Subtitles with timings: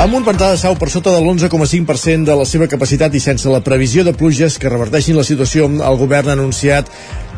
[0.00, 3.50] Amb un pantà de sau per sota de l'11,5% de la seva capacitat i sense
[3.52, 6.88] la previsió de pluges que reverteixin la situació, el govern ha anunciat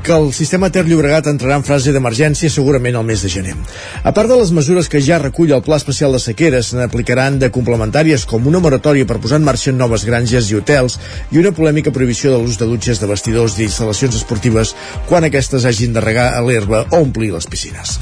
[0.06, 3.56] que el sistema Ter Llobregat entrarà en fase d'emergència segurament al mes de gener.
[4.06, 7.42] A part de les mesures que ja recull el Pla Especial de Sequera, se n'aplicaran
[7.42, 11.00] de complementàries com una moratòria per posar en marxa noves granges i hotels
[11.34, 14.76] i una polèmica prohibició de l'ús de dutxes de vestidors d'instal·lacions esportives
[15.10, 17.98] quan aquestes hagin de regar a l'herba o omplir les piscines.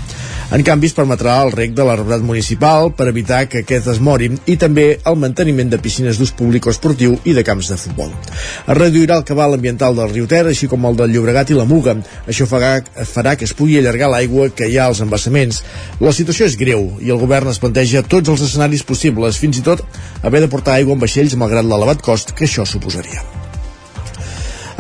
[0.51, 4.33] En canvi, es permetrà el rec de l'arbrat municipal per evitar que aquest es mori
[4.51, 8.11] i també el manteniment de piscines d'ús públic o esportiu i de camps de futbol.
[8.11, 11.69] Es reduirà el cabal ambiental del riu Ter, així com el del Llobregat i la
[11.71, 11.95] Muga.
[12.27, 12.73] Això farà,
[13.15, 15.63] farà que es pugui allargar l'aigua que hi ha als embassaments.
[16.03, 19.69] La situació és greu i el govern es planteja tots els escenaris possibles, fins i
[19.71, 19.87] tot
[20.27, 23.40] haver de portar aigua en vaixells malgrat l'elevat cost que això suposaria.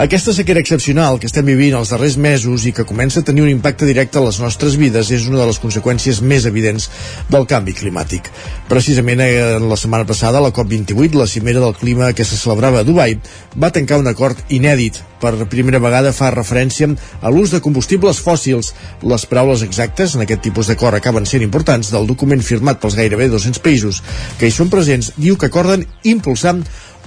[0.01, 3.51] Aquesta sequera excepcional que estem vivint els darrers mesos i que comença a tenir un
[3.51, 6.87] impacte directe a les nostres vides és una de les conseqüències més evidents
[7.29, 8.31] del canvi climàtic.
[8.71, 12.89] Precisament eh, la setmana passada, la COP28, la cimera del clima que se celebrava a
[12.89, 13.19] Dubai,
[13.61, 15.05] va tancar un acord inèdit.
[15.21, 16.89] Per primera vegada fa referència
[17.21, 18.73] a l'ús de combustibles fòssils.
[19.05, 23.29] Les paraules exactes en aquest tipus d'acord acaben sent importants del document firmat pels gairebé
[23.29, 24.01] 200 països
[24.41, 26.57] que hi són presents, diu que acorden impulsar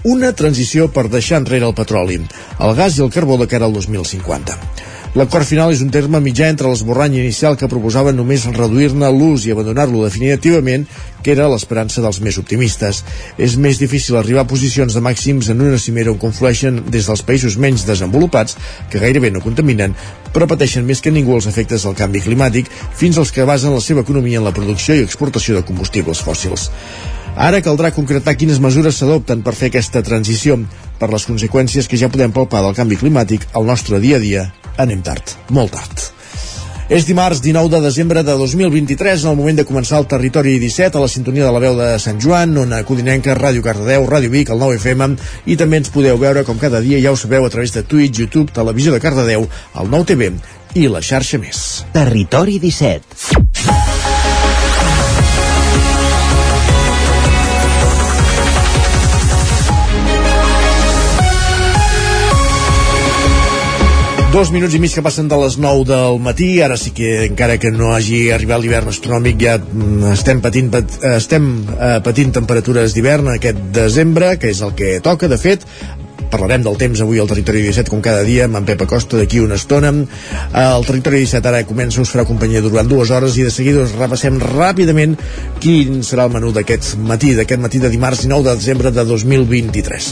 [0.04, 2.20] una transició per deixar enrere el petroli,
[2.60, 4.58] el gas i el carbó de cara al 2050.
[5.14, 9.54] L'acord final és un terme mitjà entre l'esborrany inicial que proposava només reduir-ne l'ús i
[9.54, 10.88] abandonar-lo definitivament,
[11.22, 13.04] que era l'esperança dels més optimistes.
[13.38, 17.22] És més difícil arribar a posicions de màxims en una cimera on conflueixen des dels
[17.30, 18.58] països menys desenvolupats,
[18.90, 19.94] que gairebé no contaminen,
[20.34, 23.86] però pateixen més que ningú els efectes del canvi climàtic, fins als que basen la
[23.86, 26.72] seva economia en la producció i exportació de combustibles fòssils.
[27.36, 30.60] Ara caldrà concretar quines mesures s'adopten per fer aquesta transició.
[31.00, 34.50] Per les conseqüències que ja podem palpar del canvi climàtic, al nostre dia a dia
[34.78, 36.10] anem tard, molt tard.
[36.94, 41.00] És dimarts 19 de desembre de 2023, en el moment de començar el Territori 17,
[41.00, 44.52] a la sintonia de la veu de Sant Joan, on Codinenca, Ràdio Cardedeu, Ràdio Vic,
[44.52, 45.16] el 9 FM,
[45.48, 48.20] i també ens podeu veure, com cada dia, ja ho sabeu, a través de Twitch,
[48.20, 49.48] YouTube, Televisió de Cardedeu,
[49.80, 50.30] el 9 TV
[50.76, 51.84] i la xarxa més.
[51.96, 53.93] Territori 17.
[64.34, 67.60] Dos minuts i mig que passen de les 9 del matí, ara sí que encara
[67.62, 71.46] que no hagi arribat l'hivern astronòmic ja mm, estem patint, pat, estem
[71.76, 75.68] eh, patint temperatures d'hivern aquest desembre, que és el que toca, de fet,
[76.32, 79.42] parlarem del temps avui al Territori 17 com cada dia amb en Pep Acosta d'aquí
[79.44, 79.92] una estona.
[79.94, 83.96] El Territori 17 ara comença us farà companyia durant dues hores i de seguida us
[83.98, 85.18] repassem ràpidament
[85.64, 90.10] quin serà el menú d'aquest matí d'aquest matí de dimarts 9 de desembre de 2023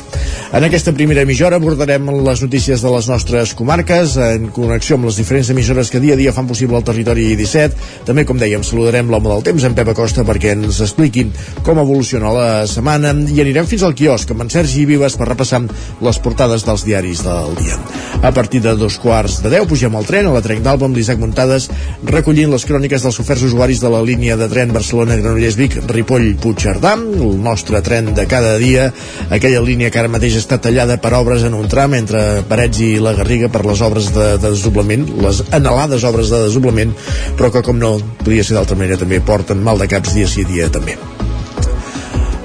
[0.53, 5.17] en aquesta primera hora abordarem les notícies de les nostres comarques en connexió amb les
[5.17, 9.09] diferents emissores que dia a dia fan possible el Territori 17 també com dèiem saludarem
[9.09, 11.31] l'home del temps en Pep Acosta perquè ens expliquin
[11.65, 13.13] com evoluciona la setmana.
[13.31, 15.61] I anirem fins al quiosc amb en Sergi Vives per repassar
[16.01, 17.77] les portades dels diaris del dia.
[18.21, 20.97] A partir de dos quarts de deu pugem al tren a la Trenc d'Alba amb
[20.97, 21.67] l'Isaac Muntades
[22.07, 27.81] recollint les cròniques dels oferts usuaris de la línia de tren Barcelona-Granollers-Vic Ripoll-Puigcerdà, el nostre
[27.85, 28.91] tren de cada dia,
[29.29, 32.91] aquella línia que ara mateix està tallada per obres en un tram entre Parets i
[33.01, 36.95] la Garriga per les obres de, de desdoblament, les anhelades obres de desdoblament,
[37.39, 40.45] però que com no podia ser d'altra manera també porten mal de caps dia sí
[40.47, 40.97] dia també.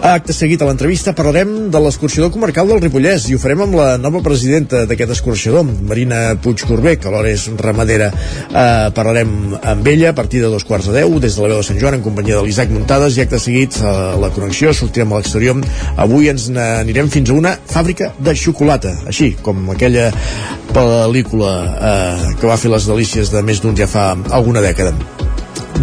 [0.07, 3.87] Acte seguit a l'entrevista parlarem de l'escorxador comarcal del Ripollès i ho farem amb la
[3.99, 8.13] nova presidenta d'aquest escorxador, Marina Puigcorbé, que alhora és ramadera.
[8.47, 11.59] Eh, parlarem amb ella a partir de dos quarts de deu, des de la veu
[11.59, 15.11] de Sant Joan, en companyia de l'Isaac Muntades, i acte seguit a la connexió, sortirem
[15.11, 15.59] a l'exterior.
[15.97, 20.13] Avui ens anirem fins a una fàbrica de xocolata, així com aquella
[20.71, 24.95] pel·lícula eh, que va fer les delícies de més d'un ja fa alguna dècada.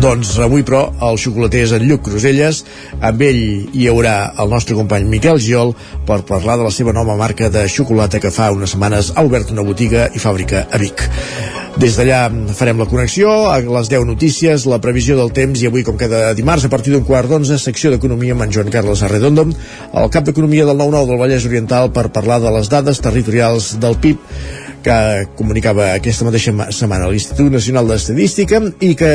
[0.03, 2.63] Doncs avui, però, el xocolater és en Lluc Cruselles.
[2.99, 3.41] Amb ell
[3.71, 5.73] hi haurà el nostre company Miquel Giol
[6.07, 9.53] per parlar de la seva nova marca de xocolata que fa unes setmanes ha obert
[9.55, 11.05] una botiga i fàbrica a Vic.
[11.79, 15.85] Des d'allà farem la connexió, a les 10 notícies, la previsió del temps i avui,
[15.87, 19.47] com cada dimarts, a partir d'un quart d'onze, secció d'Economia amb en Joan Carles Arredondo,
[19.49, 23.97] el cap d'Economia del 9-9 del Vallès Oriental per parlar de les dades territorials del
[23.97, 24.95] PIB que
[25.39, 29.13] comunicava aquesta mateixa setmana l'Institut Nacional d'Estadística i que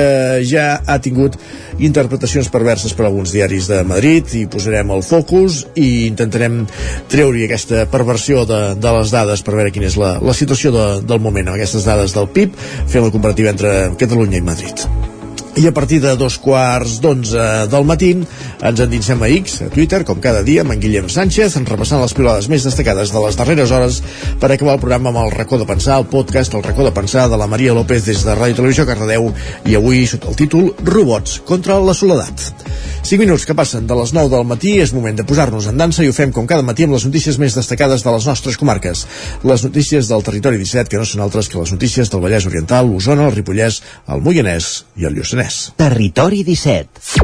[0.48, 1.36] ja ha tingut
[1.78, 6.64] interpretacions perverses per alguns diaris de Madrid i posarem el focus i intentarem
[7.12, 10.88] treure aquesta perversió de, de les dades per veure quina és la, la situació de,
[11.04, 12.56] del moment amb aquestes dades del PIB
[12.88, 14.88] fent la comparativa entre Catalunya i Madrid.
[15.58, 20.04] I a partir de dos quarts d'onze del matí ens endinsem a X, a Twitter,
[20.06, 23.38] com cada dia, amb en Guillem Sánchez, en repassant les pilades més destacades de les
[23.38, 23.98] darreres hores
[24.38, 27.26] per acabar el programa amb el racó de pensar, el podcast El racó de pensar
[27.30, 29.32] de la Maria López des de Ràdio Televisió Cardedeu
[29.66, 32.52] i avui sota el títol Robots contra la soledat.
[33.02, 36.04] 5 minuts que passen de les 9 del matí és moment de posar-nos en dansa
[36.04, 39.06] i ho fem com cada matí amb les notícies més destacades de les nostres comarques.
[39.42, 42.86] Les notícies del territori 17 que no són altres que les notícies del Vallès Oriental,
[42.86, 43.82] l'Osona, el Ripollès,
[44.12, 45.47] el Moianès i el Lluçanès.
[45.76, 47.18] Territori 17.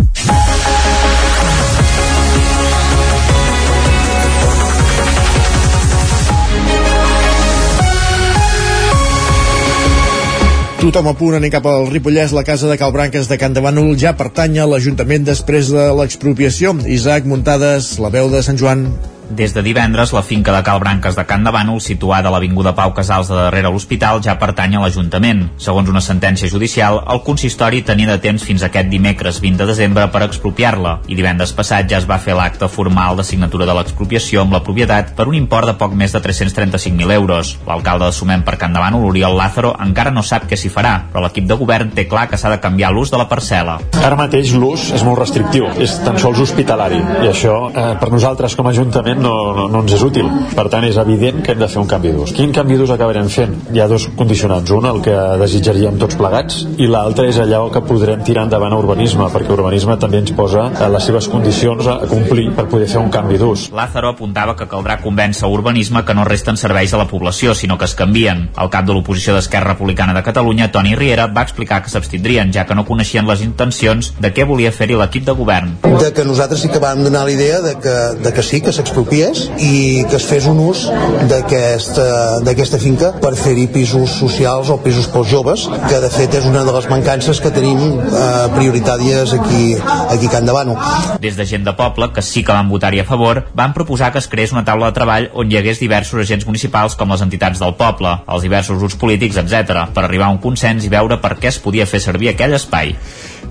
[10.84, 13.94] Tothom a punt anem cap al Ripollès, la casa de Calbranques de Can de Bànol
[14.00, 16.74] ja pertany a l'Ajuntament després de l'expropiació.
[16.84, 18.88] Isaac Muntades, la veu de Sant Joan.
[19.30, 22.74] Des de divendres, la finca de Cal Branques de Can de Bànol, situada a l'Avinguda
[22.76, 25.46] Pau Casals de darrere l'Hospital, ja pertany a l'Ajuntament.
[25.56, 30.06] Segons una sentència judicial, el consistori tenia de temps fins aquest dimecres 20 de desembre
[30.12, 34.42] per expropiar-la, i divendres passat ja es va fer l'acte formal de signatura de l'expropiació
[34.44, 37.54] amb la propietat per un import de poc més de 335.000 euros.
[37.66, 40.98] L'alcalde de Sumem per Can de Bànol, Oriol Lázaro, encara no sap què s'hi farà,
[41.12, 43.78] però l'equip de govern té clar que s'ha de canviar l'ús de la parcel·la.
[44.04, 48.54] Ara mateix l'ús és molt restrictiu, és tan sols hospitalari, i això eh, per nosaltres
[48.58, 50.28] com a Ajuntament no, no, no ens és útil.
[50.54, 52.34] Per tant, és evident que hem de fer un canvi d'ús.
[52.36, 53.56] Quin canvi d'ús acabarem fent?
[53.74, 54.72] Hi ha dos condicionants.
[54.74, 58.80] Un, el que desitjaríem tots plegats, i l'altre és allò que podrem tirar endavant a
[58.80, 63.02] urbanisme, perquè urbanisme també ens posa a les seves condicions a complir per poder fer
[63.02, 63.68] un canvi d'ús.
[63.74, 67.88] Lázaro apuntava que caldrà convèncer urbanisme que no resten serveis a la població, sinó que
[67.88, 68.48] es canvien.
[68.60, 72.66] El cap de l'oposició d'Esquerra Republicana de Catalunya, Toni Riera, va explicar que s'abstindrien, ja
[72.66, 75.76] que no coneixien les intencions de què volia fer-hi l'equip de govern.
[76.00, 78.72] De que nosaltres sí que vam donar la idea de que, de que sí, que
[79.04, 80.84] s'expropiés i que es fes un ús
[81.28, 86.64] d'aquesta finca per fer-hi pisos socials o pisos pels joves, que de fet és una
[86.64, 89.76] de les mancances que tenim eh, prioritàries aquí,
[90.08, 90.76] aquí a Can de Bano.
[91.20, 94.18] Des de gent de poble, que sí que van votar-hi a favor, van proposar que
[94.22, 97.60] es creés una taula de treball on hi hagués diversos agents municipals com les entitats
[97.60, 101.36] del poble, els diversos grups polítics, etc, per arribar a un consens i veure per
[101.38, 102.94] què es podia fer servir aquell espai.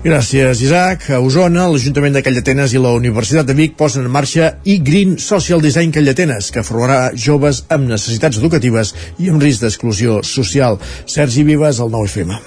[0.02, 1.06] Gràcies, Isaac.
[1.14, 5.62] A Osona, l'Ajuntament de Callatenes i la Universitat de Vic posen en marxa e-Green Social
[5.62, 10.80] Design Callatenes, que formarà joves amb necessitats educatives i amb risc d'exclusió social.
[11.06, 12.40] Sergi Vives, el 9FM.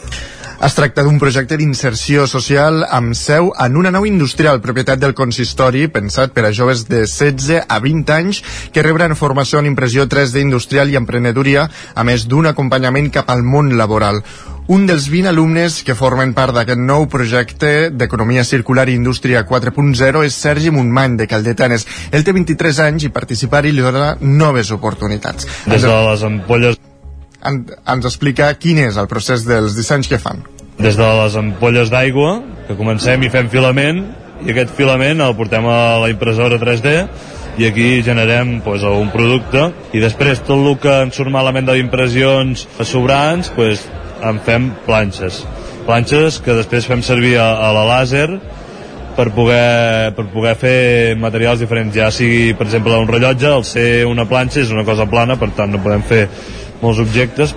[0.58, 5.84] Es tracta d'un projecte d'inserció social amb seu en una nau industrial, propietat del consistori,
[5.94, 8.42] pensat per a joves de 16 a 20 anys
[8.74, 13.46] que rebran formació en impressió 3D industrial i emprenedoria, a més d'un acompanyament cap al
[13.46, 14.24] món laboral.
[14.68, 20.24] Un dels 20 alumnes que formen part d'aquest nou projecte d'Economia Circular i Indústria 4.0
[20.28, 21.86] és Sergi Montmany, de Caldetanes.
[22.12, 25.48] Ell té 23 anys i participar-hi li dona noves oportunitats.
[25.72, 26.75] Des de les ampolles...
[27.48, 30.44] En, ens explica quin és el procés dels dissenys que fan.
[30.84, 32.34] Des de les ampolles d'aigua,
[32.68, 34.02] que comencem i fem filament,
[34.44, 36.98] i aquest filament el portem a la impressora 3D
[37.58, 42.68] i aquí generem pues, un producte i després tot el que en surt malament d'impressions
[42.84, 43.88] sobrants pues,
[44.24, 45.44] en fem planxes.
[45.88, 48.28] Planxes que després fem servir a, a la làser
[49.18, 50.80] per poder, per poder fer
[51.19, 51.96] materials diferents.
[51.96, 55.52] Ja sigui per exemple un rellotge al ser una planxa és una cosa plana per
[55.58, 56.28] tant no podem fer
[56.84, 57.56] molts objectes.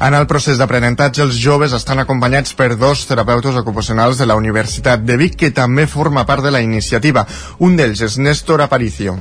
[0.00, 5.04] En el procés d'aprenentatge, els joves estan acompanyats per dos terapeutes ocupacionals de la Universitat
[5.04, 7.26] de Vic, que també forma part de la iniciativa.
[7.60, 9.18] Un d'ells és Néstor Aparicio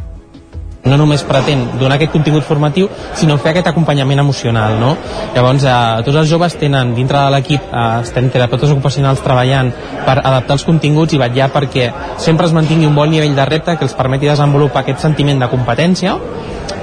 [0.83, 2.87] no només pretén donar aquest contingut formatiu,
[3.17, 4.95] sinó fer aquest acompanyament emocional, no?
[5.35, 9.73] Llavors, eh, tots els joves tenen, dintre de l'equip, eh, estem terapeutes ocupacionals treballant
[10.05, 13.77] per adaptar els continguts i vetllar perquè sempre es mantingui un bon nivell de repte
[13.77, 16.17] que els permeti desenvolupar aquest sentiment de competència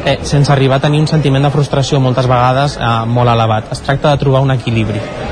[0.04, 3.72] eh, sense arribar a tenir un sentiment de frustració moltes vegades eh, molt elevat.
[3.72, 5.25] Es tracta de trobar un equilibri.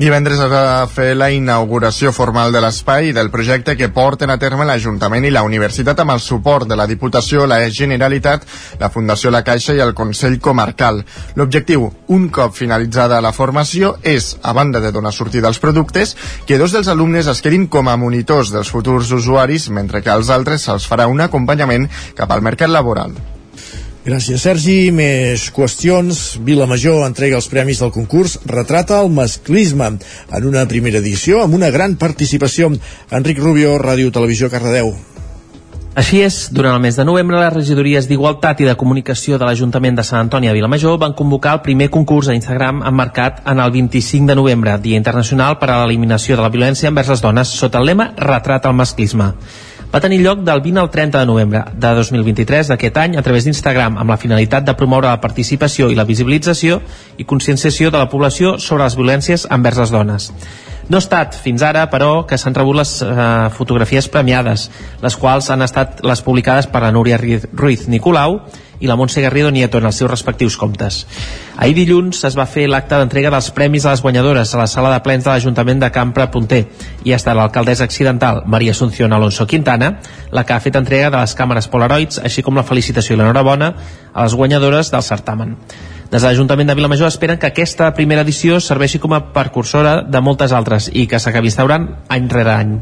[0.00, 4.38] Divendres es va fer la inauguració formal de l'espai i del projecte que porten a
[4.40, 8.46] terme l'Ajuntament i la Universitat amb el suport de la Diputació, la Generalitat,
[8.80, 11.02] la Fundació La Caixa i el Consell Comarcal.
[11.36, 11.84] L'objectiu,
[12.16, 16.14] un cop finalitzada la formació, és, a banda de donar sortida als productes,
[16.48, 20.32] que dos dels alumnes es quedin com a monitors dels futurs usuaris, mentre que als
[20.32, 23.12] altres se'ls farà un acompanyament cap al mercat laboral.
[24.00, 24.88] Gràcies, Sergi.
[24.96, 26.38] Més qüestions.
[26.40, 31.68] Vilamajor entrega els premis del concurs Retrata el masclisme en una primera edició amb una
[31.68, 32.70] gran participació.
[33.12, 34.94] Enric Rubio, Ràdio Televisió, Cardedeu.
[36.00, 39.98] Així és, durant el mes de novembre, les regidories d'Igualtat i de Comunicació de l'Ajuntament
[39.98, 43.74] de Sant Antoni a Vilamajor van convocar el primer concurs a Instagram emmarcat en el
[43.74, 47.82] 25 de novembre, Dia Internacional per a l'Eliminació de la Violència envers les Dones, sota
[47.82, 49.34] el lema Retrata el masclisme
[49.90, 53.44] va tenir lloc del 20 al 30 de novembre de 2023 d'aquest any a través
[53.44, 56.78] d'Instagram amb la finalitat de promoure la participació i la visibilització
[57.18, 60.30] i conscienciació de la població sobre les violències envers les dones.
[60.90, 63.10] No ha estat fins ara, però, que s'han rebut les eh,
[63.54, 64.70] fotografies premiades,
[65.02, 68.40] les quals han estat les publicades per la Núria Ruiz Nicolau
[68.80, 71.04] i la Montse Garrido Nieto en els seus respectius comptes.
[71.56, 74.92] Ahir dilluns es va fer l'acte d'entrega dels premis a les guanyadores a la sala
[74.94, 76.64] de plens de l'Ajuntament de Campra Punter
[77.04, 79.98] i ha estat l'alcaldessa accidental Maria Asunción Alonso Quintana
[80.32, 83.74] la que ha fet entrega de les càmeres Polaroids així com la felicitació i l'enhorabona
[84.12, 85.58] a les guanyadores del certamen.
[86.10, 90.24] Des de l'Ajuntament de Vilamajor esperen que aquesta primera edició serveixi com a precursora de
[90.24, 92.80] moltes altres i que s'acabi instaurant any rere any.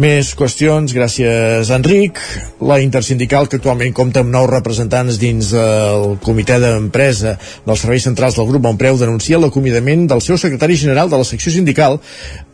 [0.00, 2.16] Més qüestions, gràcies Enric.
[2.64, 7.34] La intersindical que actualment compta amb nous representants dins del comitè d'empresa
[7.66, 11.52] dels serveis centrals del grup Montpreu denuncia l'acomiadament del seu secretari general de la secció
[11.52, 12.00] sindical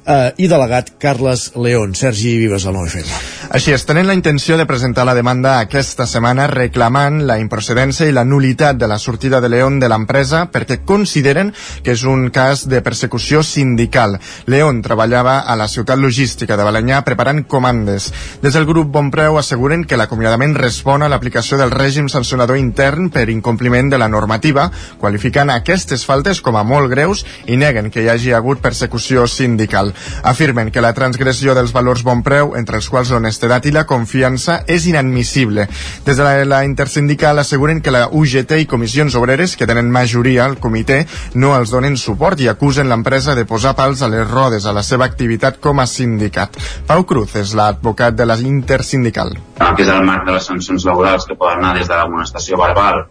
[0.09, 1.95] eh, i delegat Carles León.
[1.95, 3.37] Sergi Vives, al 9FM.
[3.55, 8.12] Així és, tenen la intenció de presentar la demanda aquesta setmana reclamant la improcedència i
[8.12, 12.67] la nulitat de la sortida de León de l'empresa perquè consideren que és un cas
[12.69, 14.19] de persecució sindical.
[14.47, 18.11] León treballava a la ciutat logística de Balanyà preparant comandes.
[18.43, 23.29] Des del grup Bonpreu asseguren que l'acomiadament respon a l'aplicació del règim sancionador intern per
[23.33, 24.69] incompliment de la normativa,
[25.00, 29.95] qualificant aquestes faltes com a molt greus i neguen que hi hagi hagut persecució sindical.
[30.23, 34.62] Afirmen que la transgressió dels valors bon preu, entre els quals l'honestedat i la confiança,
[34.67, 35.69] és inadmissible.
[36.07, 40.45] Des de la, la intersindical asseguren que la UGT i comissions obreres, que tenen majoria
[40.47, 44.67] al comitè, no els donen suport i acusen l'empresa de posar pals a les rodes
[44.67, 46.59] a la seva activitat com a sindicat.
[46.88, 49.35] Pau Cruz és l'advocat de la intersindical.
[49.59, 52.59] El que és el marc de les sancions laborals que poden anar des de l'amonestació
[52.61, 53.05] verbal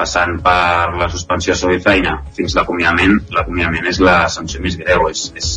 [0.00, 5.26] passant per la suspensió de feina fins l'acomiadament, l'acomiadament és la sanció més greu, és,
[5.36, 5.50] és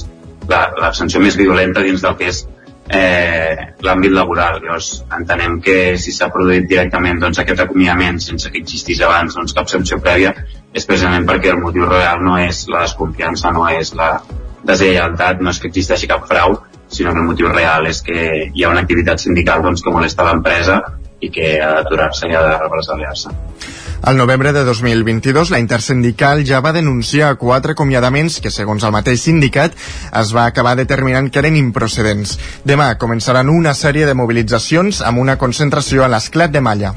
[0.49, 2.43] la, la sanció més violenta dins del que és
[2.89, 4.59] eh, l'àmbit laboral.
[4.63, 9.55] Llavors, entenem que si s'ha produït directament doncs, aquest acomiadament sense que existís abans doncs,
[9.55, 10.33] cap sanció prèvia
[10.73, 14.15] és precisament perquè el motiu real no és la desconfiança, no és la
[14.65, 16.57] deslleialtat, no és que existeixi cap frau,
[16.87, 20.25] sinó que el motiu real és que hi ha una activitat sindical doncs, que molesta
[20.27, 20.81] l'empresa
[21.23, 23.35] i que ha d'aturar-se i ha de represaliar-se.
[24.03, 29.21] Al novembre de 2022, la Intersindical ja va denunciar quatre acomiadaments que, segons el mateix
[29.23, 29.77] sindicat,
[30.19, 32.33] es va acabar determinant que eren improcedents.
[32.67, 36.91] Demà començaran una sèrie de mobilitzacions amb una concentració a l'esclat de Malla.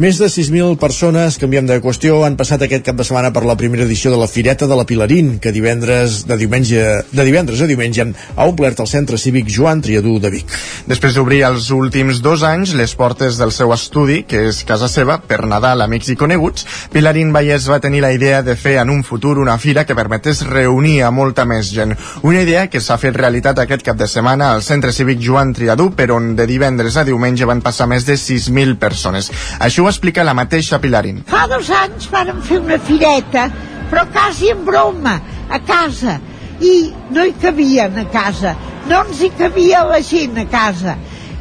[0.00, 3.58] Més de 6.000 persones, canviem de qüestió, han passat aquest cap de setmana per la
[3.60, 7.68] primera edició de la Fireta de la Pilarín, que divendres de diumenge de divendres a
[7.68, 10.54] diumenge ha omplert el centre cívic Joan Triadú de Vic.
[10.88, 15.18] Després d'obrir els últims dos anys les portes del seu estudi, que és casa seva,
[15.20, 19.04] per Nadal, amics i coneguts, Pilarín Vallès va tenir la idea de fer en un
[19.04, 21.92] futur una fira que permetés reunir a molta més gent.
[22.24, 25.90] Una idea que s'ha fet realitat aquest cap de setmana al centre cívic Joan Triadú,
[25.92, 29.28] per on de divendres a diumenge van passar més de 6.000 persones.
[29.60, 31.22] Això ho explica la mateixa Pilarín.
[31.28, 33.48] Fa dos anys vàrem fer una fireta,
[33.90, 35.18] però quasi en broma,
[35.50, 36.18] a casa,
[36.62, 36.74] i
[37.10, 38.54] no hi cabien a casa,
[38.88, 40.96] no ens hi cabia la gent a casa.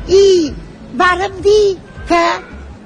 [0.09, 0.51] I
[0.97, 1.77] vàrem dir
[2.09, 2.21] que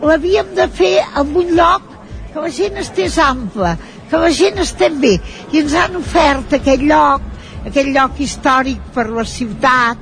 [0.06, 1.92] l'havíem de fer en un lloc
[2.34, 3.78] que la gent estés ampla,
[4.10, 5.16] que la gent estem bé.
[5.54, 7.24] I ens han ofert aquest lloc,
[7.66, 10.02] aquest lloc històric per la ciutat,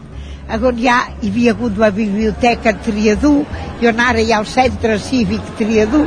[0.52, 3.46] on ja hi havia hagut la biblioteca Triadú
[3.82, 6.04] i on ara hi ha el centre cívic Triadú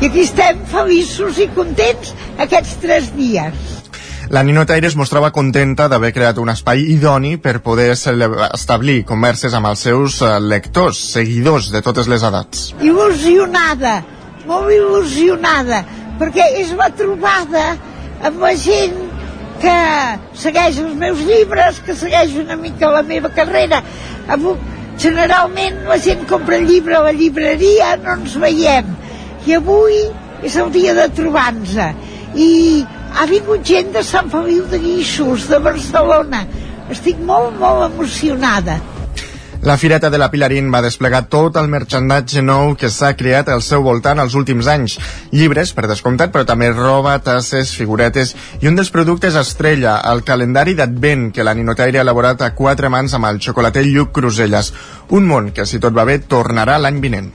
[0.00, 3.78] i aquí estem feliços i contents aquests tres dies.
[4.30, 9.54] La Nino Taire es mostrava contenta d'haver creat un espai idoni per poder establir converses
[9.56, 12.66] amb els seus eh, lectors, seguidors de totes les edats.
[12.84, 14.02] Il·lusionada,
[14.46, 15.80] molt il·lusionada,
[16.20, 17.70] perquè és la trobada
[18.28, 19.07] amb la gent
[19.62, 19.76] que
[20.38, 23.82] segueix els meus llibres, que segueix una mica la meva carrera.
[24.98, 28.94] Generalment la gent compra el llibre a la llibreria, no ens veiem.
[29.46, 29.98] I avui
[30.44, 31.76] és el dia de trobar-nos.
[32.34, 32.48] I
[33.14, 36.44] ha vingut gent de Sant Feliu de Guíxols, de Barcelona.
[36.90, 38.78] Estic molt, molt emocionada.
[39.60, 43.64] La Fireta de la Pilarín va desplegar tot el merchandatge nou que s'ha creat al
[43.66, 44.94] seu voltant els últims anys.
[45.34, 50.76] Llibres, per descomptat, però també roba, tasses, figuretes i un dels productes estrella, el calendari
[50.78, 54.72] d'advent que la Ninotaire ha elaborat a quatre mans amb el xocolater Lluc Cruselles.
[55.10, 57.32] Un món que, si tot va bé, tornarà l'any vinent.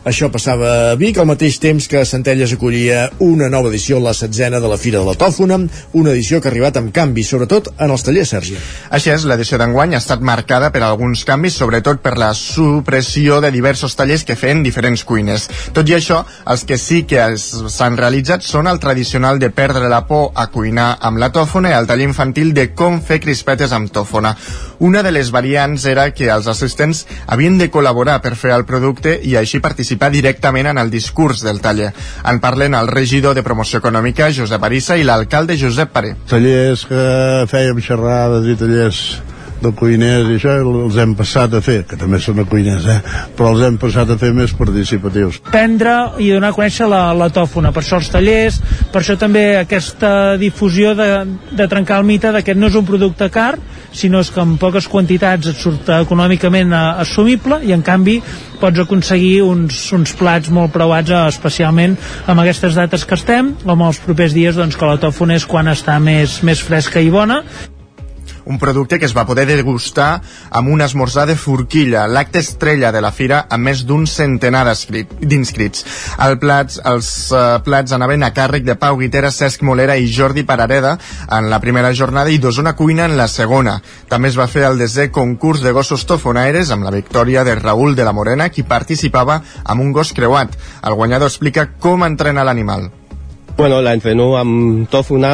[0.00, 4.56] Això passava a Vic al mateix temps que Centelles acollia una nova edició, la setzena
[4.56, 5.58] de la Fira de la Tòfona,
[5.92, 8.56] una edició que ha arribat amb canvis, sobretot en els tallers, Sergi.
[8.96, 13.50] Així és, l'edició d'enguany ha estat marcada per alguns canvis, sobretot per la supressió de
[13.52, 15.44] diversos tallers que feien diferents cuines.
[15.76, 20.06] Tot i això, els que sí que s'han realitzat són el tradicional de perdre la
[20.08, 23.92] por a cuinar amb la tòfona i el taller infantil de com fer crispetes amb
[23.92, 24.32] tòfona.
[24.80, 29.18] Una de les variants era que els assistents havien de col·laborar per fer el producte
[29.20, 31.92] i així participar participar directament en el discurs del taller.
[32.24, 36.14] En parlen el regidor de Promoció Econòmica, Josep Arissa, i l'alcalde Josep Paré.
[36.30, 37.02] Tallers que
[37.50, 39.00] fèiem xerrades i tallers
[39.62, 42.98] de cuiners i això els hem passat a fer, que també són de cuiners, eh?
[43.36, 45.40] però els hem passat a fer més participatius.
[45.50, 48.60] Prendre i donar a conèixer la, la tòfona, per això els tallers,
[48.92, 51.10] per això també aquesta difusió de,
[51.56, 53.54] de trencar el mite de que no és un producte car,
[53.92, 58.20] sinó és que en poques quantitats et surt econòmicament assumible i en canvi
[58.60, 61.96] pots aconseguir uns, uns plats molt preuats, eh, especialment
[62.28, 65.48] amb aquestes dates que estem, o amb els propers dies doncs, que la tòfona és
[65.48, 67.40] quan està més, més fresca i bona
[68.50, 73.00] un producte que es va poder degustar amb un esmorzar de forquilla, l'acte estrella de
[73.00, 75.84] la fira amb més d'un centenar d'inscrits.
[76.26, 80.44] El plats, els uh, plats anaven a càrrec de Pau Guitera, Cesc Molera i Jordi
[80.44, 80.96] Parareda
[81.38, 83.78] en la primera jornada i d'Osona Cuina en la segona.
[84.10, 87.94] També es va fer el desè concurs de gossos tofonaires amb la victòria de Raül
[87.94, 90.58] de la Morena, qui participava amb un gos creuat.
[90.82, 92.90] El guanyador explica com entrena l'animal.
[93.56, 95.30] Bueno, la entreno amb tòfona,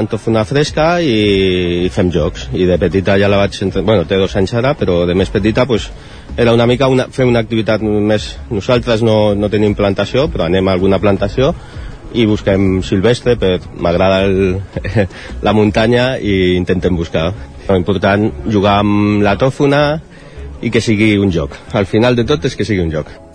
[0.00, 2.48] amb tòfona fresca i, fem jocs.
[2.52, 3.58] I de petita ja la vaig...
[3.62, 3.82] Entre...
[3.86, 5.90] Bueno, té dos anys ara, però de més petita pues,
[6.36, 8.32] era una mica una, fer una activitat més...
[8.50, 11.52] Nosaltres no, no tenim plantació, però anem a alguna plantació
[12.16, 14.24] i busquem silvestre, per m'agrada
[15.46, 17.30] la muntanya i intentem buscar.
[17.66, 19.82] Però important jugar amb la tòfona
[20.62, 21.54] i que sigui un joc.
[21.78, 23.27] Al final de tot és que sigui un joc.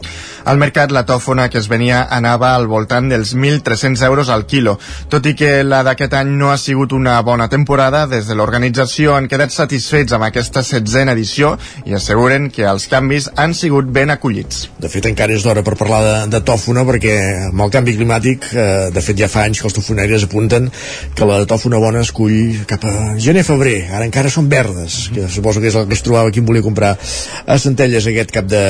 [0.44, 4.76] Al mercat la tòfona que es venia anava al voltant dels 1.300 euros al quilo.
[5.10, 9.16] Tot i que la d'aquest any no ha sigut una bona temporada, des de l'organització
[9.16, 11.54] han quedat satisfets amb aquesta setzena edició
[11.88, 14.68] i asseguren que els canvis han sigut ben acollits.
[14.84, 17.16] De fet, encara és d'hora per parlar de, de tòfona perquè
[17.48, 20.68] amb el canvi climàtic, eh, de fet ja fa anys que els tofonaires apunten
[21.16, 23.78] que la tòfona bona es cull cap a gener-febrer.
[23.94, 26.94] Ara encara són verdes, que suposo que és el que es trobava qui volia comprar
[26.98, 28.64] a Centelles aquest cap de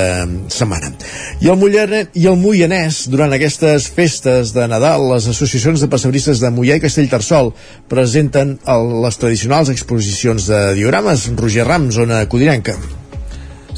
[0.54, 0.94] setmana.
[1.42, 6.42] I el Mollerne i el Moianès, durant aquestes festes de Nadal, les associacions de passebristes
[6.44, 7.54] de Mollà i Castellterçol
[7.88, 11.30] presenten el, les tradicionals exposicions de diorames.
[11.40, 12.76] Roger Rams, zona codinenca.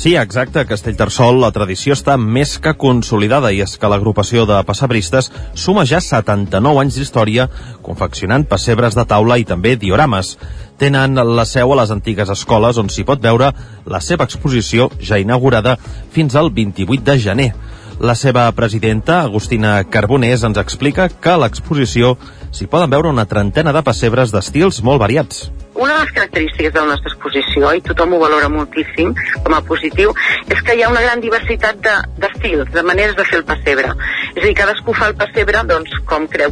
[0.02, 4.58] Sí, exacte, a Castellterçol la tradició està més que consolidada i és que l'agrupació de
[4.66, 7.46] passebristes suma ja 79 anys d'història
[7.86, 10.40] confeccionant pessebres de taula i també diorames.
[10.82, 13.54] Tenen la seu a les antigues escoles on s'hi pot veure
[13.86, 15.78] la seva exposició ja inaugurada
[16.12, 17.50] fins al 28 de gener.
[18.00, 22.18] La seva presidenta, Agustina Carbonés, ens explica que a l'exposició
[22.52, 25.46] s'hi poden veure una trentena de pessebres d'estils molt variats.
[25.76, 29.14] Una de les característiques de la nostra exposició, i tothom ho valora moltíssim
[29.46, 30.12] com a positiu,
[30.52, 31.80] és que hi ha una gran diversitat
[32.20, 33.94] d'estils, de, de maneres de fer el pessebre.
[34.34, 36.52] És a dir, cadascú fa el pessebre doncs, com creu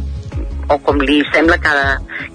[0.72, 1.74] o com li sembla que,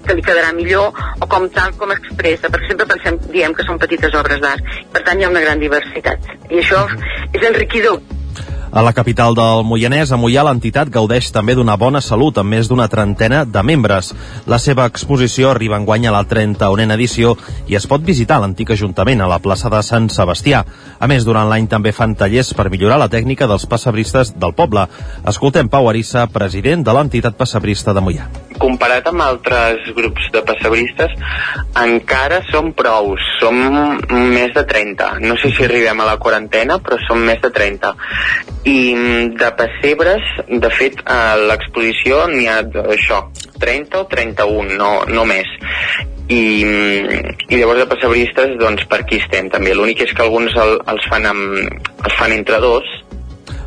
[0.06, 3.82] que li quedarà millor o com tal com expressa, perquè sempre pensem, diem que són
[3.82, 6.86] petites obres d'art, per tant hi ha una gran diversitat i això
[7.34, 7.98] és enriquidor
[8.72, 12.68] a la capital del Moianès, a Moià, l'entitat gaudeix també d'una bona salut, amb més
[12.70, 14.12] d'una trentena de membres.
[14.46, 17.34] La seva exposició arriba en guany a la 31a edició
[17.66, 20.62] i es pot visitar l'antic Ajuntament, a la plaça de Sant Sebastià.
[21.00, 24.86] A més, durant l'any també fan tallers per millorar la tècnica dels passebristes del poble.
[25.26, 28.49] Escoltem Pau Arissa, president de l'entitat passebrista de Moià.
[28.60, 31.14] Comparat amb altres grups de passebristes,
[31.80, 33.56] encara som prous, som
[34.10, 35.20] més de 30.
[35.24, 37.94] No sé si arribem a la quarantena, però som més de 30
[38.64, 42.60] i mm, de pessebres, de fet, a l'exposició n'hi ha
[42.92, 43.22] això,
[43.60, 45.48] 30 o 31, no, no més.
[46.30, 49.72] I, mm, i llavors de pessebristes, doncs per aquí estem també.
[49.74, 52.90] L'únic és que alguns el, els, fan amb, els fan entre dos,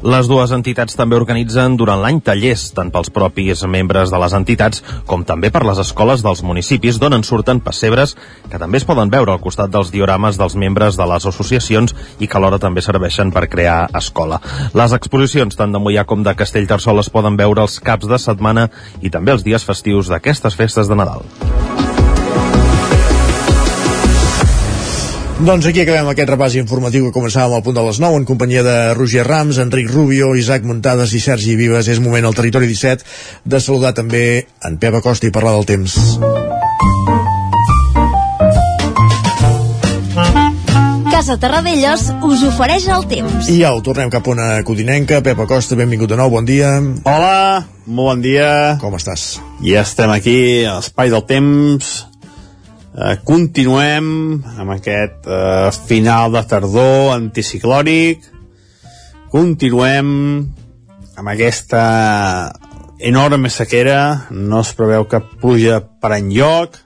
[0.04, 4.84] les dues entitats també organitzen durant l'any tallers, tant pels propis membres de les entitats
[5.08, 8.18] com també per les escoles dels municipis d'on en surten pessebres
[8.52, 12.28] que també es poden veure al costat dels diorames dels membres de les associacions i
[12.28, 14.42] que alhora també serveixen per crear escola.
[14.76, 18.70] Les exposicions tant de Mollà com de Castellterçol es poden veure els caps de setmana
[19.02, 21.24] i també els dies festius d'aquestes festes de Nadal.
[25.43, 28.62] Doncs aquí acabem aquest repàs informatiu que començàvem al punt de les 9 en companyia
[28.63, 31.89] de Roger Rams, Enric Rubio, Isaac Muntades i Sergi Vives.
[31.91, 33.03] És moment al Territori 17
[33.43, 35.97] de saludar també en Pep Acosta i parlar del temps.
[41.12, 43.51] Casa Terradellos us ofereix el temps.
[43.51, 45.19] I ja ho tornem cap a una codinenca.
[45.27, 46.71] Pep Acosta, benvingut de nou, bon dia.
[47.03, 48.47] Hola, molt bon dia.
[48.79, 49.43] Com estàs?
[49.60, 52.12] Ja estem aquí a l'Espai del Temps
[52.93, 54.08] eh, continuem
[54.58, 58.25] amb aquest eh, final de tardor anticiclònic.
[59.34, 60.10] Continuem
[61.17, 61.84] amb aquesta
[62.99, 64.29] enorme sequera.
[64.32, 66.77] No es preveu cap pluja per enlloc.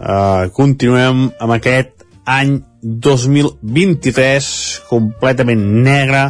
[0.00, 4.46] Eh, continuem amb aquest any 2023
[4.88, 6.24] completament negre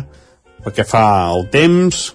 [0.62, 2.10] pel que fa al temps.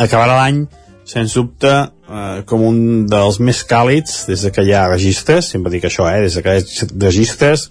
[0.00, 0.64] Acabarà l'any
[1.10, 1.72] sens dubte
[2.10, 6.08] eh, com un dels més càlids des de que hi ha registres, sempre dic això,
[6.10, 7.68] eh, des de que hi ha registres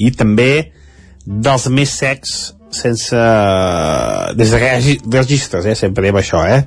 [0.00, 0.72] i també
[1.24, 3.20] dels més secs sense...
[4.38, 6.64] des de que hi hagi registres, eh, sempre diem això, eh,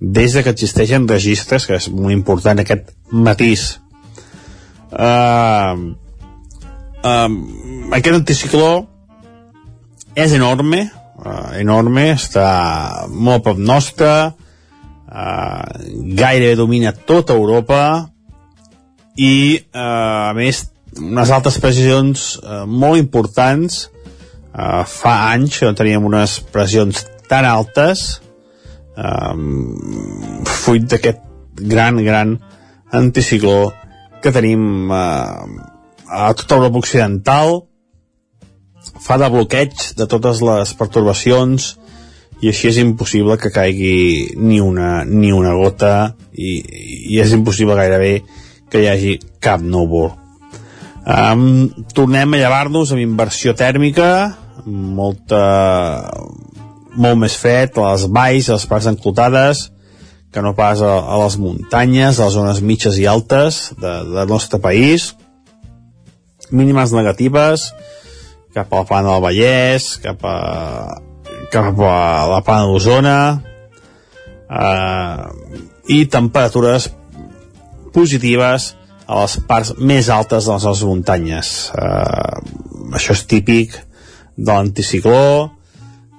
[0.00, 3.78] des de que existeixen registres, que és molt important aquest matís.
[4.88, 5.94] Uh,
[7.02, 7.28] uh,
[7.92, 8.70] aquest anticicló
[10.16, 10.84] és enorme,
[11.18, 12.46] uh, enorme, està
[13.10, 14.12] molt a prop nostre,
[15.08, 15.64] uh,
[16.14, 18.08] gairebé domina tota Europa
[19.16, 20.68] i, uh, a més,
[21.00, 23.88] unes altres precisions uh, molt importants.
[24.52, 28.18] Uh, fa anys que no teníem unes pressions tan altes
[28.98, 29.76] um,
[30.48, 31.20] fruit d'aquest
[31.60, 32.38] gran, gran
[32.90, 33.70] anticicló
[34.22, 35.44] que tenim uh,
[36.08, 37.60] a tota Europa Occidental
[39.04, 41.74] fa de bloqueig de totes les pertorbacions
[42.40, 46.58] i així és impossible que caigui ni una, ni una gota i,
[47.10, 48.20] i és impossible gairebé
[48.70, 50.12] que hi hagi cap núvol.
[51.08, 54.10] Um, tornem a llevar-nos amb inversió tèrmica,
[54.68, 55.40] molta,
[56.94, 59.68] molt més fred a les valls, a les parts enclotades,
[60.30, 64.28] que no pas a, a les muntanyes, a les zones mitges i altes de, del
[64.28, 65.14] nostre país.
[66.52, 67.70] Mínimes negatives
[68.54, 70.36] cap a la plana del Vallès, cap a,
[71.52, 73.18] cap a la plana d'Osona,
[74.48, 75.22] eh,
[75.88, 76.90] i temperatures
[77.94, 78.74] positives
[79.08, 81.52] a les parts més altes de les nostres muntanyes.
[81.72, 83.76] Eh, això és típic
[84.36, 85.50] de l'anticicló,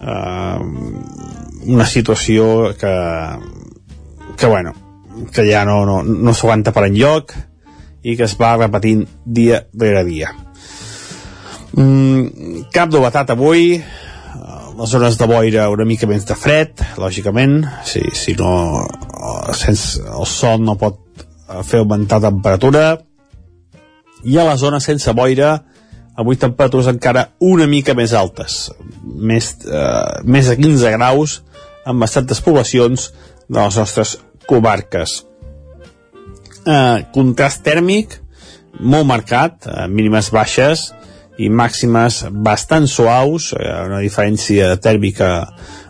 [0.01, 0.59] eh,
[1.69, 2.95] una situació que,
[4.37, 4.73] que bueno,
[5.33, 7.35] que ja no, no, no s'aguanta per enlloc
[8.01, 10.33] i que es va repetint dia rere dia.
[11.77, 13.77] Mm, cap novetat avui,
[14.79, 18.85] les zones de boira una mica més de fred, lògicament, si, si no,
[19.57, 21.25] sense, el sol no pot
[21.67, 22.93] fer augmentar temperatura,
[24.23, 25.57] i a la zona sense boira,
[26.19, 28.69] avui temperatures encara una mica més altes,
[29.03, 31.41] més, eh, més de 15 graus
[31.87, 33.09] en bastantes poblacions
[33.49, 34.15] de les nostres
[34.47, 35.23] comarques.
[36.63, 38.19] Eh, contrast tèrmic
[38.79, 40.89] molt marcat, eh, mínimes baixes
[41.39, 45.47] i màximes bastant suaus, eh, una diferència tèrmica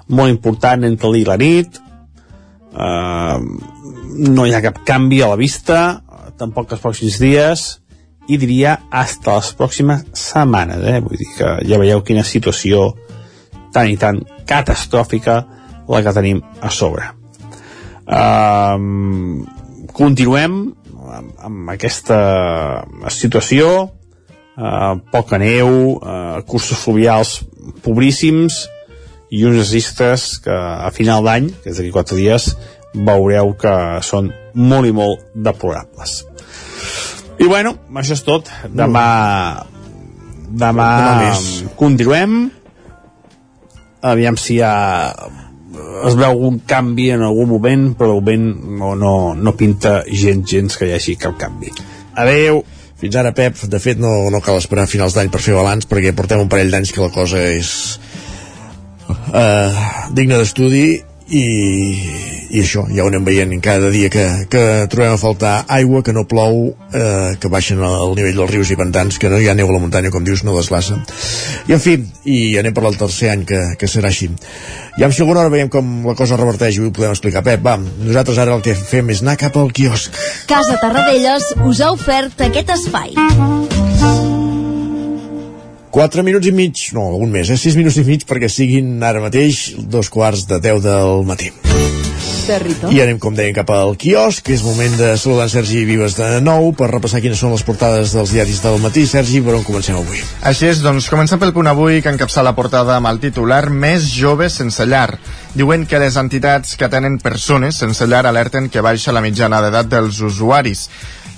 [0.09, 1.79] molt important entre dia i la nit,
[2.73, 3.37] eh,
[4.29, 6.01] no hi ha cap canvi a la vista,
[6.39, 7.67] tampoc els pròxims dies,
[8.29, 10.99] i diria hasta les pròximes setmanes, eh?
[11.01, 12.91] vull dir que ja veieu quina situació
[13.73, 15.39] tan i tan catastròfica
[15.89, 17.09] la que tenim a sobre.
[18.09, 19.45] Um,
[19.93, 20.59] continuem
[21.09, 22.19] amb, amb aquesta
[23.13, 23.89] situació,
[24.59, 27.39] uh, poca neu, uh, cursos fluvials
[27.85, 28.65] pobríssims
[29.31, 32.51] i uns registres que a final d'any, que és d'aquí quatre dies,
[32.93, 33.73] veureu que
[34.05, 36.23] són molt i molt deplorables.
[37.39, 38.49] I bueno, això és tot.
[38.75, 39.65] Demà...
[40.49, 40.87] Demà
[41.77, 42.47] continuem.
[44.01, 44.73] Aviam si hi ha
[46.07, 48.47] es veu algun canvi en algun moment, però de moment
[48.79, 51.71] no, no, no pinta gens, gens que hi hagi cap canvi.
[52.17, 52.63] Adeu!
[52.99, 56.11] Fins ara, Pep, de fet no, no cal esperar finals d'any per fer balanç perquè
[56.15, 57.69] portem un parell d'anys que la cosa és
[59.07, 59.77] uh,
[60.15, 61.45] digna d'estudi i,
[62.49, 66.13] i això, ja ho anem veient cada dia que, que trobem a faltar aigua, que
[66.15, 69.55] no plou, eh, que baixen el nivell dels rius i pantans, que no hi ha
[69.57, 70.97] neu a la muntanya, com dius, no deslassa.
[71.69, 74.31] I en fi, i anem per al tercer any que, que serà així.
[74.97, 77.45] I en segona hora veiem com la cosa reverteix i ho podem explicar.
[77.45, 80.17] Pep, va, nosaltres ara el que fem és anar cap al quiosc.
[80.49, 83.13] Casa Tarradellas us ha ofert aquest espai.
[85.91, 87.57] 4 minuts i mig, no, algun més, eh?
[87.57, 91.49] 6 minuts i mig perquè siguin ara mateix dos quarts de 10 del matí.
[92.49, 92.95] Territori.
[92.97, 96.15] I anem, com dèiem, cap al quiosc, que és moment de saludar en Sergi Vives
[96.17, 99.03] de nou per repassar quines són les portades dels diaris del matí.
[99.09, 100.23] Sergi, per on comencem avui?
[100.49, 104.09] Així és, doncs comencem pel punt avui que encapça la portada amb el titular Més
[104.15, 105.19] joves sense llar.
[105.53, 109.93] Diuen que les entitats que tenen persones sense llar alerten que baixa la mitjana d'edat
[109.93, 110.87] dels usuaris.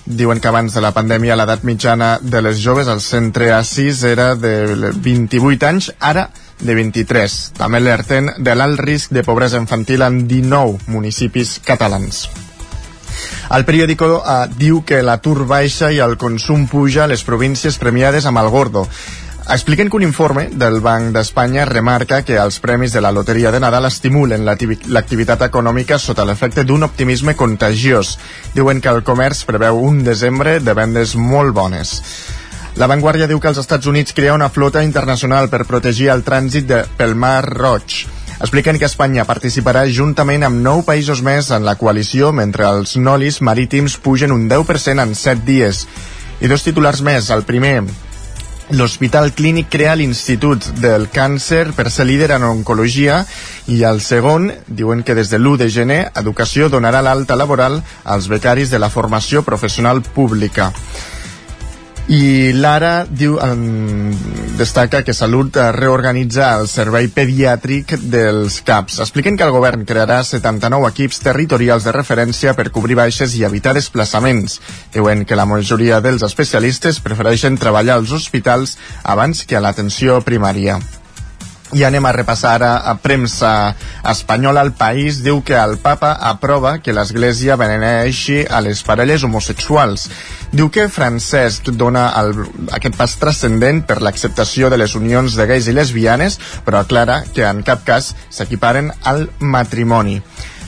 [0.06, 4.34] Diuen que abans de la pandèmia l'edat mitjana de les joves al centre A6 era
[4.36, 7.36] de 28 anys, ara de 23.
[7.58, 12.26] També alerten de l'alt risc de pobresa infantil en 19 municipis catalans.
[13.52, 18.26] El periòdico eh, diu que l'atur baixa i el consum puja a les províncies premiades
[18.26, 18.88] amb el Gordo.
[19.50, 23.60] Expliquen que un informe del Banc d'Espanya remarca que els premis de la Loteria de
[23.60, 28.14] Nadal estimulen l'activitat econòmica sota l'efecte d'un optimisme contagiós.
[28.54, 31.98] Diuen que el comerç preveu un desembre de vendes molt bones.
[32.78, 36.70] La Vanguardia diu que els Estats Units crea una flota internacional per protegir el trànsit
[36.70, 38.06] de, pel Mar Roig.
[38.42, 43.42] Expliquen que Espanya participarà juntament amb nou països més en la coalició mentre els nolis
[43.42, 45.84] marítims pugen un 10% en 7 dies.
[46.42, 47.30] I dos titulars més.
[47.30, 47.84] El primer,
[48.72, 53.18] L'Hospital Clínic crea l'Institut del Càncer per ser líder en oncologia
[53.68, 58.30] i el segon diuen que des de l'1 de gener Educació donarà l'alta laboral als
[58.32, 60.72] becaris de la formació professional pública.
[62.12, 64.16] I l'Ara diu, eh,
[64.60, 69.00] destaca que Salut reorganitza el servei pediàtric dels CAPs.
[69.00, 73.78] Expliquen que el govern crearà 79 equips territorials de referència per cobrir baixes i evitar
[73.80, 74.60] desplaçaments.
[74.92, 80.82] Diuen que la majoria dels especialistes prefereixen treballar als hospitals abans que a l'atenció primària.
[81.72, 83.76] I anem a repassar ara a premsa
[84.12, 84.66] espanyola.
[84.66, 90.10] El País diu que el papa aprova que l'Església beneeixi a les parelles homosexuals.
[90.52, 92.34] Diu que Francesc dona el,
[92.76, 97.48] aquest pas transcendent per l'acceptació de les unions de gais i lesbianes, però aclara que
[97.48, 100.20] en cap cas s'equiparen al matrimoni.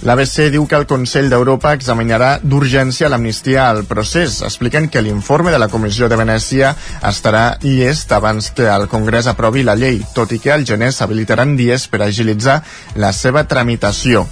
[0.03, 4.41] L'ABC diu que el Consell d'Europa examinarà d'urgència l'amnistia al procés.
[4.43, 6.73] Expliquen que l'informe de la Comissió de Venècia
[7.07, 11.55] estarà llest abans que el Congrés aprovi la llei, tot i que al gener s'habilitaran
[11.55, 12.57] dies per agilitzar
[12.99, 14.25] la seva tramitació.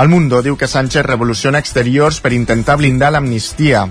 [0.00, 3.84] El Mundo diu que Sánchez revoluciona exteriors per intentar blindar l'amnistia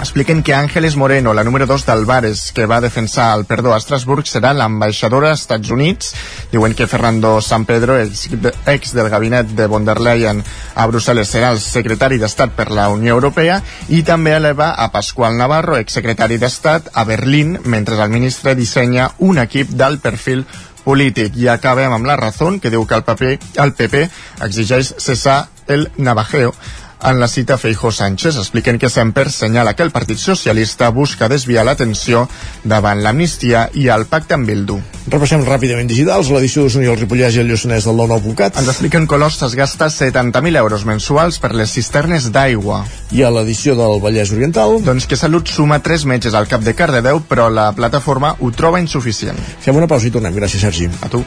[0.00, 3.78] expliquen que Ángeles Moreno, la número 2 del Bares, que va defensar el perdó a
[3.78, 6.14] Estrasburg, serà l'ambaixadora als Estats Units.
[6.52, 8.28] Diuen que Fernando San Pedro, ex,
[8.66, 10.42] ex del gabinet de von der Leyen
[10.74, 15.36] a Brussel·les, serà el secretari d'Estat per la Unió Europea i també eleva a Pasqual
[15.36, 20.46] Navarro, exsecretari d'Estat, a Berlín, mentre el ministre dissenya un equip d'alt perfil
[20.84, 21.36] polític.
[21.36, 24.06] I acabem amb la raó que diu que el, paper, el PP
[24.48, 26.54] exigeix cessar el navajeo
[27.02, 31.64] en la cita Feijó Sánchez expliquen que Semper senyala que el Partit Socialista busca desviar
[31.64, 32.26] l'atenció
[32.64, 34.78] davant l'amnistia i el pacte amb Bildu.
[35.10, 38.60] Repassem ràpidament digitals, l'edició d'Osona i el Ripollès i el Lluçanès del 99.cat.
[38.60, 42.84] Ens expliquen que l'Ost es gasta 70.000 euros mensuals per les cisternes d'aigua.
[43.10, 44.78] I a l'edició del Vallès Oriental?
[44.84, 48.82] Doncs que Salut suma 3 metges al cap de Cardedeu, però la plataforma ho troba
[48.82, 49.40] insuficient.
[49.60, 50.36] Fem una pausa i tornem.
[50.36, 50.90] Gràcies, Sergi.
[51.00, 51.24] A tu.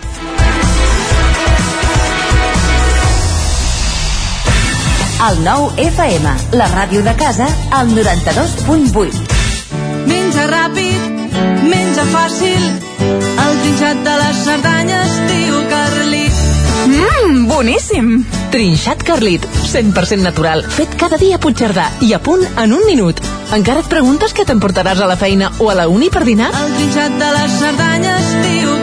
[5.23, 9.21] El nou FM, la ràdio de casa, al 92.8.
[10.09, 11.29] Menja ràpid,
[11.63, 12.65] menja fàcil,
[13.45, 16.43] el trinxat de les Cerdanyes diu Carlit.
[16.89, 18.11] Mmm, boníssim!
[18.51, 23.23] Trinxat Carlit, 100% natural, fet cada dia a Puigcerdà i a punt en un minut.
[23.55, 26.51] Encara et preguntes què t'emportaràs a la feina o a la uni per dinar?
[26.51, 28.82] El trinxat de les Cerdanyes diu Carlit.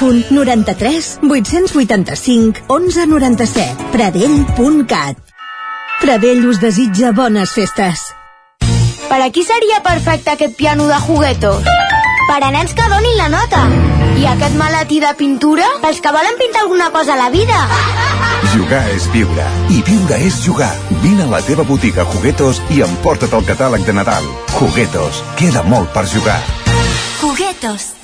[0.00, 3.90] 93 885 1197.
[3.92, 5.16] Pradell.cat
[6.00, 8.10] Pradell us desitja bones festes.
[9.08, 11.62] Per a qui seria perfecte aquest piano de juguetos?
[12.28, 13.62] Per a nens que donin la nota.
[14.18, 15.64] I aquest maletí de pintura?
[15.82, 17.56] Pels que volen pintar alguna cosa a la vida.
[18.52, 19.48] Jugar és viure.
[19.70, 20.72] I viure és jugar.
[21.02, 24.28] Vine a la teva botiga Juguetos i emporta't el catàleg de Nadal.
[24.58, 25.24] Juguetos.
[25.40, 26.40] Queda molt per jugar.
[27.20, 28.03] Juguetos.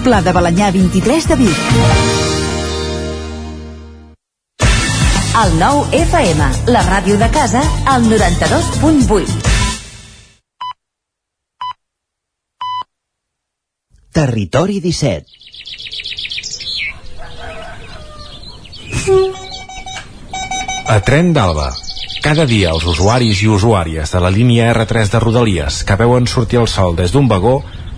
[0.00, 1.58] Pla de Balanyà 23 de Vic.
[5.40, 9.36] El nou FM, la ràdio de casa, al 92.8.
[14.16, 15.40] Territori 17
[20.90, 21.68] A Tren d'Alba.
[22.24, 26.58] Cada dia els usuaris i usuàries de la línia R3 de Rodalies que veuen sortir
[26.60, 27.60] el sol des d'un vagó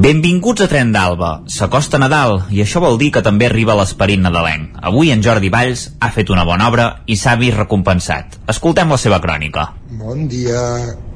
[0.00, 1.30] Benvinguts a Tren d'Alba.
[1.52, 4.78] S'acosta Nadal i això vol dir que també arriba l'esperit nadalenc.
[4.90, 8.38] Avui en Jordi Valls ha fet una bona obra i s'ha vist recompensat.
[8.48, 9.66] Escoltem la seva crònica.
[10.00, 10.62] Bon dia.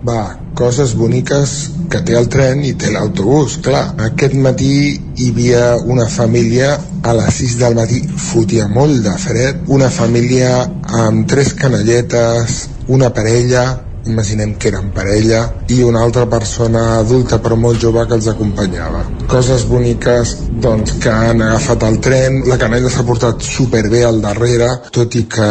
[0.05, 1.55] Va, coses boniques
[1.89, 3.87] que té el tren i té l'autobús, clar.
[4.11, 9.65] Aquest matí hi havia una família a les 6 del matí, fotia molt de fred,
[9.79, 10.59] una família
[11.07, 13.65] amb tres canalletes, una parella,
[14.07, 19.03] imaginem que eren parella i una altra persona adulta però molt jove que els acompanyava.
[19.31, 24.69] Coses boniques doncs que han agafat el tren la canalla s'ha portat superbé al darrere
[24.95, 25.51] tot i que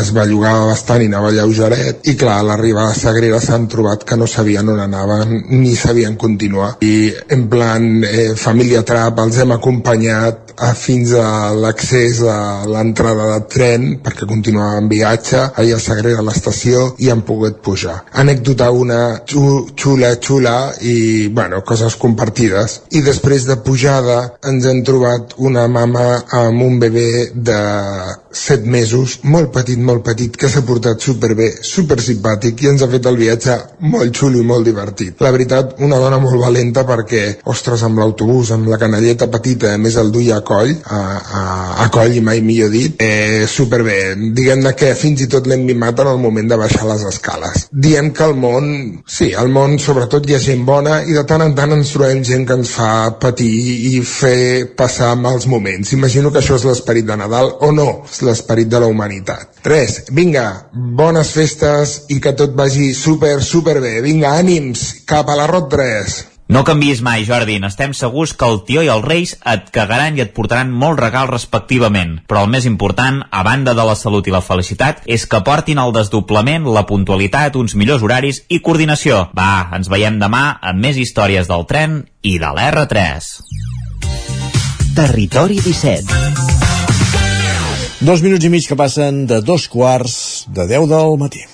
[0.00, 4.18] es bellugava bastant i anava lleugeret i clar a l'arribada a Sagrera s'han trobat que
[4.18, 6.74] no sabien on anaven ni sabien continuar.
[6.80, 13.30] I en plan eh, família trap els hem acompanyat a, fins a l'accés a l'entrada
[13.34, 18.04] de tren perquè continuaven viatge allà a Sagrera a l'estació i han pogut pujar pujar.
[18.12, 22.80] Anècdota una xula, xula i, bueno, coses compartides.
[22.92, 27.58] I després de pujada ens hem trobat una mama amb un bebè de
[28.34, 32.90] 7 mesos, molt petit, molt petit, que s'ha portat superbé, super simpàtic i ens ha
[32.90, 33.56] fet el viatge
[33.92, 35.20] molt xulo i molt divertit.
[35.22, 39.78] La veritat, una dona molt valenta perquè, ostres, amb l'autobús, amb la canalleta petita, a
[39.78, 41.02] més el duia a coll, a,
[41.40, 41.44] a,
[41.84, 44.00] a coll i mai millor dit, eh, superbé.
[44.34, 48.12] Diguem-ne que fins i tot l'hem mimat en el moment de baixar les escales diem
[48.14, 48.66] que el món,
[49.10, 52.22] sí, el món sobretot hi ha gent bona i de tant en tant ens trobem
[52.26, 52.90] gent que ens fa
[53.22, 53.50] patir
[53.90, 55.92] i fer passar mals moments.
[55.96, 59.58] Imagino que això és l'esperit de Nadal o no, és l'esperit de la humanitat.
[59.66, 63.96] Res, vinga, bones festes i que tot vagi super, super bé.
[64.06, 66.33] Vinga, ànims, cap a la Rot 3.
[66.46, 67.56] No canvis mai, Jordi.
[67.60, 71.32] N'estem segurs que el tio i els reis et cagaran i et portaran molts regals
[71.32, 72.18] respectivament.
[72.28, 75.80] Però el més important, a banda de la salut i la felicitat, és que portin
[75.80, 79.30] el desdoblament, la puntualitat, uns millors horaris i coordinació.
[79.32, 83.32] Va, ens veiem demà amb més històries del tren i de l'R3.
[84.94, 86.44] Territori 17
[88.04, 91.53] Dos minuts i mig que passen de dos quarts de 10 del matí.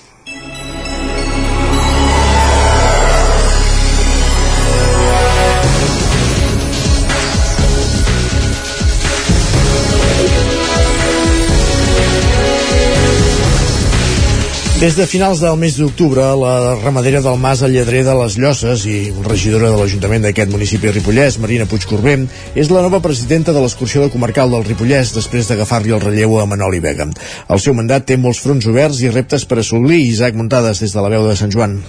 [14.80, 18.86] Des de finals del mes d'octubre, la ramadera del Mas al Lledrer de les Llosses
[18.88, 22.16] i regidora de l'Ajuntament d'aquest municipi Ripollès, Marina Puigcorbé,
[22.56, 26.48] és la nova presidenta de l'excursió de comarcal del Ripollès després d'agafar-li el relleu a
[26.48, 27.10] Manoli Vega.
[27.52, 30.00] El seu mandat té molts fronts oberts i reptes per assolir.
[30.14, 31.82] Isaac Muntades des de la veu de Sant Joan.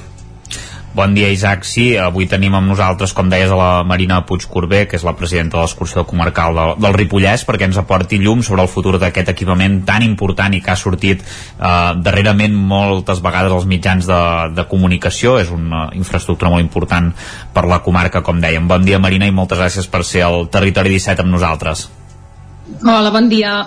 [0.93, 1.63] Bon dia, Isaac.
[1.63, 5.55] Sí, avui tenim amb nosaltres, com deies, a la Marina Puigcorbé, que és la presidenta
[5.55, 9.79] de l'excursió comarcal del, del Ripollès, perquè ens aporti llum sobre el futur d'aquest equipament
[9.87, 11.71] tan important i que ha sortit eh,
[12.03, 14.21] darrerament moltes vegades als mitjans de,
[14.57, 15.37] de comunicació.
[15.39, 17.13] És una infraestructura molt important
[17.55, 18.67] per la comarca, com dèiem.
[18.67, 21.87] Bon dia, Marina, i moltes gràcies per ser al Territori 17 amb nosaltres.
[22.83, 23.61] Hola, bon dia.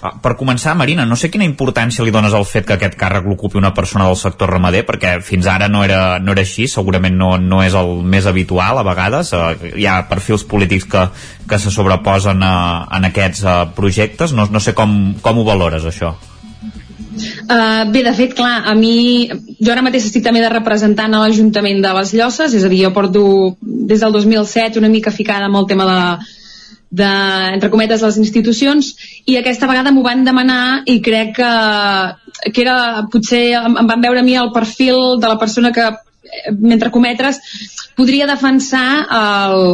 [0.00, 3.26] Ah, per començar, Marina, no sé quina importància li dones al fet que aquest càrrec
[3.28, 7.18] l'ocupi una persona del sector ramader, perquè fins ara no era, no era així, segurament
[7.20, 11.04] no, no és el més habitual a vegades, uh, hi ha perfils polítics que,
[11.50, 12.56] que se sobreposen a,
[12.96, 16.14] en aquests uh, projectes, no, no sé com, com ho valores això.
[17.50, 21.26] Uh, bé, de fet, clar, a mi jo ara mateix estic també de representant a
[21.26, 23.22] l'Ajuntament de les Llosses, és a dir, jo porto
[23.60, 26.04] des del 2007 una mica ficada amb el tema de,
[26.90, 27.08] de,
[27.54, 28.92] entre cometes, les institucions
[29.30, 31.50] i aquesta vegada m'ho van demanar i crec que,
[32.50, 35.90] que era, potser em, van veure a mi el perfil de la persona que
[36.58, 37.40] mentre cometres,
[37.96, 39.06] podria defensar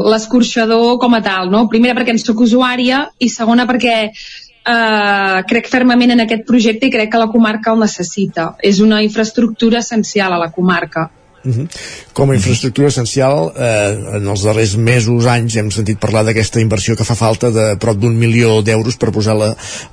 [0.09, 1.67] l'escorxador com a tal, no?
[1.69, 6.95] Primera perquè en sóc usuària i segona perquè eh, crec fermament en aquest projecte i
[6.95, 8.55] crec que la comarca el necessita.
[8.63, 11.11] És una infraestructura essencial a la comarca.
[11.47, 11.69] Uh -huh.
[12.13, 16.97] Com a infraestructura essencial, eh, en els darrers mesos, anys, hem sentit parlar d'aquesta inversió
[16.97, 19.37] que fa falta de prop d'un milió d'euros per posar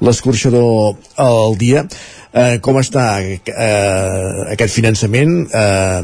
[0.01, 1.85] l'escorxador al dia.
[2.33, 5.47] Eh, com està eh, aquest finançament?
[5.53, 6.03] Eh,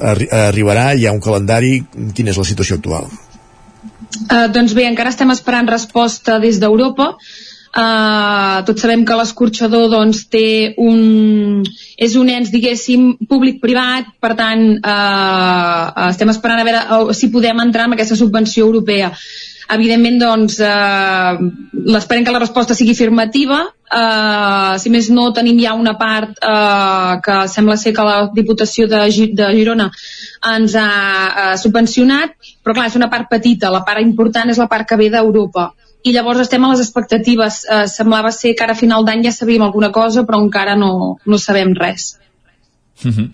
[0.00, 0.94] arri arribarà?
[0.94, 1.84] Hi ha un calendari?
[2.14, 3.04] Quina és la situació actual?
[4.30, 7.16] Uh, doncs bé, encara estem esperant resposta des d'Europa.
[7.68, 11.62] Uh, tots sabem que l'escorxador doncs, té un...
[11.98, 17.86] és un ens, diguéssim, públic-privat, per tant, uh, estem esperant a veure si podem entrar
[17.88, 19.12] en aquesta subvenció europea.
[19.68, 21.40] Evidentment, doncs, eh,
[21.92, 23.58] l'esperem que la resposta sigui afirmativa.
[23.98, 28.86] Eh, si més no, tenim ja una part eh, que sembla ser que la Diputació
[28.88, 29.02] de,
[29.36, 29.90] de Girona
[30.54, 32.32] ens ha eh, subvencionat,
[32.64, 33.68] però clar, és una part petita.
[33.74, 35.68] La part important és la part que ve d'Europa
[36.04, 37.64] i llavors estem a les expectatives.
[37.64, 41.18] Eh, semblava ser que ara a final d'any ja sabíem alguna cosa, però encara no,
[41.26, 42.16] no sabem res.
[43.04, 43.30] Uh -huh.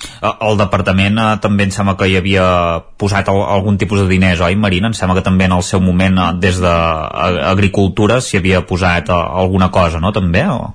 [0.50, 4.40] El departament eh, també em sembla que hi havia posat el, algun tipus de diners,
[4.40, 4.88] oi, Marina?
[4.88, 9.12] Em sembla que també en el seu moment eh, des d'Agricultura s'hi havia posat eh,
[9.12, 10.12] alguna cosa, no?
[10.12, 10.46] També?
[10.48, 10.74] O?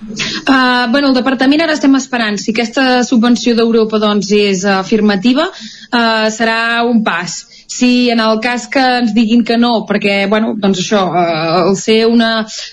[0.00, 2.38] Uh, bueno, el departament ara estem esperant.
[2.38, 8.66] Si aquesta subvenció d'Europa doncs, és afirmativa, uh, serà un pas si en el cas
[8.66, 12.30] que ens diguin que no, perquè, bueno, doncs això, eh, el ser una,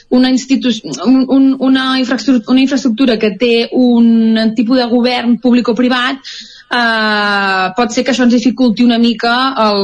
[0.09, 5.77] una, un, un, una, infraestructura, una infraestructura que té un tipus de govern públic o
[5.77, 6.37] privat,
[6.67, 9.31] Uh, pot ser que això ens dificulti una mica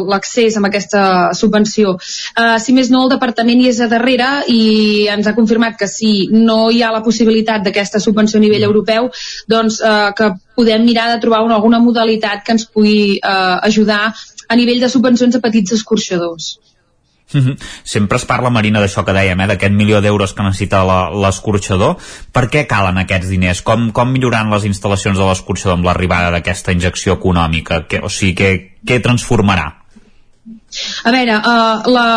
[0.03, 1.93] l'accés a aquesta subvenció.
[2.36, 5.88] Uh, si més no, el departament hi és a darrere i ens ha confirmat que
[5.88, 9.07] si no hi ha la possibilitat d'aquesta subvenció a nivell europeu,
[9.47, 14.09] doncs uh, que podem mirar de trobar una, alguna modalitat que ens pugui uh, ajudar
[14.48, 16.54] a nivell de subvencions a petits escorxadors.
[17.34, 17.58] -hmm.
[17.84, 21.98] Sempre es parla, Marina, d'això que dèiem, eh, d'aquest milió d'euros que necessita l'escorxador.
[22.32, 23.62] Per què calen aquests diners?
[23.62, 27.86] Com, com milloran les instal·lacions de l'escorxador amb l'arribada d'aquesta injecció econòmica?
[27.88, 28.54] Que, o sigui,
[28.86, 29.84] què transformarà?
[31.03, 32.07] A veure, uh, la,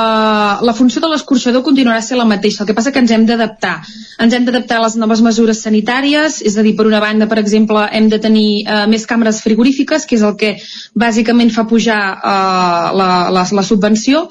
[0.62, 3.74] la funció de l'escorxador continuarà sent la mateixa, el que passa que ens hem d'adaptar.
[4.22, 7.38] Ens hem d'adaptar a les noves mesures sanitàries, és a dir, per una banda, per
[7.42, 10.54] exemple, hem de tenir uh, més càmeres frigorífiques, que és el que
[10.96, 14.24] bàsicament fa pujar uh, la, la, la subvenció.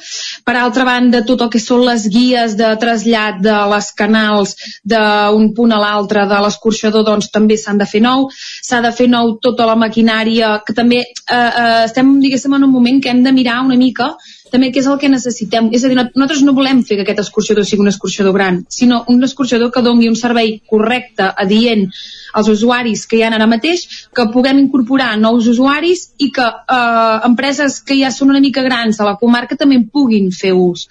[0.46, 5.52] Per altra banda, tot el que són les guies de trasllat de les canals d'un
[5.56, 8.30] punt a l'altre de l'escorxador, doncs també s'han de fer nou.
[8.66, 12.74] S'ha de fer nou tota la maquinària, que també uh, uh, estem, diguéssim, en un
[12.74, 14.15] moment que hem de mirar una mica
[14.52, 15.70] també què és el que necessitem.
[15.76, 19.04] És a dir, nosaltres no volem fer que aquest escorxador sigui un escorxador gran, sinó
[19.12, 21.88] un escorxador que doni un servei correcte, adient
[22.36, 23.86] als usuaris que hi ha ara mateix,
[24.16, 29.00] que puguem incorporar nous usuaris i que eh, empreses que ja són una mica grans
[29.00, 30.88] a la comarca també en puguin fer ús.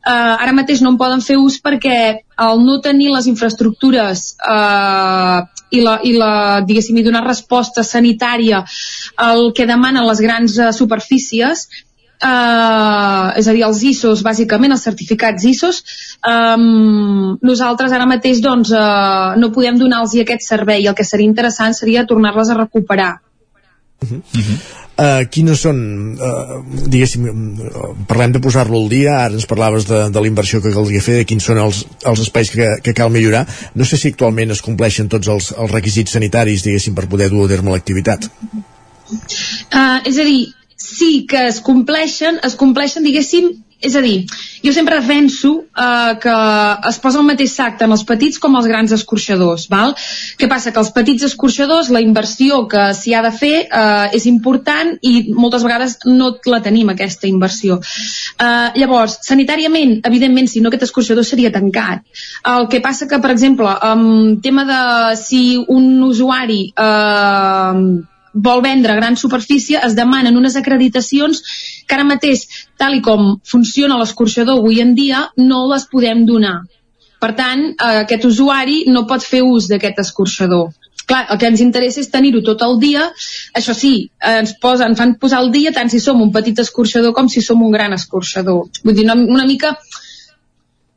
[0.00, 1.98] Eh, ara mateix no en poden fer ús perquè
[2.46, 8.62] el no tenir les infraestructures eh, i, la, i la, diguéssim, i donar resposta sanitària
[9.22, 11.66] al que demanen les grans uh, superfícies,
[12.22, 15.82] eh, és a dir, els ISOs, bàsicament, els certificats ISOs,
[16.22, 16.56] eh,
[17.50, 20.86] nosaltres ara mateix doncs, eh, no podem donar-los aquest servei.
[20.86, 23.20] El que seria interessant seria tornar-les a recuperar.
[24.02, 24.22] Uh -huh.
[24.34, 24.58] Uh -huh.
[24.96, 29.98] Uh, quines són, uh, diguéssim, uh, parlem de posar-lo al dia, ara ens parlaves de,
[30.08, 33.10] de la inversió que caldria fer, de quins són els, els espais que, que cal
[33.12, 33.46] millorar.
[33.74, 37.44] No sé si actualment es compleixen tots els, els requisits sanitaris, diguéssim, per poder dur
[37.44, 38.24] a terme l'activitat.
[39.12, 44.24] Uh, és a dir, sí que es compleixen, es compleixen, diguéssim, és a dir,
[44.64, 46.34] jo sempre defenso eh, que
[46.88, 49.66] es posa el mateix sac tant els petits com els grans escorxadors.
[49.68, 49.92] Val?
[50.40, 50.72] Què passa?
[50.72, 55.28] Que els petits escorxadors, la inversió que s'hi ha de fer eh, és important i
[55.36, 57.78] moltes vegades no la tenim, aquesta inversió.
[58.40, 62.04] Eh, llavors, sanitàriament, evidentment, si no aquest escorxador seria tancat.
[62.56, 64.82] El que passa que, per exemple, en tema de
[65.20, 67.86] si un usuari eh,
[68.36, 71.42] vol vendre a gran superfície es demanen unes acreditacions
[71.88, 76.58] que ara mateix, tal i com funciona l'escorxador avui en dia, no les podem donar.
[77.20, 80.68] Per tant, eh, aquest usuari no pot fer ús d'aquest escorxador.
[81.06, 83.06] Clar, el que ens interessa és tenir-ho tot el dia.
[83.54, 87.30] Això sí, ens posen, fan posar el dia tant si som un petit escorxador com
[87.30, 88.66] si som un gran escorxador.
[88.84, 89.76] Vull dir, una, una mica...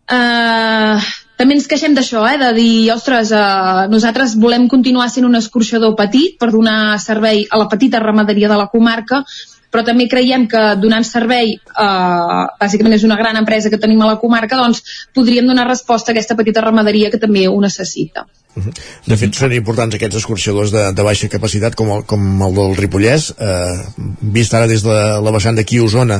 [0.09, 1.09] Eh,
[1.39, 5.95] també ens queixem d'això, eh, de dir, ostres, eh, nosaltres volem continuar sent un escorxador
[5.95, 9.23] petit per donar servei a la petita ramaderia de la comarca,
[9.71, 14.11] però també creiem que donant servei, eh, bàsicament és una gran empresa que tenim a
[14.11, 14.83] la comarca, doncs
[15.15, 18.25] podríem donar resposta a aquesta petita ramaderia que també ho necessita.
[18.57, 22.73] De fet, són importants aquests escorxadors de, de baixa capacitat, com el, com el del
[22.79, 26.17] Ripollès, eh, vist ara des de la vessant d'aquí a Osona,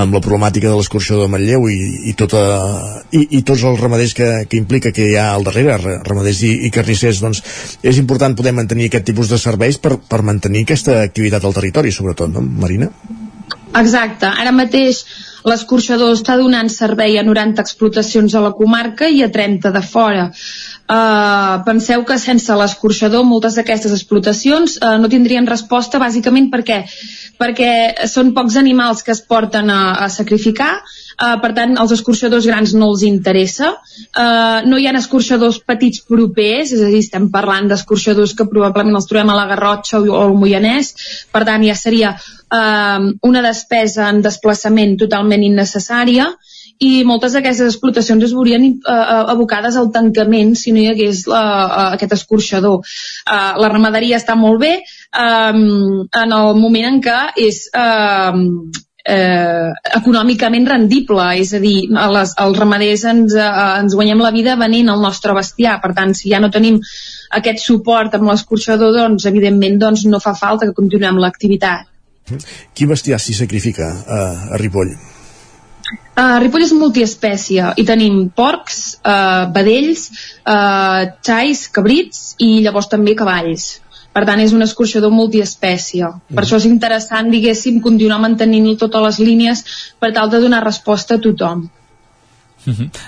[0.00, 1.76] amb la problemàtica de l'escorxador de Manlleu i,
[2.10, 2.40] i, tota,
[3.12, 5.76] i, i tots els ramaders que, que implica que hi ha al darrere,
[6.08, 7.44] ramaders i, i carnissers, doncs
[7.84, 11.92] és important poder mantenir aquest tipus de serveis per, per mantenir aquesta activitat al territori,
[11.92, 12.90] sobretot, no, Marina?
[13.76, 14.26] Exacte.
[14.26, 15.04] Ara mateix
[15.46, 20.26] l'escorxador està donant servei a 90 explotacions a la comarca i a 30 de fora.
[20.86, 26.84] Uh, penseu que sense l'escorxador moltes d'aquestes explotacions uh, no tindrien resposta bàsicament perquè
[27.40, 32.46] perquè són pocs animals que es porten a, a sacrificar uh, per tant els escorxadors
[32.48, 33.72] grans no els interessa.
[34.14, 38.96] Uh, no hi ha escorxadors petits propers és a dir, estem parlant d'escorxadors que probablement
[39.00, 40.94] els trobem a la Garrotxa o, al Moianès.
[41.32, 46.30] Per tant ja seria uh, una despesa en desplaçament totalment innecessària
[46.82, 51.42] i moltes d'aquestes explotacions es veurien uh, abocades al tancament si no hi hagués la,
[51.42, 52.82] uh, aquest escorxador.
[53.24, 58.34] Uh, la ramaderia està molt bé um, en el moment en què és uh,
[59.06, 63.48] eh, econòmicament rendible, és a dir, les, els ramaders ens, eh,
[63.80, 66.80] ens guanyem la vida venint el nostre bestiar, per tant, si ja no tenim
[67.38, 71.86] aquest suport amb l'escorxador, doncs, evidentment, doncs, no fa falta que continuem l'activitat.
[72.74, 74.96] Qui bestiar s'hi sacrifica a, a Ripoll?
[76.16, 80.06] Uh, Ripoll és multiespècie i tenim porcs, uh, vedells,
[80.48, 83.66] uh, xais, cabrits i llavors també cavalls.
[84.16, 86.08] Per tant, és un escorxador multiespècie.
[86.08, 86.36] Mm.
[86.38, 89.64] Per això és interessant, diguéssim, continuar mantenint totes les línies
[90.00, 91.66] per tal de donar resposta a tothom.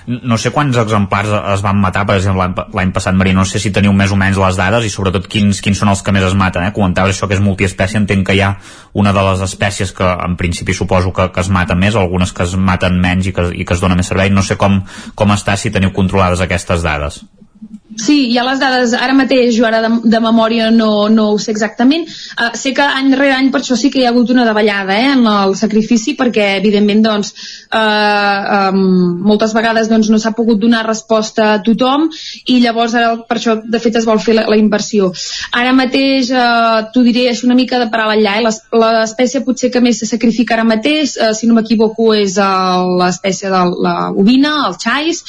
[0.07, 2.47] No sé quants exemplars es van matar, per exemple,
[2.77, 5.63] l'any passat, Maria, no sé si teniu més o menys les dades i sobretot quins,
[5.65, 6.69] quins són els que més es maten.
[6.69, 6.75] Eh?
[6.77, 8.53] Comentaves això que és multiespècie, entenc que hi ha
[8.99, 12.47] una de les espècies que en principi suposo que, que es mata més, algunes que
[12.47, 14.31] es maten menys i que, i que es dona més servei.
[14.31, 14.81] No sé com,
[15.19, 17.23] com està si teniu controlades aquestes dades.
[17.99, 21.39] Sí, hi ha les dades, ara mateix jo ara de, de memòria no, no ho
[21.43, 22.05] sé exactament.
[22.39, 24.95] Uh, sé que any rere any per això sí que hi ha hagut una davallada
[24.95, 27.33] eh, en el sacrifici perquè evidentment doncs,
[27.75, 28.79] uh, um,
[29.27, 32.07] moltes vegades doncs, no s'ha pogut donar resposta a tothom
[32.47, 35.11] i llavors ara per això de fet es vol fer la, la inversió.
[35.59, 38.55] Ara mateix uh, t'ho diré així una mica de per enllà, eh?
[38.79, 43.51] l'espècie potser que més se sacrifica ara mateix, uh, si no m'equivoco és uh, l'espècie
[43.51, 45.25] de la ovina, el xais,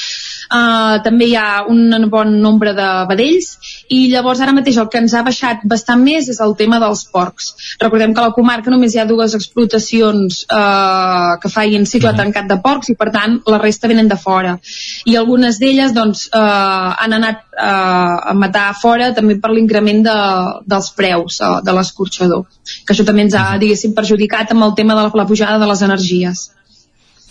[0.50, 4.98] Uh, també hi ha un bon nombre de vedells i llavors ara mateix el que
[4.98, 7.52] ens ha baixat bastant més és el tema dels porcs.
[7.84, 12.50] Recordem que a la comarca només hi ha dues explotacions uh, que feien cicle tancat
[12.50, 14.58] de porcs i per tant la resta venen de fora.
[15.06, 20.20] I algunes d'elles doncs, uh, han anat uh, a matar fora també per l'increment de,
[20.66, 22.48] dels preus uh, de l'escorxador,
[22.86, 25.70] que això també ens ha, diguéssim, perjudicat amb el tema de la, la pujada de
[25.70, 26.50] les energies.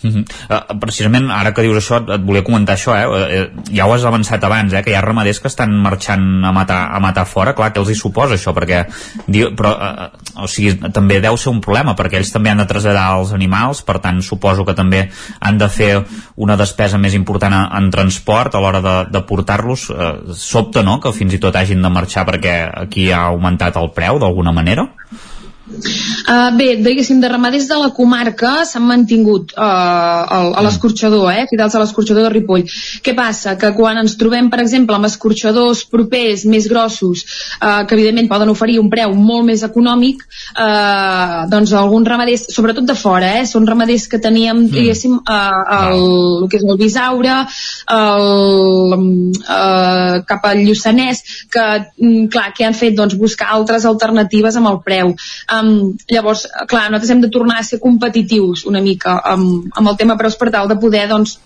[0.01, 0.23] Uh -huh.
[0.49, 3.05] uh, precisament ara que dius això et volia comentar això eh?
[3.05, 4.81] Uh, ja ho has avançat abans eh?
[4.81, 7.89] que hi ha ramaders que estan marxant a matar, a matar fora clar, que els
[7.89, 8.85] hi suposa això perquè
[9.57, 13.19] però, uh, o sigui, també deu ser un problema perquè ells també han de traslladar
[13.19, 17.91] els animals per tant suposo que també han de fer una despesa més important en,
[17.91, 20.99] transport a l'hora de, de portar-los uh, sobta no?
[20.99, 24.87] que fins i tot hagin de marxar perquè aquí ha augmentat el preu d'alguna manera?
[25.69, 31.75] Uh, bé, diguéssim, de ramaders de la comarca s'han mantingut uh, a l'escorxador, eh, fidels
[31.75, 32.65] a l'escorxador de Ripoll.
[33.05, 33.55] Què passa?
[33.59, 37.23] Que quan ens trobem, per exemple, amb escorxadors propers, més grossos,
[37.61, 40.25] uh, que evidentment poden oferir un preu molt més econòmic,
[40.57, 44.73] uh, doncs alguns ramaders, sobretot de fora, eh, són ramaders que teníem, mm.
[44.73, 46.03] diguéssim, uh, el,
[46.43, 47.37] el que és el Bisaure,
[47.99, 48.97] el,
[49.45, 51.69] uh, cap al Lluçanès, que,
[52.01, 55.13] mm, clar, que han fet doncs, buscar altres alternatives amb el preu.
[55.49, 59.91] Uh, Um, llavors, clar, nosaltres hem de tornar a ser competitius una mica amb, amb
[59.91, 61.37] el tema preus per tal de poder, doncs,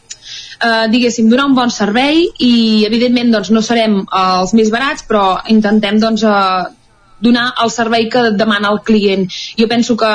[0.60, 2.54] eh, diguéssim, donar un bon servei i,
[2.88, 6.80] evidentment, doncs, no serem eh, els més barats, però intentem, doncs, eh,
[7.24, 9.30] donar el servei que demana el client.
[9.60, 10.12] Jo penso que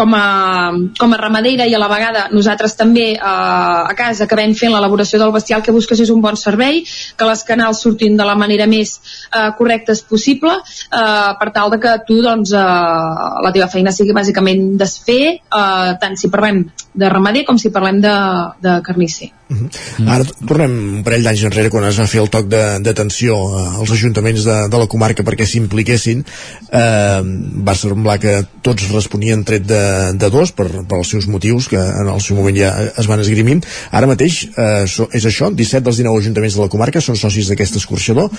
[0.00, 4.54] com a, com a ramadera i a la vegada nosaltres també eh, a casa acabem
[4.56, 6.80] fent l'elaboració del bestial que busques és un bon servei,
[7.16, 11.80] que les canals surtin de la manera més eh, correctes possible eh, per tal de
[11.82, 17.12] que tu doncs, eh, la teva feina sigui bàsicament desfer eh, tant si parlem de
[17.12, 18.16] ramader com si parlem de,
[18.64, 19.34] de carnisser.
[19.50, 20.08] -huh.
[20.14, 23.36] Ara tornem un parell d'anys enrere quan es va fer el toc d'atenció
[23.80, 26.24] als ajuntaments de, de la comarca perquè s'impliquessin
[26.72, 27.20] eh,
[27.68, 29.82] va semblar que tots responien tret de,
[30.14, 33.20] de dos per, per els seus motius que en el seu moment ja es van
[33.20, 37.18] esgrimint ara mateix eh, so, és això 17 dels 19 ajuntaments de la comarca són
[37.18, 38.30] socis d'aquest escorxador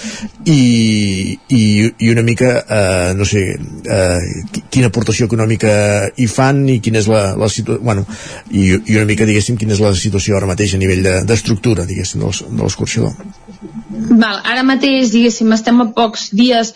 [0.45, 1.64] i, i,
[1.99, 4.20] i una mica eh, no sé eh,
[4.70, 5.74] quina aportació econòmica
[6.16, 8.05] hi fan i quina és la, la situació bueno,
[8.51, 11.93] i, i una mica diguéssim quina és la situació ara mateix a nivell d'estructura, de,
[11.93, 13.14] diguéssim, de l'escorxador.
[14.24, 16.74] Val, ara mateix, diguéssim, estem a pocs dies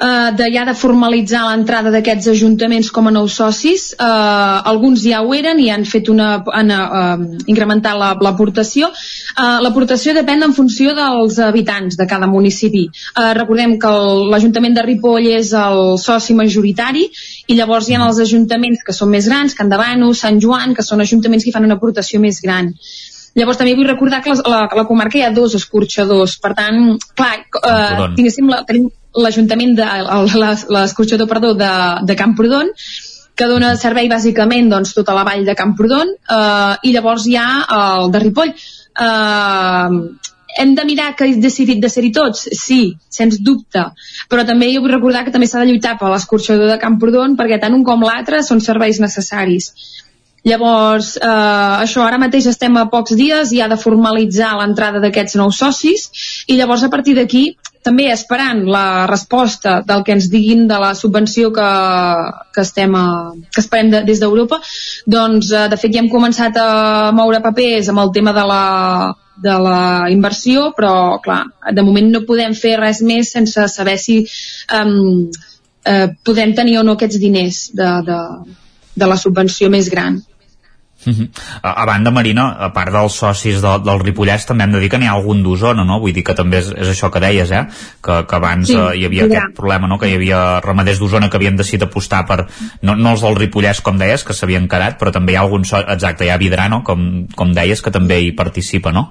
[0.00, 3.90] eh, de ja de formalitzar l'entrada d'aquests ajuntaments com a nous socis.
[3.92, 8.88] Eh, alguns ja ho eren i han fet una, han eh, incrementat la- l'aportació.
[8.88, 12.86] Eh, l'aportació depèn en funció dels habitants de cada municipi.
[12.88, 13.92] Eh, recordem que
[14.32, 17.04] l'Ajuntament de Ripoll és el soci majoritari
[17.48, 20.82] i llavors hi ha els ajuntaments que són més grans, Can Davano, Sant Joan, que
[20.86, 22.72] són ajuntaments que fan una aportació més gran.
[23.40, 26.96] Llavors també vull recordar que la, la, la comarca hi ha dos escorxadors, per tant,
[27.16, 29.86] clar, eh, tinguéssim la, tenim l'Ajuntament de
[30.70, 31.70] l'escorxador, perdó, de,
[32.06, 32.70] de Camprodon,
[33.34, 37.48] que dona servei bàsicament doncs, tota la vall de Camprodon eh, i llavors hi ha
[37.78, 38.52] el de Ripoll.
[39.06, 40.28] Eh,
[40.60, 42.48] hem de mirar que és decidit de ser-hi tots?
[42.58, 43.84] Sí, sens dubte.
[44.30, 47.60] Però també jo vull recordar que també s'ha de lluitar per l'escorxador de Camprodon perquè
[47.62, 49.70] tant un com l'altre són serveis necessaris.
[50.46, 51.28] Llavors, eh,
[51.84, 56.06] això ara mateix estem a pocs dies i ha de formalitzar l'entrada d'aquests nous socis
[56.48, 57.44] i llavors a partir d'aquí
[57.84, 61.68] també esperant la resposta del que ens diguin de la subvenció que,
[62.54, 63.04] que, estem a,
[63.52, 64.60] que esperem de, des d'Europa
[65.06, 68.64] doncs eh, de fet ja hem començat a moure papers amb el tema de la,
[69.44, 69.82] de la
[70.12, 74.22] inversió però clar, de moment no podem fer res més sense saber si
[74.80, 75.28] um,
[75.84, 78.20] eh, podem tenir o no aquests diners de, de,
[78.96, 80.20] de la subvenció més gran
[81.06, 81.28] Mhm.
[81.62, 84.90] A, a banda, Marina, a part dels socis de, del Ripollès, també hem de dir
[84.92, 86.00] que n'hi ha algun d'Osona, no?
[86.02, 87.64] Vull dir que també és, és això que deies, eh?
[88.04, 89.30] Que, que abans Sí, eh, hi havia ha.
[89.30, 89.98] aquest problema, no?
[89.98, 92.44] Que hi havia ramaders d'Osona que havien decidit apostar per,
[92.82, 95.64] no, no els del Ripollès, com deies, que s'havien quedat, però també hi ha algun
[95.64, 95.80] so...
[95.80, 96.82] exacte, hi ha Vidrà, no?
[96.84, 99.08] Com, com deies, que també hi participa, no?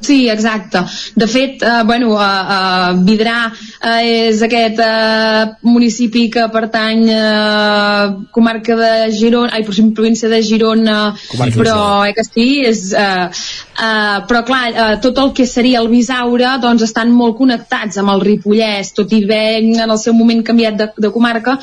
[0.00, 0.82] Sí, exacte.
[1.14, 7.20] De fet, eh, bueno, eh, eh, Vidrà eh, és aquest eh, municipi que pertany a
[7.20, 10.98] eh, comarca de Girona, ai, província de Girona,
[11.30, 15.80] Comarca però eh, que sí, és, eh, eh, però clar, eh, tot el que seria
[15.80, 20.16] el Bisaure doncs estan molt connectats amb el Ripollès, tot i haver en el seu
[20.16, 21.58] moment canviat de, de comarca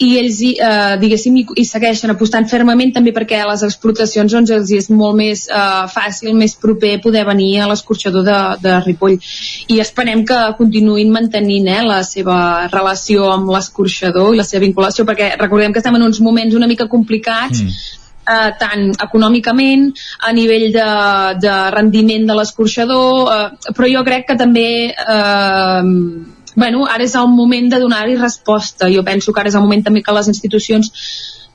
[0.00, 4.32] i ells, hi, eh, diguéssim, hi, hi segueixen apostant fermament també perquè a les explotacions
[4.32, 8.78] doncs, els és molt més eh, fàcil, més proper poder venir a l'escorxador de, de
[8.86, 9.18] Ripoll.
[9.68, 12.40] I esperem que continuïn mantenint eh, la seva
[12.72, 16.70] relació amb l'escorxador i la seva vinculació perquè recordem que estem en uns moments una
[16.70, 17.78] mica complicats mm.
[18.24, 19.90] eh, tant econòmicament,
[20.24, 20.90] a nivell de,
[21.44, 25.88] de rendiment de l'escorxador, eh, però jo crec que també eh,
[26.56, 28.88] bueno, ara és el moment de donar-hi resposta.
[28.90, 30.90] Jo penso que ara és el moment també que les institucions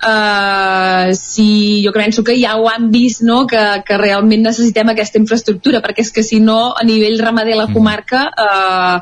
[0.05, 3.45] eh, si jo penso que ja ho han vist no?
[3.47, 7.67] que, que realment necessitem aquesta infraestructura perquè és que si no a nivell ramader la
[7.73, 8.99] comarca eh,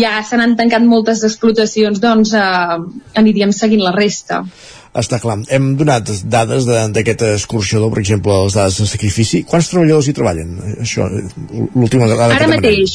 [0.00, 2.78] ja se n'han tancat moltes explotacions doncs eh,
[3.20, 4.44] aniríem seguint la resta
[4.94, 5.40] Està clar.
[5.50, 9.40] Hem donat dades de- d'aquest escorxador, per exemple, les dades de sacrifici.
[9.42, 10.52] Quants treballadors hi treballen?
[10.84, 11.08] Això,
[11.74, 12.60] l'última dada que Ara demanem.
[12.62, 12.92] mateix,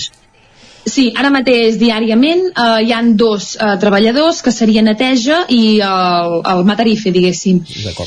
[0.91, 6.39] sí, ara mateix diàriament eh, hi han dos eh, treballadors que seria neteja i el,
[6.53, 7.61] el matarife, diguéssim.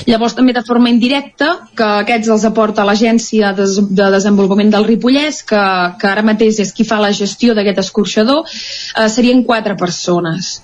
[0.08, 5.42] Llavors també de forma indirecta, que aquests els aporta l'Agència de, de Desenvolupament del Ripollès,
[5.48, 5.62] que,
[6.00, 10.58] que ara mateix és qui fa la gestió d'aquest escorxador, eh, serien quatre persones.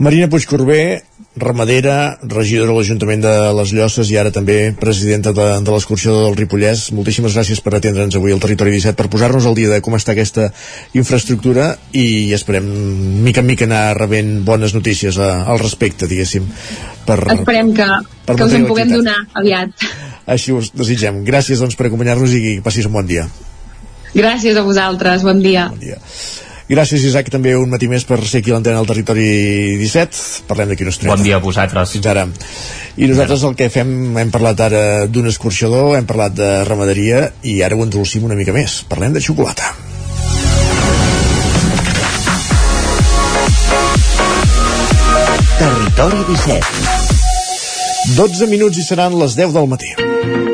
[0.00, 1.04] Marina Puigcorbé,
[1.36, 6.38] ramadera, regidora de l'Ajuntament de les Llosses i ara també presidenta de, de l'escorxador del
[6.38, 6.86] Ripollès.
[6.96, 10.14] Moltíssimes gràcies per atendre'ns avui al Territori 17, per posar-nos al dia de com està
[10.16, 10.48] aquesta
[10.96, 12.72] infraestructura i esperem
[13.28, 16.48] mica en mica anar rebent bones notícies a, al respecte, diguéssim.
[17.04, 17.92] Per, Esperem que,
[18.24, 19.84] per que us en puguem donar aviat.
[20.24, 21.20] Així us desitgem.
[21.28, 23.28] Gràcies doncs, per acompanyar-nos i que passis un bon dia.
[24.16, 25.68] Gràcies a vosaltres, bon dia.
[25.68, 26.00] Bon dia.
[26.70, 29.24] Gràcies, Isaac, també un matí més per ser aquí a l'antena del Territori
[29.80, 30.44] 17.
[30.46, 31.16] Parlem d'aquí una estoneta.
[31.16, 31.96] Bon dia a vosaltres.
[31.96, 32.28] Fins ara.
[32.94, 33.90] I nosaltres el que fem,
[34.22, 38.54] hem parlat ara d'un escorxador, hem parlat de ramaderia i ara ho endolcim una mica
[38.54, 38.84] més.
[38.86, 39.74] Parlem de xocolata.
[45.58, 46.62] Territori 17.
[48.14, 50.49] 12 minuts i seran les 10 del matí.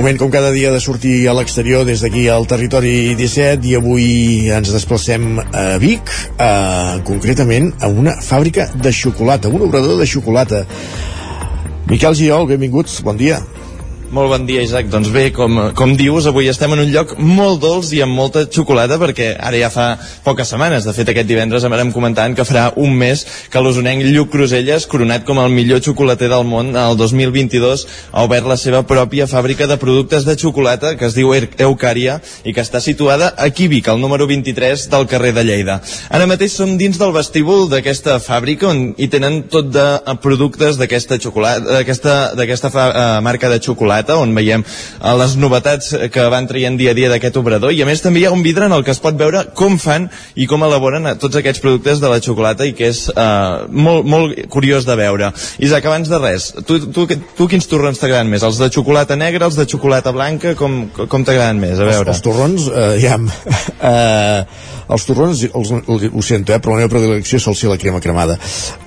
[0.00, 4.06] Moment com cada dia de sortir a l'exterior des d'aquí al territori 17 i avui
[4.48, 6.08] ens desplacem a Vic,
[6.40, 10.64] eh, concretament a una fàbrica de xocolata, un obrador de xocolata.
[11.92, 13.42] Miquel Giol, benvinguts, bon dia.
[14.10, 14.88] Molt bon dia, Isaac.
[14.90, 18.40] Doncs bé, com, com dius, avui estem en un lloc molt dolç i amb molta
[18.50, 19.84] xocolata perquè ara ja fa
[20.24, 24.32] poques setmanes, de fet aquest divendres vam comentant que farà un mes que l'usonenc Lluc
[24.32, 29.28] Cruselles, coronat com el millor xocolater del món, el 2022 ha obert la seva pròpia
[29.30, 33.86] fàbrica de productes de xocolata que es diu Eucària i que està situada a Vic,
[33.86, 35.78] al número 23 del carrer de Lleida.
[36.10, 39.86] Ara mateix som dins del vestíbul d'aquesta fàbrica on hi tenen tot de
[40.18, 41.78] productes d'aquesta xocolata,
[42.34, 46.92] d'aquesta uh, marca de xocolata xocolata, on veiem eh, les novetats que van traient dia
[46.92, 48.92] a dia d'aquest obrador, i a més també hi ha un vidre en el que
[48.92, 52.66] es pot veure com fan i com elaboren eh, tots aquests productes de la xocolata
[52.66, 55.32] i que és uh, molt, molt curiós de veure.
[55.60, 58.44] Isaac, abans de res, tu, tu, tu quins torrons t'agraden més?
[58.46, 60.54] Els de xocolata negra, els de xocolata blanca?
[60.58, 61.78] Com, com t'agraden més?
[61.78, 62.08] A veure.
[62.08, 63.20] Els, els torrons, eh, ja...
[63.80, 64.44] Eh,
[64.90, 65.70] els torrons, els,
[66.10, 68.36] ho sento, eh, però la meva predilecció sol ser la crema cremada.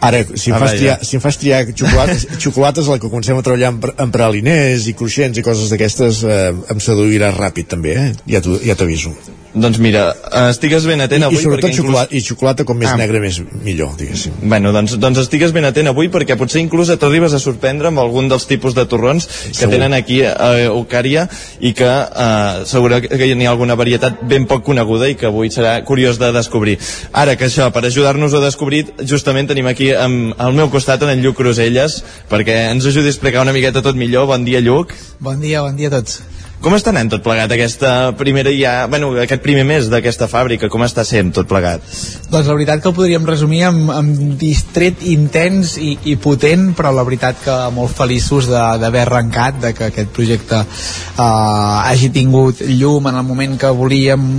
[0.04, 3.40] Ara, si em, ah, fas, triar, si em fas triar xocolates, xocolates la que comencem
[3.40, 7.98] a treballar amb, amb praliners i cruixents i coses d'aquestes, eh, em seduirà ràpid també,
[8.08, 8.12] eh?
[8.38, 9.14] Ja t'aviso.
[9.20, 10.08] Ja doncs mira,
[10.50, 11.38] estigues ben atent avui...
[11.38, 11.86] I, i sobretot inclús...
[11.86, 12.98] xocolata, i xocolata com més ah.
[12.98, 14.34] negra més millor, diguéssim.
[14.50, 18.32] Bueno, doncs, doncs estigues ben atent avui perquè potser inclús t'arribes a sorprendre amb algun
[18.32, 19.76] dels tipus de torrons que Segur.
[19.76, 21.28] tenen aquí a Eucària
[21.62, 25.54] i que eh, segur que hi ha alguna varietat ben poc coneguda i que avui
[25.54, 26.80] serà curiós de descobrir.
[27.14, 31.22] Ara que això, per ajudar-nos a descobrir, justament tenim aquí amb, al meu costat en
[31.22, 32.02] Lluc Cruselles
[32.32, 34.26] perquè ens ajudi a explicar una miqueta tot millor.
[34.34, 34.93] Bon dia, Lluc.
[35.24, 36.22] Bon dia, bon dia a tots.
[36.64, 40.70] Com està anant tot plegat aquesta primera ja, bueno, aquest primer mes d'aquesta fàbrica?
[40.72, 41.84] Com està sent tot plegat?
[42.32, 46.94] Doncs la veritat que ho podríem resumir amb, amb distret intens i, i potent, però
[46.96, 53.12] la veritat que molt feliços d'haver arrencat, de que aquest projecte eh, hagi tingut llum
[53.12, 54.30] en el moment que volíem,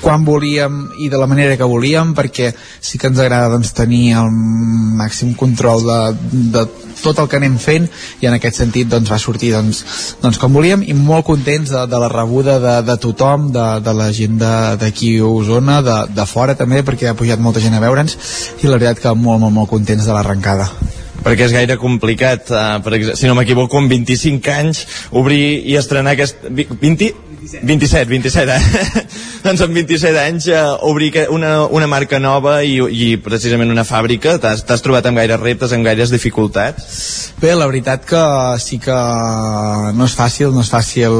[0.00, 4.14] quan volíem i de la manera que volíem, perquè sí que ens agrada doncs, tenir
[4.22, 6.00] el màxim control de,
[6.56, 6.64] de
[7.04, 7.86] tot el que anem fent
[8.22, 9.84] i en aquest sentit doncs, va sortir doncs,
[10.22, 13.96] doncs com volíem i molt contents de, de la rebuda de, de tothom, de, de
[13.96, 14.40] la gent
[14.80, 18.18] d'aquí a Osona, de, de fora també perquè ha pujat molta gent a veure'ns
[18.62, 20.70] i la veritat que molt, molt, molt contents de l'arrencada
[21.24, 24.82] perquè és gaire complicat, uh, per si no m'equivoco, amb 25 anys,
[25.16, 26.44] obrir i estrenar aquest...
[26.52, 27.33] 20?
[27.44, 29.02] 27, 27, eh?
[29.44, 34.36] doncs amb 27 anys eh, obrir una, una marca nova i, i precisament una fàbrica,
[34.40, 36.88] t'has trobat amb gaires reptes, amb gaires dificultats?
[37.40, 38.22] Bé, la veritat que
[38.62, 38.96] sí que
[39.96, 41.18] no és fàcil, no és fàcil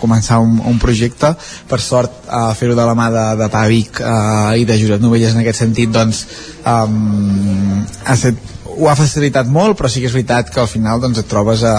[0.00, 1.34] començar un, un projecte,
[1.70, 5.36] per sort eh, fer-ho de la mà de, de Pavic eh, i de Josep Novelles
[5.36, 6.24] en aquest sentit, doncs
[6.66, 11.00] um, ha estat ho ha facilitat molt, però sí que és veritat que al final
[11.02, 11.74] doncs, et trobes a,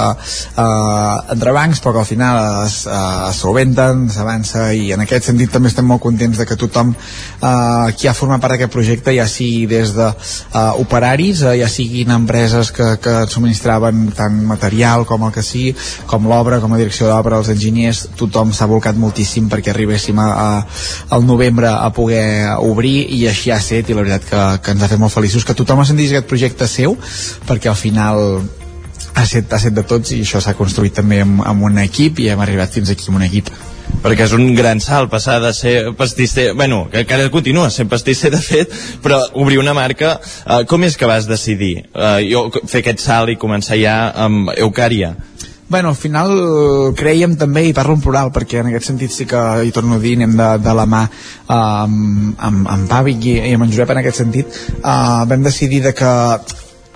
[0.59, 0.67] a,
[1.33, 5.71] entre bancs, però que al final es, es solventen, s'avança i en aquest sentit també
[5.71, 9.65] estem molt contents de que tothom eh, qui ha format part d'aquest projecte, ja sigui
[9.71, 15.43] des de eh, operaris, ja siguin empreses que, que subministraven tant material com el que
[15.45, 15.69] sí,
[16.09, 20.29] com l'obra, com la direcció d'obra, els enginyers, tothom s'ha volcat moltíssim perquè arribéssim a,
[20.29, 20.49] a,
[21.15, 24.83] al novembre a poder obrir i així ha set i la veritat que, que ens
[24.83, 25.45] ha fet molt feliços.
[25.45, 28.41] Que tothom ha sentit aquest projecte seu seu perquè al final
[29.15, 32.19] ha set, ha set de tots i això s'ha construït també amb, amb un equip
[32.19, 33.49] i hem arribat fins aquí amb un equip
[34.03, 38.29] perquè és un gran salt passar de ser pastisser, bueno, que encara continua sent pastisser
[38.31, 42.83] de fet, però obrir una marca eh, com és que vas decidir eh, jo, fer
[42.83, 45.15] aquest salt i començar ja amb Eucària?
[45.69, 46.31] Bueno, al final
[46.97, 50.01] creiem també, i parlo en plural, perquè en aquest sentit sí que, hi torno a
[50.01, 53.75] dir, anem de, de la mà uh, amb, amb, amb Pàvic i, i amb en
[53.75, 56.09] Josep en aquest sentit, uh, vam decidir de que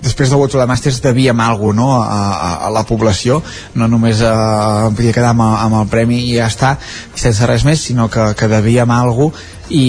[0.04, 1.88] després del World de Masters devíem alguna no?
[1.96, 3.40] a, a, a la població
[3.74, 6.76] no només eh, em podia quedar amb, amb el premi i ja està,
[7.14, 9.32] sense res més sinó que, que devíem alguna
[9.70, 9.86] i,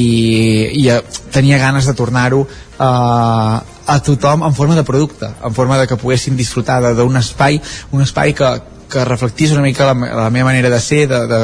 [0.79, 1.01] i eh,
[1.35, 5.99] tenia ganes de tornar-ho eh, a tothom en forma de producte, en forma de que
[5.99, 7.59] poguessin disfrutar d'un espai,
[7.91, 8.49] un espai que,
[8.89, 11.39] que reflectís una mica la, la meva manera de ser, de, de,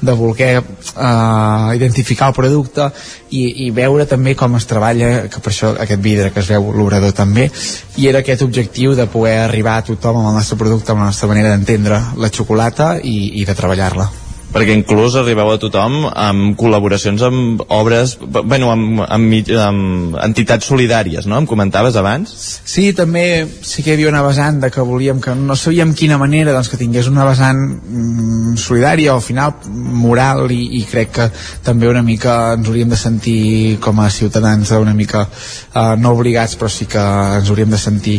[0.00, 2.90] de voler uh, identificar el producte
[3.30, 6.70] i, i veure també com es treballa, que per això aquest vidre que es veu
[6.74, 7.48] l'obrador també,
[7.96, 11.10] i era aquest objectiu de poder arribar a tothom amb el nostre producte, amb la
[11.12, 14.25] nostra manera d'entendre la xocolata i, i de treballar-la
[14.56, 21.26] perquè inclús arribeu a tothom amb col·laboracions amb obres, bueno, amb, amb, amb entitats solidàries,
[21.28, 21.42] no?
[21.42, 22.32] Em comentaves abans?
[22.64, 26.16] Sí, també sí que hi havia una vessant de que volíem que no sabíem quina
[26.16, 31.12] manera doncs, que tingués una vessant mm, solidària o al final moral i, i crec
[31.18, 31.28] que
[31.66, 33.40] també una mica ens hauríem de sentir
[33.84, 37.02] com a ciutadans una mica eh, no obligats però sí que
[37.40, 38.16] ens hauríem de sentir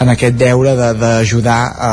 [0.00, 1.92] en aquest deure d'ajudar a,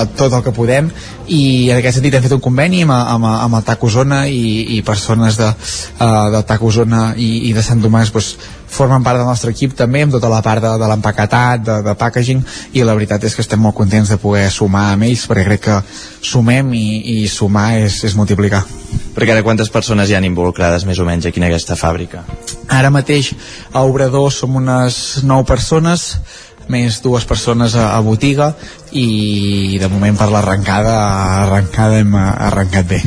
[0.00, 0.90] a tot el que podem
[1.32, 4.76] i en aquest sentit hem fet un conveni amb, amb amb el TAC Osona i,
[4.76, 8.34] i persones de, uh, del TAC Osona i, i de Sant Tomàs pues,
[8.72, 11.94] formen part del nostre equip també amb tota la part de, de l'empaquetat, de, de
[11.98, 12.40] packaging
[12.72, 15.64] i la veritat és que estem molt contents de poder sumar amb ells perquè crec
[15.66, 15.80] que
[16.32, 18.62] sumem i, i sumar és, és multiplicar.
[19.12, 22.24] Perquè ara quantes persones hi han involucrades més o menys aquí en aquesta fàbrica?
[22.72, 23.32] Ara mateix
[23.72, 26.14] a Obrador som unes 9 persones
[26.68, 28.52] més dues persones a, a botiga
[28.92, 30.96] i de moment per l'arrencada
[31.44, 33.02] arrencada hem arrencat bé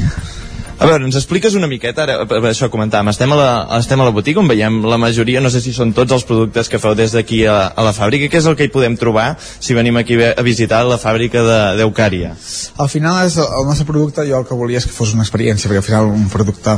[0.76, 4.12] a veure, ens expliques una miqueta, ara, això comentàvem, estem a, la, estem a la
[4.12, 7.16] botiga on veiem la majoria, no sé si són tots els productes que feu des
[7.16, 10.20] d'aquí a, a la fàbrica, què és el que hi podem trobar si venim aquí
[10.28, 11.46] a visitar la fàbrica
[11.80, 12.34] d'Eucària?
[12.76, 15.72] Al final és el nostre producte, jo el que volia és que fos una experiència,
[15.72, 16.76] perquè al final un producte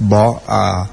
[0.00, 0.84] bo eh,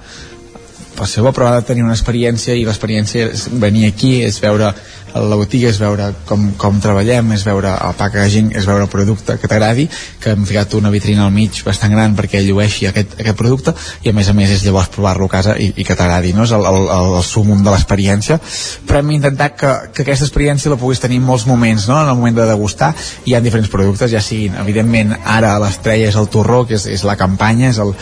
[1.05, 4.73] ser bo però ha de tenir una experiència i l'experiència és venir aquí, és veure
[5.13, 9.37] la botiga és veure com, com treballem, és veure el packaging, és veure el producte
[9.39, 9.87] que t'agradi,
[10.21, 13.73] que hem ficat una vitrina al mig bastant gran perquè llueixi aquest, aquest producte
[14.03, 16.45] i a més a més és llavors provar-lo a casa i, i que t'agradi, no?
[16.47, 18.39] És el, el, el, sumum de l'experiència,
[18.87, 21.99] però hem intentat que, que aquesta experiència la puguis tenir en molts moments, no?
[22.01, 22.93] En el moment de degustar
[23.25, 27.07] hi ha diferents productes, ja siguin, evidentment ara l'estrella és el torró, que és, és
[27.07, 27.95] la campanya, és el,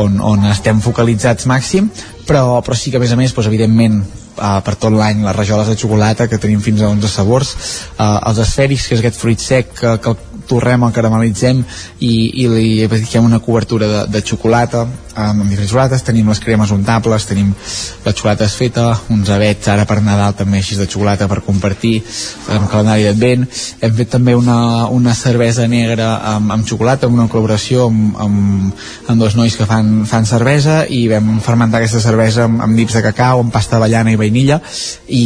[0.00, 1.90] on, on estem focalitzats màxim,
[2.30, 3.98] però, però sí que a més a més, doncs, evidentment
[4.38, 8.20] uh, per tot l'any les rajoles de xocolata que tenim fins a 11 sabors uh,
[8.30, 10.18] els esfèrics que és aquest fruit sec que, que el
[10.50, 11.62] torrem, el caramelitzem
[12.00, 14.86] i, i li fiquem una cobertura de, de xocolata
[15.20, 17.50] amb diferents xocolates, tenim les cremes untables, tenim
[18.04, 21.98] la xocolata feta, uns abets ara per Nadal també així de xocolata per compartir
[22.48, 23.46] amb calendari d'advent,
[23.80, 28.82] hem fet també una, una cervesa negra amb, amb xocolata, amb una col·laboració amb, amb,
[29.08, 32.98] amb dos nois que fan, fan cervesa i vam fermentar aquesta cervesa amb, amb nips
[32.98, 34.60] de cacau, amb pasta avellana i vainilla
[35.08, 35.24] i,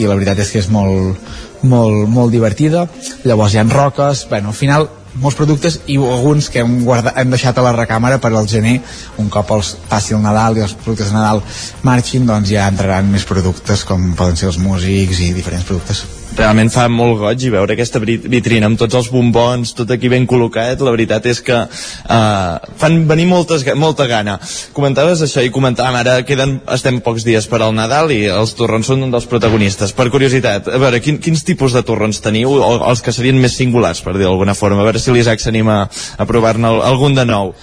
[0.00, 1.20] i la veritat és que és molt,
[1.64, 2.86] molt, molt divertida.
[3.24, 4.88] Llavors hi ha roques, bueno, al final
[5.20, 8.80] molts productes i alguns que hem, guardat, hem deixat a la recàmera per al gener.
[9.22, 11.42] Un cop els passi el Nadal i els productes de Nadal
[11.86, 16.04] marxin doncs ja entraran més productes com poden ser els músics i diferents productes
[16.38, 20.26] realment fa molt goig i veure aquesta vitrina amb tots els bombons, tot aquí ben
[20.30, 24.36] col·locat, la veritat és que uh, fan venir moltes, molta gana.
[24.76, 28.90] Comentaves això i comentàvem, ara queden, estem pocs dies per al Nadal i els torrons
[28.90, 29.94] són un dels protagonistes.
[29.96, 33.56] Per curiositat, a veure, quin, quins tipus de torrons teniu, o els que serien més
[33.58, 37.54] singulars, per dir d'alguna forma, a veure si l'Isaac s'anima a provar-ne algun de nou.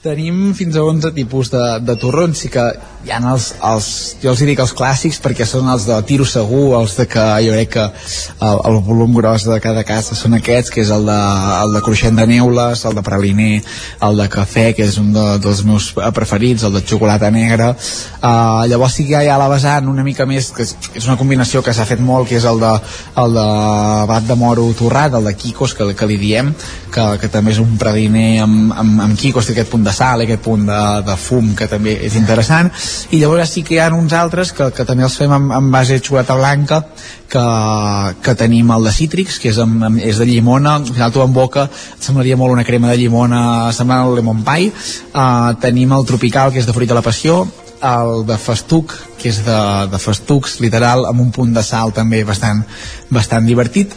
[0.00, 2.62] Tenim fins a 11 tipus de, de torrons, sí que
[3.04, 3.86] hi ha els, els,
[4.22, 7.52] jo els dic els clàssics perquè són els de tiro segur, els de que jo
[7.52, 11.18] crec que el, el volum gros de cada casa són aquests, que és el de,
[11.64, 13.60] el de cruixent de neules, el de praliner,
[14.08, 17.74] el de cafè, que és un de, dels meus preferits, el de xocolata negra.
[18.22, 21.18] Uh, llavors sí que hi ha la vessant una mica més, que és, és una
[21.20, 22.72] combinació que s'ha fet molt, que és el de,
[23.20, 23.46] el de
[24.14, 26.54] bat de moro torrat, el de quicos, que, que li diem,
[26.88, 29.94] que, que també és un praliner amb, amb, amb quicos, té aquest punt de de
[29.96, 32.70] sal, aquest punt de, de fum que també és interessant.
[33.10, 35.74] I llavors sí que hi ha uns altres que, que també els fem amb, amb
[35.74, 36.82] base de xocolata blanca
[37.30, 37.44] que,
[38.24, 41.22] que tenim el de cítrics que és, amb, amb, és de llimona al final tu
[41.24, 43.40] en boca et semblaria molt una crema de llimona
[43.76, 44.70] semblant al lemon pie.
[45.14, 47.42] Uh, tenim el tropical que és de fruita de la passió
[47.80, 49.60] el de festuc que és de,
[49.92, 52.62] de festucs literal amb un punt de sal també bastant,
[53.10, 53.94] bastant divertit.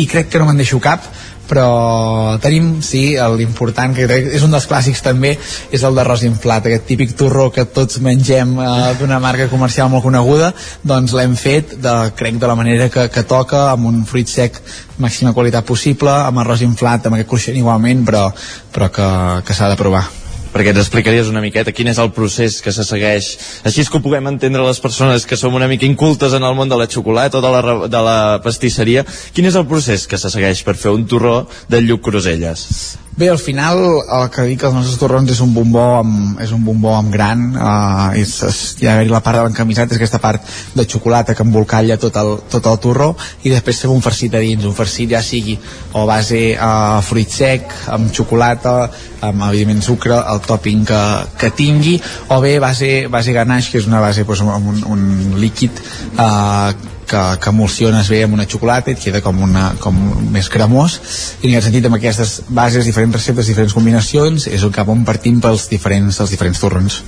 [0.00, 1.04] I crec que no me'n deixo cap
[1.52, 6.86] però tenim, sí, l'important que és un dels clàssics també és el d'arròs inflat, aquest
[6.88, 11.94] típic torró que tots mengem eh, d'una marca comercial molt coneguda, doncs l'hem fet de,
[12.16, 14.62] crec de la manera que, que toca amb un fruit sec
[15.02, 18.26] màxima qualitat possible, amb arròs inflat amb aquest cruixent igualment, però,
[18.72, 19.12] però que,
[19.44, 20.21] que s'ha de provar
[20.52, 23.32] perquè ens explicaries una miqueta quin és el procés que se segueix.
[23.68, 26.56] Així és que ho puguem entendre les persones que som una mica incultes en el
[26.58, 29.06] món de la xocolata o de la, de la pastisseria.
[29.32, 32.68] Quin és el procés que se segueix per fer un torró de lluc croselles
[33.14, 36.62] Bé, al final el que dic els nostres torrons és un bombó amb, és un
[36.64, 40.46] bombó amb gran uh, és, és, hi ha la part de l'encamisat és aquesta part
[40.72, 43.10] de xocolata que embolcalla tot el, tot el torró
[43.44, 45.58] i després fem un farcit a dins, un farcit ja sigui
[45.92, 48.88] o base uh, fruit sec amb xocolata,
[49.28, 51.02] amb evidentment sucre el topping que,
[51.36, 51.98] que tingui
[52.32, 55.84] o bé base, base ganache que és una base doncs, amb un, un líquid
[56.16, 59.98] uh, que, que emulsiones bé amb una xocolata i et queda com, una, com
[60.32, 60.98] més cremós.
[61.42, 65.06] I en aquest sentit amb aquestes bases, diferents receptes, diferents combinacions és el cap on
[65.08, 67.02] partim pels diferents, els diferents torrons.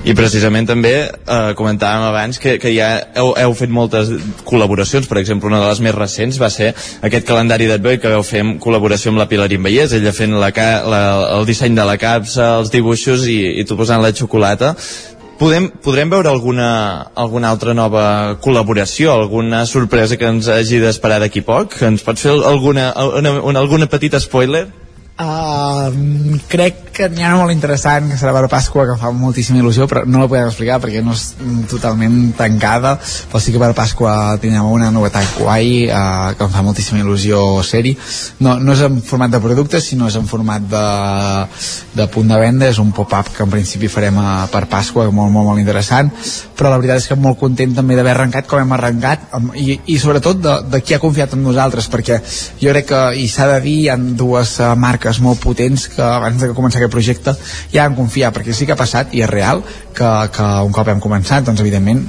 [0.00, 2.88] I precisament també eh, comentàvem abans que, que ja
[3.20, 4.08] heu, heu fet moltes
[4.48, 6.70] col·laboracions, per exemple una de les més recents va ser
[7.04, 10.48] aquest calendari d'Advoi que veu fer en col·laboració amb la Pilar Invellés ella fent la,
[10.56, 11.02] la,
[11.36, 14.72] el disseny de la capsa, els dibuixos i, i tu posant la xocolata
[15.40, 16.66] Podem, podrem veure alguna,
[17.16, 18.02] alguna altra nova
[18.44, 21.78] col·laboració, alguna sorpresa que ens hagi d'esperar d'aquí poc?
[21.86, 24.66] Ens pots fer alguna, una, una, alguna petita spoiler?
[25.20, 25.92] Uh,
[26.48, 29.84] crec que n'hi ha una molt interessant que serà per Pasqua que fa moltíssima il·lusió
[29.88, 31.34] però no la podem explicar perquè no és
[31.68, 36.64] totalment tancada però sí que per Pasqua tindrem una novetat guai uh, que em fa
[36.64, 37.92] moltíssima il·lusió ser-hi.
[38.40, 40.86] No, no és en format de productes sinó és en format de,
[42.00, 45.34] de punt de venda és un pop-up que en principi farem a, per Pasqua molt,
[45.34, 46.08] molt, molt interessant
[46.56, 50.00] però la veritat és que molt content també d'haver arrencat com hem arrencat i, i
[50.00, 52.20] sobretot de, de qui ha confiat en nosaltres perquè
[52.60, 55.88] jo crec que, i s'ha de dir, hi ha dues uh, marques marques molt potents
[55.90, 57.34] que abans de començar aquest projecte
[57.72, 59.62] ja han confiat, perquè sí que ha passat i és real
[59.94, 62.06] que, que un cop hem començat doncs evidentment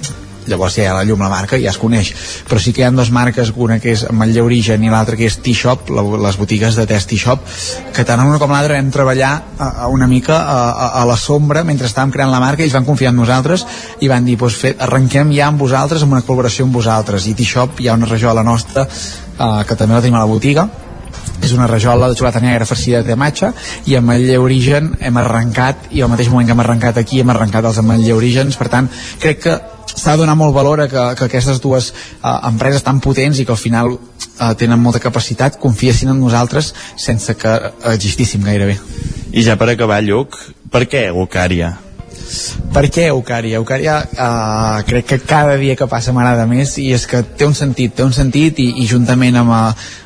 [0.50, 2.10] llavors ja hi ha la llum la marca i ja es coneix.
[2.50, 5.28] Però sí que hi ha dues marques, una que és Matlle Origen i l'altra que
[5.30, 7.46] és T-Shop les botigues de test T-Shop
[7.94, 9.32] que tant una com l'altra vam treballar
[9.62, 12.90] a, una mica a, a, a la sombra mentre estàvem creant la marca ells van
[12.90, 13.68] confiar en nosaltres
[14.02, 17.38] i van dir, doncs fet, arrenquem ja amb vosaltres amb una col·laboració amb vosaltres i
[17.38, 20.66] T-Shop hi ha una rajola nostra eh, que també la tenim a la botiga
[21.46, 23.52] és una rajola de xocolata negra farcida de matxa
[23.86, 27.34] i amb el origen hem arrencat i al mateix moment que hem arrencat aquí hem
[27.34, 28.90] arrencat els ametller orígens per tant
[29.20, 29.60] crec que
[29.92, 33.46] s'ha de donar molt valor a que, que aquestes dues uh, empreses tan potents i
[33.46, 37.58] que al final uh, tenen molta capacitat confiessin en nosaltres sense que
[37.94, 38.80] existíssim gairebé
[39.32, 40.36] i ja per acabar Lluc,
[40.72, 41.76] per què Eucària?
[42.72, 43.60] Per què Eucària?
[43.60, 47.56] Eucària uh, crec que cada dia que passa m'agrada més i és que té un
[47.58, 49.52] sentit, té un sentit i, i juntament amb,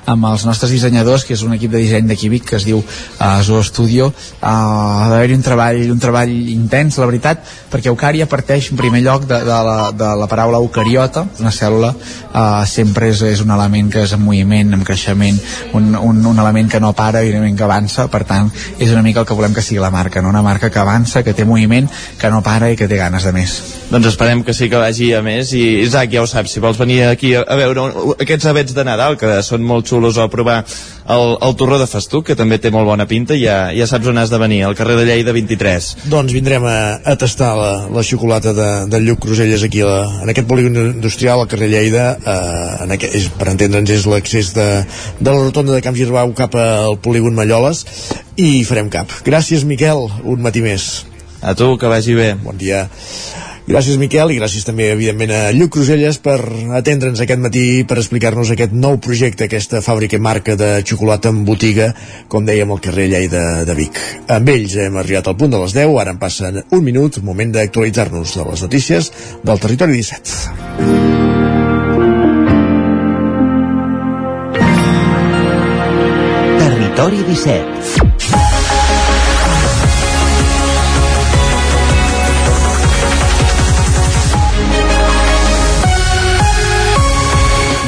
[0.10, 2.80] amb els nostres dissenyadors, que és un equip de disseny de Químic que es diu
[2.82, 8.30] uh, Zoo Studio, uh, ha d'haver-hi un treball, un treball intens, la veritat, perquè Eucària
[8.30, 13.10] parteix en primer lloc de, de, la, de la paraula eucariota, una cèl·lula uh, sempre
[13.14, 15.38] és, és un element que és en moviment, en creixement,
[15.78, 19.22] un, un, un element que no para, evidentment que avança, per tant, és una mica
[19.22, 20.34] el que volem que sigui la marca, no?
[20.34, 21.90] una marca que avança, que té moviment,
[22.20, 23.56] que no para i que té ganes de més.
[23.92, 26.80] Doncs esperem que sí que vagi a més i Isaac ja ho saps, si vols
[26.80, 27.86] venir aquí a, veure
[28.18, 32.26] aquests abets de Nadal que són molt xulos a provar el, el torró de Festuc,
[32.32, 34.98] que també té molt bona pinta, ja, ja saps on has de venir, al carrer
[34.98, 35.92] de Lleida 23.
[36.10, 40.02] Doncs vindrem a, a tastar la, la xocolata de, del Lluc Cruselles aquí a la,
[40.26, 44.54] en aquest polígon industrial al carrer Lleida, eh, en aquest, és, per entendre'ns és l'accés
[44.58, 44.70] de,
[45.20, 47.86] de la rotonda de Camp Girbau cap al polígon Malloles
[48.42, 49.22] i farem cap.
[49.26, 51.06] Gràcies Miquel, un matí més.
[51.42, 52.34] A tu, que vagi bé.
[52.42, 52.88] Bon dia.
[53.66, 56.38] Gràcies, Miquel, i gràcies també, evidentment, a Lluc Cruselles per
[56.78, 61.40] atendre'ns aquest matí, per explicar-nos aquest nou projecte, aquesta fàbrica i marca de xocolata en
[61.48, 61.88] botiga,
[62.30, 63.98] com dèiem, al carrer Lleida de Vic.
[64.30, 67.58] Amb ells hem arribat al punt de les 10, ara en passen un minut, moment
[67.58, 69.10] d'actualitzar-nos de les notícies
[69.42, 70.30] del Territori 17.
[76.62, 78.15] Territori 17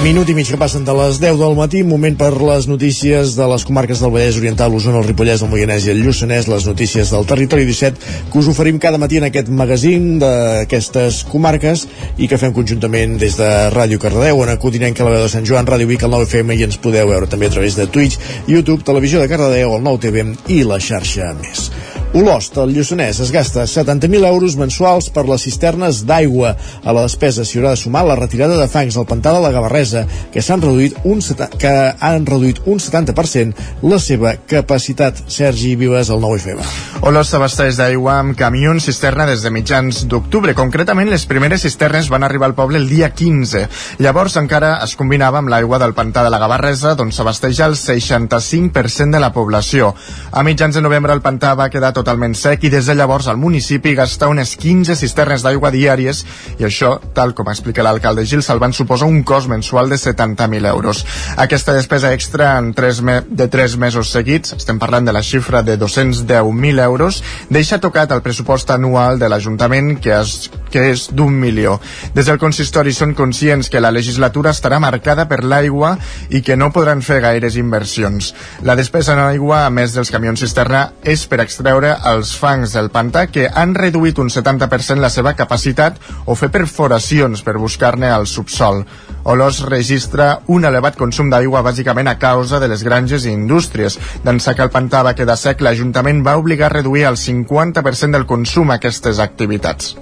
[0.08, 3.48] Minut i mig que passen de les 10 del matí, moment per les notícies de
[3.52, 7.12] les comarques del Vallès Oriental, l'Osona, el Ripollès, el Moianès i el Lluçanès, les notícies
[7.12, 11.84] del Territori 17, que us oferim cada matí en aquest magazín d'aquestes comarques
[12.16, 15.68] i que fem conjuntament des de Ràdio Cardedeu, acudinem que la veu de Sant Joan,
[15.68, 18.16] Ràdio Vic, el 9FM i ens podeu veure també a través de Twitch,
[18.48, 21.68] YouTube, Televisió de Cardedeu, el 9TV i la xarxa més.
[22.16, 26.54] Olost, el Lluçanès, es gasta 70.000 euros mensuals per les cisternes d'aigua.
[26.88, 29.52] A la despesa s'hi haurà de sumar la retirada de fangs al pantà de la
[29.52, 31.20] Gavarresa, que s'han reduït un,
[31.60, 35.20] que han reduït un 70% la seva capacitat.
[35.28, 36.64] Sergi Vives, el 9FM.
[37.12, 40.56] Olost s'abasteix d'aigua amb camions cisterna des de mitjans d'octubre.
[40.56, 43.66] Concretament, les primeres cisternes van arribar al poble el dia 15.
[44.00, 49.12] Llavors encara es combinava amb l'aigua del pantà de la Gavarresa, d'on s'abasteix el 65%
[49.12, 49.92] de la població.
[50.32, 53.40] A mitjans de novembre el pantà va quedar totalment sec i des de llavors el
[53.42, 56.24] municipi gasta unes 15 cisternes d'aigua diàries
[56.60, 61.04] i això, tal com explica l'alcalde Gil Salvan, suposa un cost mensual de 70.000 euros.
[61.38, 65.64] Aquesta despesa extra en 3 me de 3 mesos seguits, estem parlant de la xifra
[65.64, 71.34] de 210.000 euros, deixa tocat el pressupost anual de l'Ajuntament que és, que és d'un
[71.34, 71.78] milió.
[72.14, 75.96] Des del consistori són conscients que la legislatura estarà marcada per l'aigua
[76.30, 78.34] i que no podran fer gaires inversions.
[78.62, 82.74] La despesa en aigua, a més dels camions cisterna, és per extreure veure els fangs
[82.76, 88.10] del pantà que han reduït un 70% la seva capacitat o fer perforacions per buscar-ne
[88.12, 88.84] al subsol.
[89.24, 94.00] Olós registra un elevat consum d'aigua bàsicament a causa de les granges i indústries.
[94.24, 98.28] D'ençà que el pantà va quedar sec, l'Ajuntament va obligar a reduir el 50% del
[98.28, 99.96] consum aquestes activitats.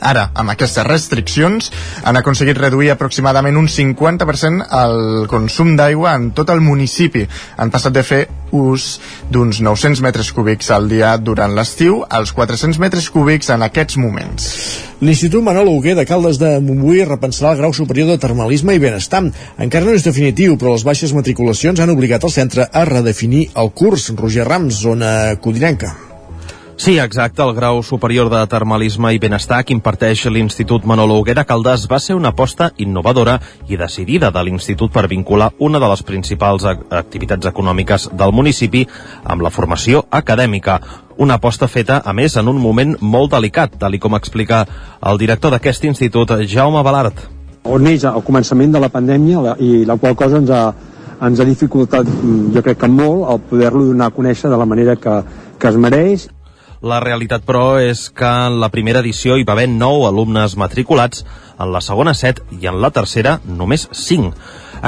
[0.00, 1.70] Ara, amb aquestes restriccions,
[2.04, 7.26] han aconseguit reduir aproximadament un 50% el consum d'aigua en tot el municipi.
[7.60, 8.20] Han passat de fer
[8.56, 8.98] ús
[9.30, 14.50] d'uns 900 metres cúbics al dia durant l'estiu als 400 metres cúbics en aquests moments.
[15.00, 19.22] L'Institut Manol Huguer de Caldes de Montbui repensarà el grau superior de termalisme i benestar.
[19.60, 23.72] Encara no és definitiu, però les baixes matriculacions han obligat el centre a redefinir el
[23.72, 24.10] curs.
[24.16, 26.09] Roger Rams, zona codinenca.
[26.80, 27.42] Sí, exacte.
[27.42, 32.14] El grau superior de termalisme i benestar que imparteix l'Institut Manolo Huguera Caldàs va ser
[32.16, 33.34] una aposta innovadora
[33.68, 38.86] i decidida de l'Institut per vincular una de les principals activitats econòmiques del municipi
[39.24, 40.78] amb la formació acadèmica.
[41.18, 44.64] Una aposta feta, a més, en un moment molt delicat, tal com explica
[45.04, 47.26] el director d'aquest institut, Jaume Balart.
[47.68, 50.64] On neix al començament de la pandèmia i la qual cosa ens ha,
[51.28, 52.08] ens ha dificultat,
[52.56, 55.20] jo crec que molt, el poder-lo donar a conèixer de la manera que,
[55.60, 56.30] que es mereix
[56.80, 61.24] la realitat, però, és que en la primera edició hi va haver 9 alumnes matriculats,
[61.60, 64.32] en la segona 7 i en la tercera només 5.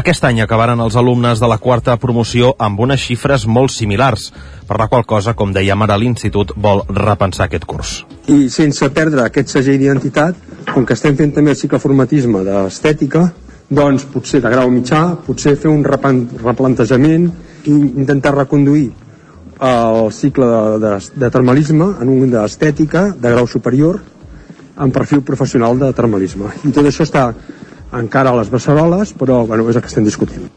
[0.01, 4.31] Aquest any acabaren els alumnes de la quarta promoció amb unes xifres molt similars,
[4.67, 7.93] per la qual cosa, com dèiem ara, l'Institut vol repensar aquest curs.
[8.33, 10.41] I sense perdre aquest segell d'identitat,
[10.73, 13.27] com que estem fent també el cicloformatisme d'estètica,
[13.69, 17.29] doncs potser de grau mitjà, potser fer un replantejament
[17.69, 18.89] i intentar reconduir
[19.63, 24.01] el cicle de, de, de termalisme en un d'estètica de grau superior
[24.77, 26.51] amb perfil professional de termalisme.
[26.67, 27.29] I tot això està
[27.93, 30.49] encara a les beceroles, però bueno, és el que estem discutint.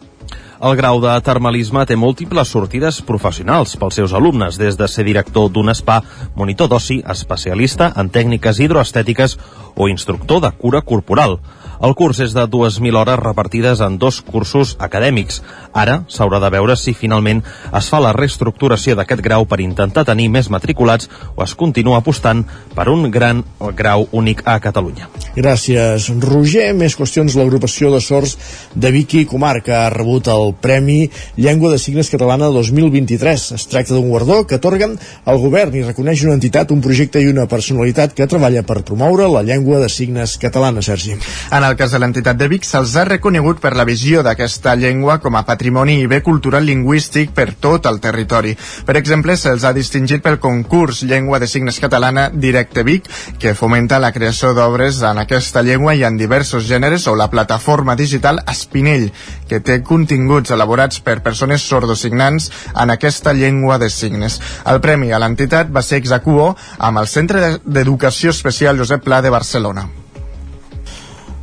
[0.65, 5.51] El grau de termalisme té múltiples sortides professionals pels seus alumnes, des de ser director
[5.51, 5.99] d'un spa,
[6.35, 9.37] monitor d'oci, especialista en tècniques hidroestètiques
[9.75, 11.37] o instructor de cura corporal.
[11.83, 15.41] El curs és de 2.000 hores repartides en dos cursos acadèmics.
[15.73, 17.41] Ara s'haurà de veure si finalment
[17.75, 22.45] es fa la reestructuració d'aquest grau per intentar tenir més matriculats o es continua apostant
[22.75, 23.43] per un gran
[23.75, 25.09] grau únic a Catalunya.
[25.35, 26.71] Gràcies, Roger.
[26.75, 27.35] Més qüestions.
[27.35, 28.37] L'agrupació de sords
[28.73, 33.49] de Vicky Comarca ha rebut el Premi Llengua de Signes Catalana 2023.
[33.57, 34.95] Es tracta d'un guardó que atorguen
[35.25, 39.27] al govern i reconeix una entitat, un projecte i una personalitat que treballa per promoure
[39.31, 41.17] la llengua de signes catalana, Sergi.
[41.51, 45.17] En el cas de l'entitat de Vic, se'ls ha reconegut per la visió d'aquesta llengua
[45.23, 48.53] com a patrimoni i bé cultural lingüístic per tot el territori.
[48.85, 53.09] Per exemple, se'ls ha distingit pel concurs Llengua de Signes Catalana Directe Vic,
[53.39, 57.95] que fomenta la creació d'obres en aquesta llengua i en diversos gèneres, o la plataforma
[57.95, 59.11] digital Espinell,
[59.49, 64.41] que té continguts elaborats per persones sordosignants en aquesta llengua de signes.
[64.65, 69.33] El premi a l'entitat va ser execuó amb el Centre d'Educació Especial Josep Pla de
[69.33, 70.04] Barcelona.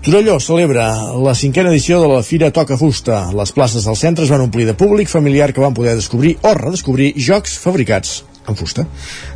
[0.03, 3.21] Torelló celebra la cinquena edició de la Fira Toca Fusta.
[3.39, 6.57] Les places del centre es van omplir de públic familiar que van poder descobrir o
[6.59, 8.17] redescobrir jocs fabricats
[8.49, 8.85] en fusta.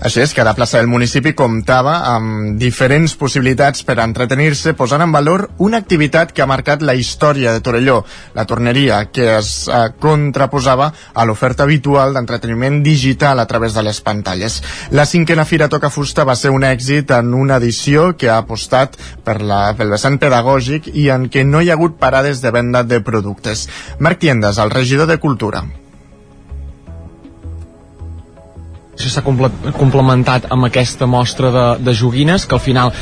[0.03, 5.47] Així és, cada plaça del municipi comptava amb diferents possibilitats per entretenir-se, posant en valor
[5.63, 8.01] una activitat que ha marcat la història de Torelló,
[8.35, 14.01] la torneria, que es eh, contraposava a l'oferta habitual d'entreteniment digital a través de les
[14.01, 14.61] pantalles.
[14.91, 18.99] La cinquena Fira Toca Fusta va ser un èxit en una edició que ha apostat
[19.25, 22.83] per la, pel vessant pedagògic i en què no hi ha hagut parades de venda
[22.83, 23.69] de productes.
[23.99, 25.65] Marc Tiendas, el regidor de Cultura.
[28.97, 32.93] S'ha complementat amb aquesta mostra de, de joguines, que al final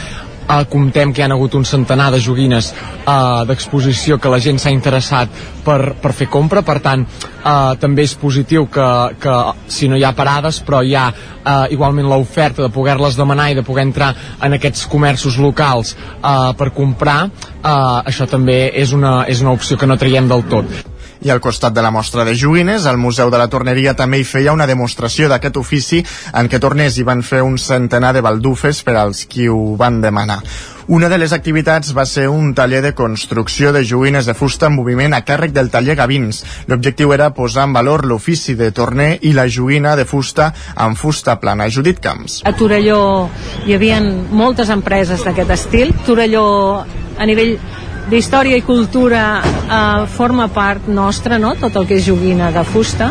[0.49, 4.61] eh, comptem que hi ha hagut un centenar de joguines eh, d'exposició que la gent
[4.61, 5.32] s'ha interessat
[5.64, 8.88] per, per fer compra, per tant eh, també és positiu que,
[9.20, 9.36] que
[9.68, 13.59] si no hi ha parades però hi ha eh, igualment l'oferta de poder-les demanar i
[13.59, 17.70] de poder entrar en aquests comerços locals eh, per comprar eh,
[18.05, 20.93] això també és una, és una opció que no traiem del tot
[21.24, 24.28] i al costat de la mostra de joguines, el Museu de la Torneria també hi
[24.28, 26.02] feia una demostració d'aquest ofici
[26.36, 30.02] en què torners hi van fer un centenar de baldufes per als qui ho van
[30.04, 30.42] demanar.
[30.86, 34.74] Una de les activitats va ser un taller de construcció de joguines de fusta en
[34.76, 36.42] moviment a càrrec del taller Gavins.
[36.68, 41.38] L'objectiu era posar en valor l'ofici de torner i la joguina de fusta amb fusta
[41.40, 41.70] plana.
[41.72, 42.42] Judit Camps.
[42.44, 43.30] A Torelló
[43.64, 45.94] hi havia moltes empreses d'aquest estil.
[46.04, 46.44] Torelló
[47.16, 47.56] a nivell
[48.11, 51.55] d'història i cultura eh, forma part nostra, no?
[51.61, 53.11] tot el que és joguina de fusta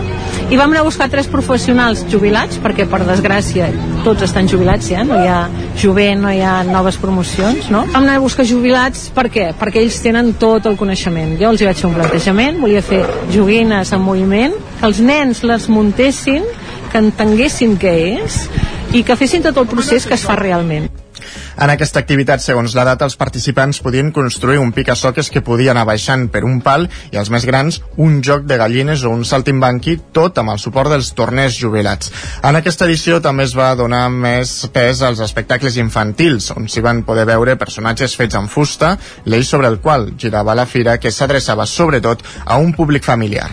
[0.52, 3.72] i vam anar a buscar tres professionals jubilats perquè per desgràcia
[4.06, 5.40] tots estan jubilats ja, no hi ha
[5.80, 7.86] jovent, no hi ha noves promocions no?
[7.94, 9.50] vam anar a buscar jubilats per què?
[9.60, 13.04] perquè ells tenen tot el coneixement jo els hi vaig fer un plantejament, volia fer
[13.34, 16.46] joguines en moviment, que els nens les muntessin
[16.92, 18.44] que entenguessin què és
[18.94, 20.92] i que fessin tot el procés que es fa realment
[21.54, 25.86] En aquesta activitat, segons la data, els participants podien construir un pica-soques que podia anar
[25.86, 30.00] baixant per un pal i els més grans un joc de gallines o un saltimbanqui,
[30.18, 32.10] tot amb el suport dels torners jubilats.
[32.42, 37.04] En aquesta edició també es va donar més pes als espectacles infantils, on s'hi van
[37.06, 38.96] poder veure personatges fets en fusta,
[39.26, 43.52] l'eix sobre el qual girava la fira que s'adreçava sobretot a un públic familiar.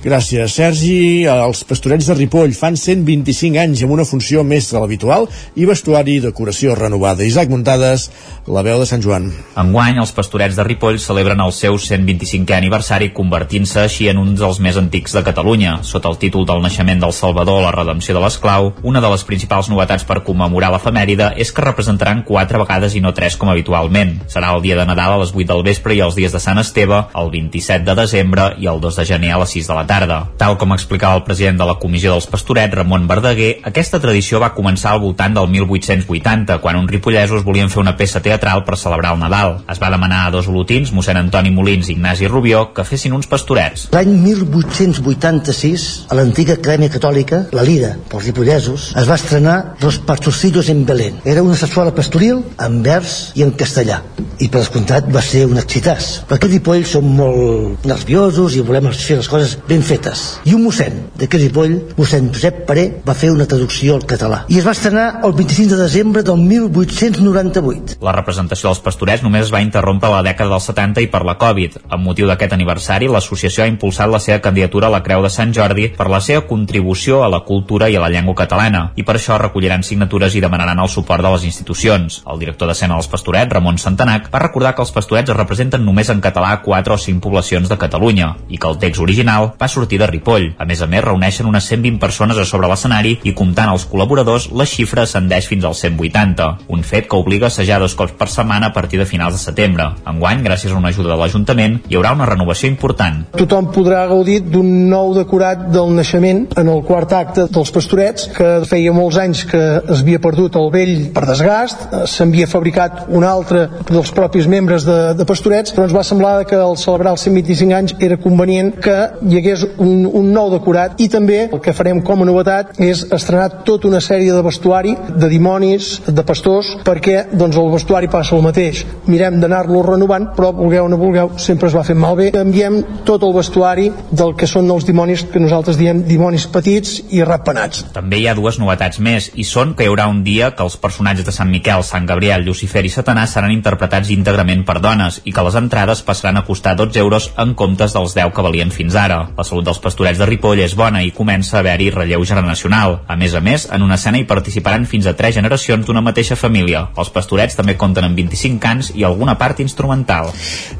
[0.00, 1.26] Gràcies, Sergi.
[1.28, 5.26] Els pastorets de Ripoll fan 125 anys amb una funció més de l'habitual
[5.60, 7.20] i vestuari i decoració renovada.
[7.28, 8.06] Isaac Muntades,
[8.48, 9.26] la veu de Sant Joan.
[9.60, 14.62] Enguany, els pastorets de Ripoll celebren el seu 125è aniversari convertint-se així en un dels
[14.64, 15.74] més antics de Catalunya.
[15.84, 19.68] Sota el títol del naixement del Salvador, la redempció de l'esclau, una de les principals
[19.68, 24.16] novetats per commemorar l'efemèride és que representaran quatre vegades i no tres com habitualment.
[24.32, 26.64] Serà el dia de Nadal a les 8 del vespre i els dies de Sant
[26.64, 29.88] Esteve, el 27 de desembre i el 2 de gener a les 6 de la
[29.90, 30.20] tarda.
[30.38, 34.52] Tal com explicava el president de la Comissió dels Pastorets, Ramon Verdaguer, aquesta tradició va
[34.54, 39.14] començar al voltant del 1880, quan uns ripollesos volien fer una peça teatral per celebrar
[39.16, 39.56] el Nadal.
[39.70, 43.26] Es va demanar a dos olotins, mossèn Antoni Molins i Ignasi Rubió, que fessin uns
[43.30, 43.88] pastorets.
[43.96, 50.70] L'any 1886, a l'antiga Acadèmia Catòlica, la Lira, pels ripollesos, es va estrenar Los Pastorcillos
[50.70, 51.18] en Belén.
[51.24, 54.00] Era una sarsuela pastoril en vers i en castellà.
[54.40, 56.10] I per descomptat va ser un excitàs.
[56.30, 60.40] Perquè a Ripoll som molt nerviosos i volem fer les coses ben fetes.
[60.48, 64.44] I un mossèn d'aquest Ripoll, mossèn Josep Paré, va fer una traducció al català.
[64.48, 67.98] I es va estrenar el 25 de desembre del 1898.
[68.04, 71.22] La representació dels pastorets només es va interrompre a la dècada dels 70 i per
[71.26, 71.78] la Covid.
[71.88, 75.54] Amb motiu d'aquest aniversari, l'associació ha impulsat la seva candidatura a la Creu de Sant
[75.56, 79.16] Jordi per la seva contribució a la cultura i a la llengua catalana, i per
[79.16, 82.20] això recolliran signatures i demanaran el suport de les institucions.
[82.26, 86.10] El director d'escena dels pastorets, Ramon Santanac, va recordar que els pastorets es representen només
[86.12, 89.69] en català a 4 o 5 poblacions de Catalunya i que el text original va
[89.70, 90.50] sortir de Ripoll.
[90.58, 94.50] A més a més, reuneixen unes 120 persones a sobre l'escenari i comptant els col·laboradors,
[94.56, 98.28] la xifra ascendeix fins als 180, un fet que obliga a assajar dos cops per
[98.30, 99.86] setmana a partir de finals de setembre.
[100.10, 103.22] Enguany, gràcies a una ajuda de l'Ajuntament, hi haurà una renovació important.
[103.36, 108.50] Tothom podrà gaudir d'un nou decorat del naixement en el quart acte dels pastorets, que
[108.68, 113.66] feia molts anys que es havia perdut el vell per desgast, s'havia fabricat un altre
[113.88, 117.76] dels propis membres de, de pastorets, però ens va semblar que al celebrar els 125
[117.76, 118.96] anys era convenient que
[119.28, 123.04] hi hagués un, un nou decorat i també el que farem com a novetat és
[123.10, 128.36] estrenar tota una sèrie de vestuari de dimonis, de pastors perquè doncs el vestuari passa
[128.36, 128.84] el mateix.
[129.10, 132.30] Mirem d'anar-lo renovant però vulgueu o no vulgueu sempre es va fent malbé.
[132.34, 137.24] Canviem tot el vestuari del que són els dimonis que nosaltres diem dimonis petits i
[137.26, 137.84] ratpenats.
[137.94, 140.78] També hi ha dues novetats més i són que hi haurà un dia que els
[140.80, 145.34] personatges de Sant Miquel, Sant Gabriel, Lucifer i Satanàs seran interpretats íntegrament per dones i
[145.34, 148.96] que les entrades passaran a costar 12 euros en comptes dels 10 que valien fins
[148.98, 149.20] ara.
[149.36, 153.00] La salut dels pastorets de Ripoll és bona i comença a haver-hi relleu generacional.
[153.10, 156.38] A més a més, en una escena hi participaran fins a 3 generacions d'una mateixa
[156.38, 156.86] família.
[156.96, 160.30] Els pastorets també compten amb 25 cants i alguna part instrumental.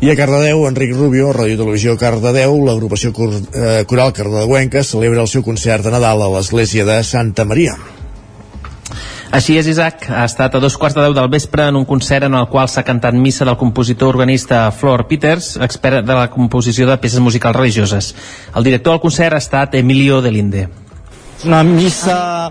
[0.01, 5.47] I a Cardedeu, Enric Rubio, Ràdio Televisió Cardedeu, l'agrupació eh, coral cardedeuenca celebra el seu
[5.47, 7.79] concert de Nadal a l'església de Santa Maria.
[9.31, 10.09] Així és, Isaac.
[10.11, 12.67] Ha estat a dos quarts de deu del vespre en un concert en el qual
[12.69, 17.55] s'ha cantat missa del compositor organista Flor Peters, expert de la composició de peces musicals
[17.55, 18.11] religioses.
[18.57, 20.67] El director del concert ha estat Emilio Delinde.
[21.47, 22.51] Una missa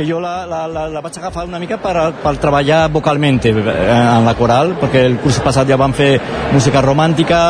[0.00, 3.52] que jo la, la, la, la vaig agafar una mica per, per treballar vocalment eh,
[3.52, 6.14] en la coral, perquè el curs passat ja vam fer
[6.54, 7.40] música romàntica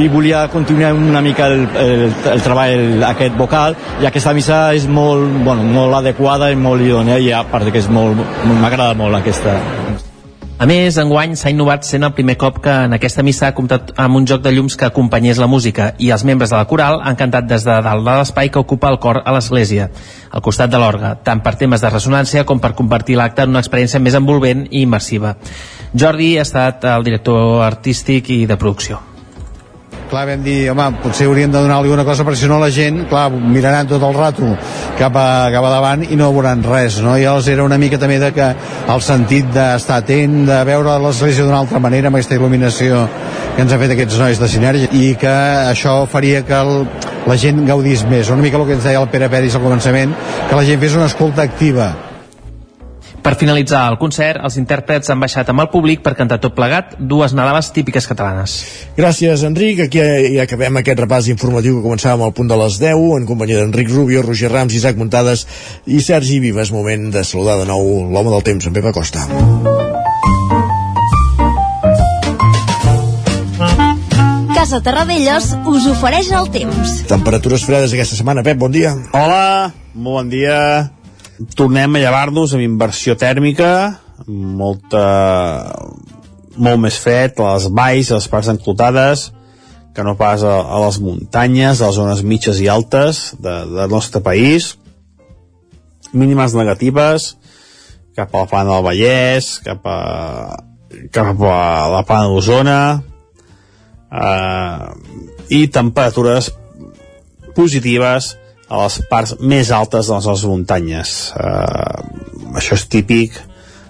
[0.00, 4.88] i volia continuar una mica el, el, el treball aquest vocal i aquesta missa és
[4.88, 9.20] molt, bueno, molt adequada i molt idònea i a part que és molt, m'agrada molt
[9.20, 9.58] aquesta
[10.58, 13.92] A més, enguany s'ha innovat sent el primer cop que en aquesta missa ha comptat
[14.02, 16.98] amb un joc de llums que acompanyés la música i els membres de la coral
[16.98, 19.86] han cantat des de dalt de l'espai que ocupa el cor a l'església,
[20.34, 23.62] al costat de l'orgue, tant per temes de ressonància com per convertir l'acte en una
[23.62, 25.36] experiència més envolvent i immersiva.
[25.94, 28.98] Jordi ha estat el director artístic i de producció
[30.10, 33.28] clar, vam dir, home, potser hauríem de donar-li cosa perquè si no la gent, clar,
[33.30, 34.48] miraran tot el rato
[34.98, 37.16] cap a, cap a davant i no veuran res, no?
[37.16, 38.48] I llavors era una mica també de que
[38.94, 43.04] el sentit d'estar atent, de veure l'església d'una altra manera amb aquesta il·luminació
[43.56, 45.36] que ens ha fet aquests nois de Sinergia i que
[45.68, 46.84] això faria que el,
[47.28, 48.30] la gent gaudís més.
[48.30, 50.14] Una mica el que ens deia el Pere Peris al començament,
[50.48, 51.92] que la gent fes una escolta activa,
[53.22, 56.94] Per finalitzar el concert, els intèrprets han baixat amb el públic per cantar tot plegat
[56.98, 58.54] dues Nadales típiques catalanes.
[58.96, 59.84] Gràcies, Enric.
[59.84, 63.60] Aquí ja acabem aquest repàs informatiu que començàvem al punt de les 10, en companyia
[63.60, 65.46] d'Enric Rubio, Roger Rams, Isaac Muntades
[65.86, 66.62] i Sergi Viva.
[66.64, 69.28] És moment de saludar de nou l'home del temps, en Pep Acosta.
[74.54, 77.00] Casa Terradellos us ofereix el temps.
[77.08, 78.96] Temperatures fredes aquesta setmana, Pep, bon dia.
[79.12, 80.58] Hola, molt bon dia.
[81.54, 83.70] Tornem a llevar-nos amb inversió tèrmica,
[84.26, 85.02] molta,
[86.58, 89.28] molt més fred a les valls, a les parts enclotades,
[89.94, 93.94] que no pas a, a les muntanyes, a les zones mitges i altes de, del
[93.94, 94.72] nostre país.
[96.10, 97.36] Mínimes negatives
[98.18, 99.98] cap a la plana del Vallès, cap a,
[101.14, 101.60] cap a
[101.92, 102.80] la plana d'Osona,
[104.10, 104.88] eh,
[105.54, 106.50] i temperatures
[107.54, 108.34] positives
[108.68, 111.14] a les parts més altes de les nostres muntanyes.
[111.36, 113.36] Eh, això és típic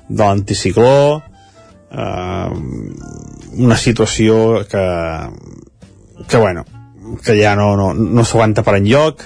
[0.08, 1.20] de l'anticicló,
[1.90, 2.50] eh,
[3.58, 4.86] una situació que,
[6.28, 6.64] que bueno,
[7.24, 9.24] que ja no, no, no s'aguanta per enlloc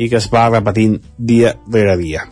[0.00, 2.24] i que es va repetint dia rere dia.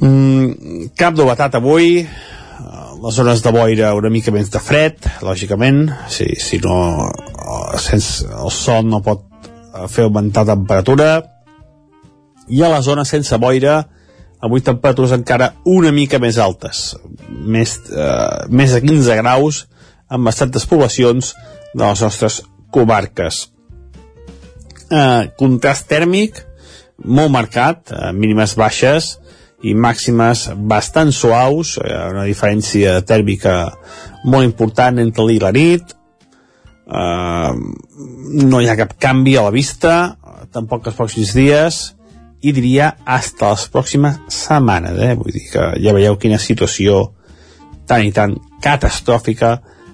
[0.00, 5.84] Mm, cap novetat avui, eh, les zones de boira una mica més de fred, lògicament,
[6.08, 6.78] si, si no
[7.10, 9.28] eh, sense, el sol no pot
[9.74, 11.22] eh, fer augmentar temperatura,
[12.48, 13.82] i a la zona sense boira
[14.42, 16.96] avui temperatures encara una mica més altes,
[17.28, 19.66] més, eh, més de 15 graus
[20.10, 21.34] en bastantes poblacions
[21.72, 22.42] de les nostres
[22.74, 23.46] comarques.
[24.90, 26.42] Eh, contrast tèrmic
[27.04, 29.18] molt marcat, eh, mínimes baixes
[29.62, 33.72] i màximes bastant suaus, eh, una diferència tèrmica
[34.24, 35.94] molt important entre l'ahir i la nit,
[36.86, 37.52] eh,
[38.52, 39.96] no hi ha cap canvi a la vista,
[40.52, 41.82] tampoc els pròxims dies,
[42.42, 45.12] i diria hasta les pròximes setmanes, eh?
[45.18, 47.12] vull dir que ja veieu quina situació
[47.86, 49.52] tan i tan catastròfica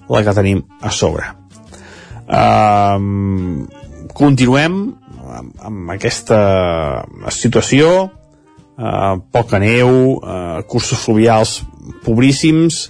[0.08, 1.26] la que tenim a sobre.
[2.28, 3.66] Um,
[4.16, 4.78] continuem
[5.28, 6.38] amb, amb aquesta
[7.32, 11.58] situació, uh, poca neu, uh, cursos fluvials
[12.04, 12.86] pobríssims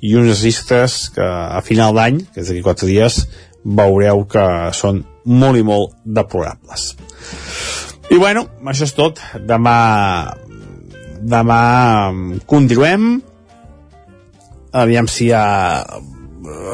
[0.00, 3.22] i uns registres que a final d'any, que és d'aquí quatre dies,
[3.64, 4.44] veureu que
[4.76, 6.92] són molt i molt deplorables.
[8.08, 9.20] I bueno, això és tot.
[9.44, 9.78] Demà
[11.18, 11.62] demà
[12.46, 13.18] continuem.
[14.78, 15.44] Aviam si hi ha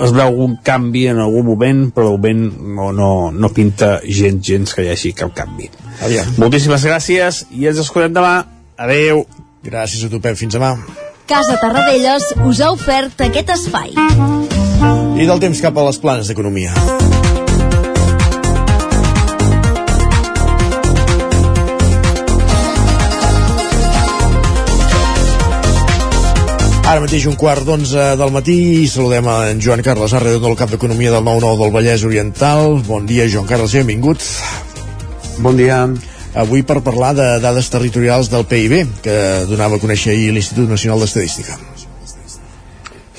[0.05, 2.43] es veu algun canvi en algun moment, però de moment
[2.77, 5.71] no, no, no pinta gens, gens que hi hagi cap canvi.
[6.05, 6.35] Aviam.
[6.43, 8.37] Moltíssimes gràcies i ens escoltem demà.
[8.79, 9.25] Adeu.
[9.65, 10.39] Gràcies a tu, Pep.
[10.39, 10.75] Fins demà.
[11.27, 13.95] Casa Tarradellas us ha ofert aquest espai.
[15.17, 16.75] I del temps cap a les planes d'economia.
[26.85, 30.59] Ara mateix un quart d'onze del matí i saludem a en Joan Carles Arredon del
[30.61, 32.83] cap d'Economia del 9-9 del Vallès Oriental.
[32.85, 34.21] Bon dia, Joan Carles, benvingut.
[35.41, 35.87] Bon dia.
[36.35, 39.17] Avui per parlar de dades territorials del PIB, que
[39.47, 41.59] donava a conèixer ahir l'Institut Nacional d'Estadística.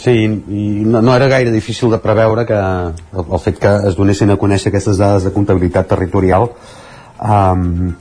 [0.06, 3.96] Sí, i no, no era gaire difícil de preveure que el, el fet que es
[3.98, 6.52] donessin a conèixer aquestes dades de comptabilitat territorial
[7.18, 7.96] um,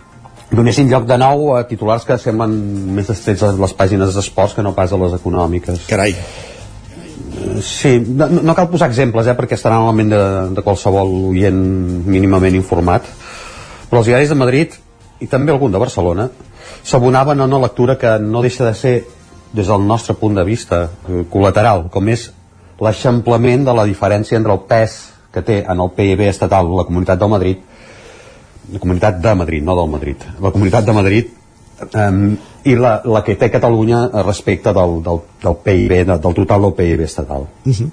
[0.54, 2.54] donessin lloc de nou a titulars que semblen
[2.96, 5.86] més estrets a les pàgines d'esports que no pas a les econòmiques.
[5.88, 6.14] Carai.
[7.64, 10.22] Sí, no, no cal posar exemples, eh, perquè estaran a la ment de,
[10.56, 11.60] de qualsevol oient
[12.06, 13.06] mínimament informat.
[13.90, 14.74] Però els diaris de Madrid,
[15.20, 16.28] i també algun de Barcelona,
[16.82, 18.96] s'abonaven a una lectura que no deixa de ser,
[19.54, 22.30] des del nostre punt de vista, eh, col·lateral, com és
[22.80, 24.96] l'eixamplament de la diferència entre el pes
[25.34, 27.62] que té en el PIB estatal la Comunitat del Madrid
[28.72, 31.32] la comunitat de Madrid, no del Madrid la comunitat de Madrid
[31.92, 36.68] um, i la, la que té Catalunya respecte del, del, del PIB del, del total
[36.68, 37.90] del PIB estatal Uh -huh.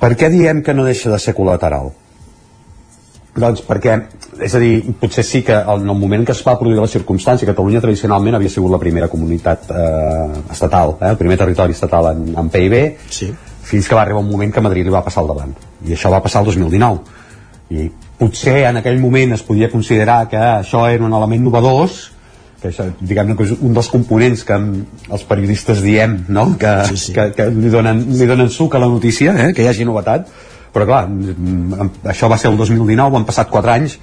[0.00, 1.92] per què diem que no deixa de ser col·lateral?
[3.32, 3.94] Doncs perquè,
[4.44, 7.48] és a dir, potser sí que en el moment que es va produir la circumstància,
[7.48, 12.26] Catalunya tradicionalment havia sigut la primera comunitat eh, estatal, eh, el primer territori estatal en,
[12.36, 12.76] en PIB,
[13.08, 13.30] sí.
[13.64, 15.56] fins que va arribar un moment que Madrid li va passar al davant.
[15.88, 17.20] I això va passar el 2019.
[17.72, 17.88] I
[18.20, 22.02] potser en aquell moment es podia considerar que això era un element novedós,
[22.60, 24.60] que això, diguem-ne que és un dels components que
[25.08, 26.50] els periodistes diem, no?
[26.60, 27.16] que, sí, sí.
[27.16, 29.52] que, que li, donen, li donen suc a la notícia, eh?
[29.56, 30.28] que hi hagi novetat,
[30.72, 31.04] però clar,
[32.10, 33.98] això va ser el 2019, han passat 4 anys,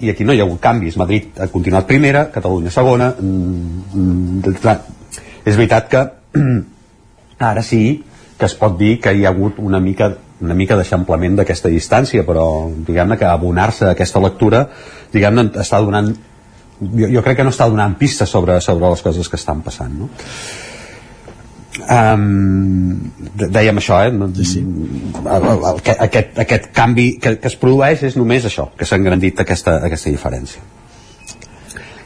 [0.00, 0.96] i aquí no hi ha hagut canvis.
[1.00, 3.12] Madrid ha continuat primera, Catalunya segona.
[5.46, 6.04] És veritat que
[7.50, 7.82] ara sí
[8.36, 10.12] que es pot dir que hi ha hagut una mica
[10.44, 14.66] una mica d'eixamplament d'aquesta distància, però diguem-ne que abonar-se a aquesta lectura
[15.12, 19.30] diguem-ne està donant jo, jo crec que no està donant pistes sobre, sobre les coses
[19.32, 20.10] que estan passant no?
[21.84, 22.94] Um,
[23.36, 24.12] dèiem això eh?
[24.38, 24.64] sí, sí.
[25.24, 28.98] El, el, el, aquest, aquest canvi que, que es produeix és només això que s'ha
[29.00, 30.64] engrandit aquesta, aquesta diferència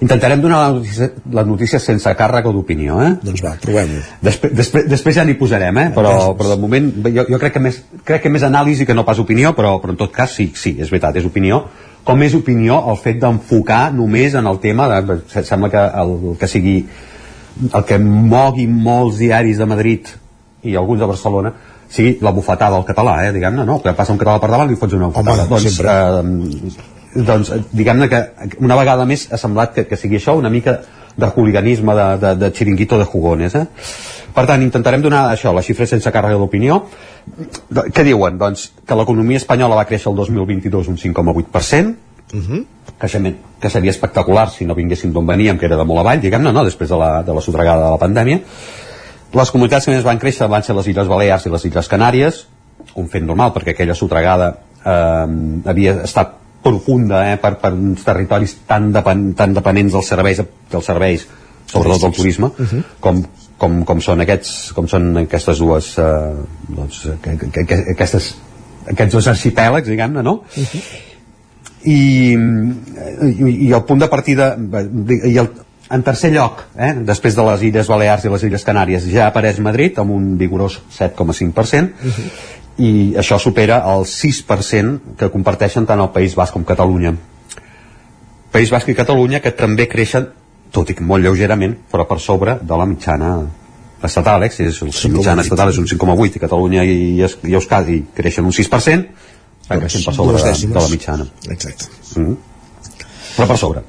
[0.01, 3.11] intentarem donar la notícia, la notícia sense càrrega d'opinió eh?
[3.23, 5.87] doncs va, provem-ho després, després, després ja n'hi posarem eh?
[5.97, 9.05] però, però de moment jo, jo crec, que més, crec que més anàlisi que no
[9.09, 11.67] pas opinió però, però en tot cas sí, sí, és veritat, és opinió
[12.05, 16.49] com és opinió el fet d'enfocar només en el tema de, sembla que el que
[16.49, 16.79] sigui
[17.69, 20.09] el que mogui molts diaris de Madrid
[20.65, 21.53] i alguns de Barcelona
[21.91, 23.81] sigui la bufetada del català, eh, diguem-ne, no?
[23.83, 25.47] Que passa un català per davant i fots una bufetada.
[25.49, 28.23] Home, doncs, eh, doncs, diguem-ne que
[28.63, 30.79] una vegada més ha semblat que, que sigui això una mica
[31.17, 33.67] de hooliganisme, de, de, de xiringuito de jugones, eh?
[34.31, 36.85] Per tant, intentarem donar això, les xifres sense càrrega d'opinió.
[37.91, 38.39] Què diuen?
[38.39, 41.97] Doncs que l'economia espanyola va créixer el 2022 un 5,8%,
[42.33, 42.65] Uh -huh.
[42.99, 46.53] creixement que seria espectacular si no vinguéssim d'on veníem, que era de molt avall, diguem-ne,
[46.53, 46.65] no?
[46.65, 48.41] després de la, de la sotregada de la pandèmia.
[49.33, 52.47] Les comunitats que més van créixer van ser les Illes Balears i les Illes Canàries,
[52.95, 55.27] un fet normal, perquè aquella sotregada eh,
[55.71, 60.85] havia estat profunda eh, per, per uns territoris tan, depen, tan dependents dels serveis, dels
[60.85, 61.27] serveis
[61.71, 62.83] sobretot del turisme, Uh -huh.
[63.01, 63.25] com,
[63.59, 66.35] com, com, són aquests, com són aquestes dues eh,
[66.69, 68.35] doncs, que, que, que, aquestes,
[68.87, 70.43] aquests dos arxipèlags, diguem-ne, no?
[70.57, 71.10] Uh -huh.
[71.85, 74.53] I, i, i el punt de partida
[75.25, 75.49] i el,
[75.91, 79.61] en tercer lloc eh, després de les Illes Balears i les Illes Canàries ja apareix
[79.65, 81.89] Madrid amb un vigorós 7,5%
[82.81, 82.91] i
[83.21, 87.13] això supera el 6% que comparteixen tant el País Basc com Catalunya.
[88.51, 90.31] País Basc i Catalunya que també creixen
[90.73, 93.35] tot i que molt lleugerament però per sobre de la mitjana
[94.07, 94.51] estatal, eh?
[94.55, 98.49] si és, la mitjana estatal és un 5,8 i Catalunya i, i, i Euskadi creixen
[98.49, 99.29] un 6%
[99.79, 101.87] creixen per sobre de, de la mitjana Exacte.
[102.17, 102.35] Mm.
[103.37, 103.83] Però per sobre.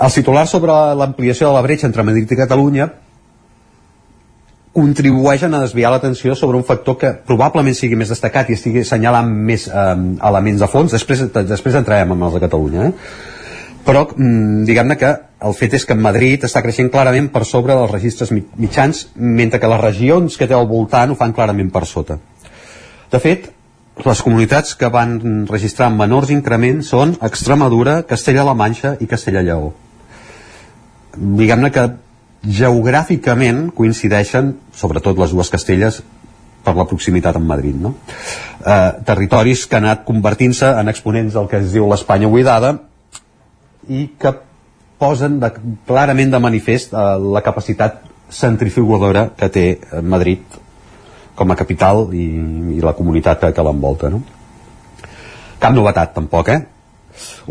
[0.00, 2.88] Els titulars sobre l'ampliació de la bretxa entre Madrid i Catalunya
[4.72, 9.26] contribueixen a desviar l'atenció sobre un factor que probablement sigui més destacat i estigui assenyalant
[9.28, 9.96] més eh,
[10.28, 10.92] elements de fons.
[10.94, 12.86] Després, després entrarem en els de Catalunya.
[12.86, 12.92] Eh?
[13.84, 15.10] Però mm, diguem-ne que
[15.48, 19.58] el fet és que Madrid està creixent clarament per sobre dels registres mi- mitjans, mentre
[19.58, 22.18] que les regions que té al voltant ho fan clarament per sota.
[23.10, 23.50] De fet,
[24.06, 25.18] les comunitats que van
[25.50, 29.72] registrar menors increments són Extremadura, Castella-La Manxa i Castella-Lleó.
[31.16, 31.88] Diguem-ne que
[32.60, 36.00] geogràficament coincideixen, sobretot les dues Castelles,
[36.64, 37.76] per la proximitat amb Madrid.
[37.80, 37.94] No?
[38.60, 42.74] Eh, territoris que han anat convertint-se en exponents del que es diu l'Espanya buidada
[43.88, 44.34] i que
[45.00, 45.52] posen de,
[45.88, 47.04] clarament de manifest eh,
[47.36, 49.64] la capacitat centrifugadora que té
[50.02, 50.60] Madrid
[51.40, 52.26] com a capital i,
[52.76, 54.12] i la comunitat que, que l'envolta.
[54.12, 54.20] No?
[55.60, 56.60] Cap novetat, tampoc, eh?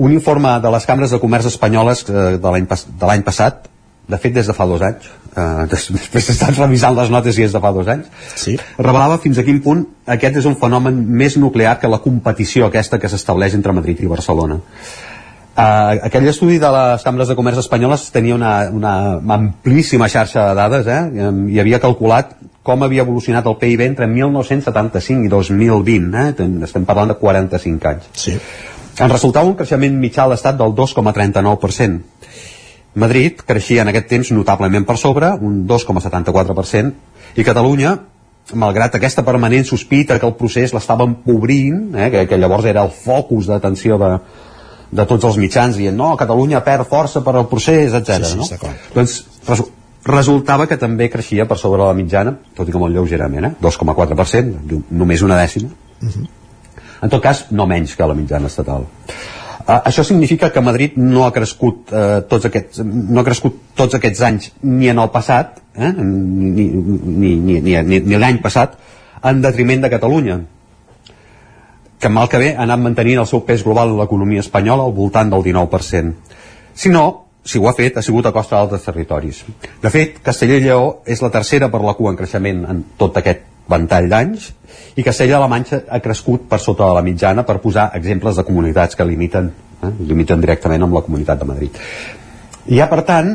[0.02, 2.86] Un informe de les cambres de comerç espanyoles eh, de l'any pas,
[3.26, 3.68] passat,
[4.10, 7.46] de fet des de fa dos anys, eh, des- després d'estar revisant les notes i
[7.46, 8.56] és de fa dos anys, sí.
[8.80, 12.98] revelava fins a quin punt aquest és un fenomen més nuclear que la competició aquesta
[12.98, 14.58] que s'estableix entre Madrid i Barcelona.
[15.60, 18.94] Uh, aquell estudi de les cambres de comerç espanyoles tenia una, una
[19.36, 21.02] amplíssima xarxa de dades eh?
[21.52, 22.32] i havia calculat
[22.70, 26.50] com havia evolucionat el PIB entre 1975 i 2020 eh?
[26.70, 28.38] Estem parlant de 45 anys sí.
[29.02, 32.20] en resultava un creixement mitjà a l'estat del 2,39%
[33.00, 36.92] Madrid creixia en aquest temps notablement per sobre, un 2,74%,
[37.38, 37.96] i Catalunya,
[38.58, 42.94] malgrat aquesta permanent sospita que el procés l'estava empobrint, eh, que, que llavors era el
[42.94, 44.14] focus d'atenció de,
[44.92, 48.26] de tots els mitjans, dient no, Catalunya perd força per al procés, etc.
[48.26, 48.74] Sí, sí, no?
[48.96, 49.20] Doncs
[50.06, 53.54] resultava que també creixia per sobre la mitjana, tot i que molt lleugerament, eh?
[53.62, 55.70] 2,4%, diu, només una dècima.
[57.02, 58.88] En tot cas, no menys que la mitjana estatal.
[59.70, 63.98] Uh, això significa que Madrid no ha crescut uh, tots aquests no ha crescut tots
[64.00, 65.92] aquests anys ni en el passat eh?
[65.94, 68.80] ni, ni, ni, ni, ni, ni l'any passat
[69.30, 70.40] en detriment de Catalunya
[72.00, 74.96] que mal que bé ha anat mantenint el seu pes global en l'economia espanyola al
[74.96, 76.14] voltant del 19%.
[76.74, 77.06] Si no,
[77.44, 79.44] si ho ha fet, ha sigut a costa d'altres territoris.
[79.82, 83.18] De fet, Castella i Lleó és la tercera per la cua en creixement en tot
[83.18, 84.50] aquest ventall d'anys
[84.98, 88.98] i Castella-La Manxa ha crescut per sota de la mitjana per posar exemples de comunitats
[88.98, 89.52] que limiten,
[89.84, 91.78] eh, limiten directament amb la comunitat de Madrid.
[92.70, 93.32] Hi ha, per tant,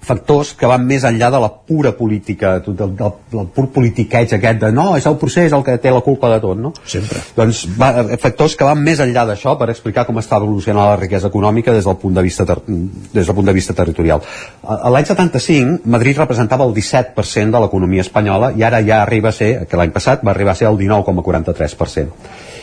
[0.00, 4.60] factors que van més enllà de la pura política, del, del, del pur politiqueig aquest
[4.62, 6.72] de no, és el procés el que té la culpa de tot, no?
[6.88, 7.20] Sempre.
[7.36, 7.90] Doncs va,
[8.22, 11.84] factors que van més enllà d'això per explicar com està evolucionant la riquesa econòmica des
[11.86, 14.24] del punt de vista, ter des del punt de vista territorial.
[14.64, 19.30] A- a L'any 75, Madrid representava el 17% de l'economia espanyola i ara ja arriba
[19.30, 22.08] a ser, que l'any passat va arribar a ser el 19,43%.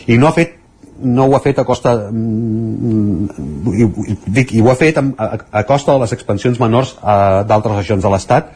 [0.07, 0.56] I no ha fet
[0.99, 3.87] no ho ha fet a costa mm, i,
[4.33, 5.03] dic, i ho ha fet a,
[5.51, 8.51] a, costa de les expansions menors a d'altres regions de l'Estat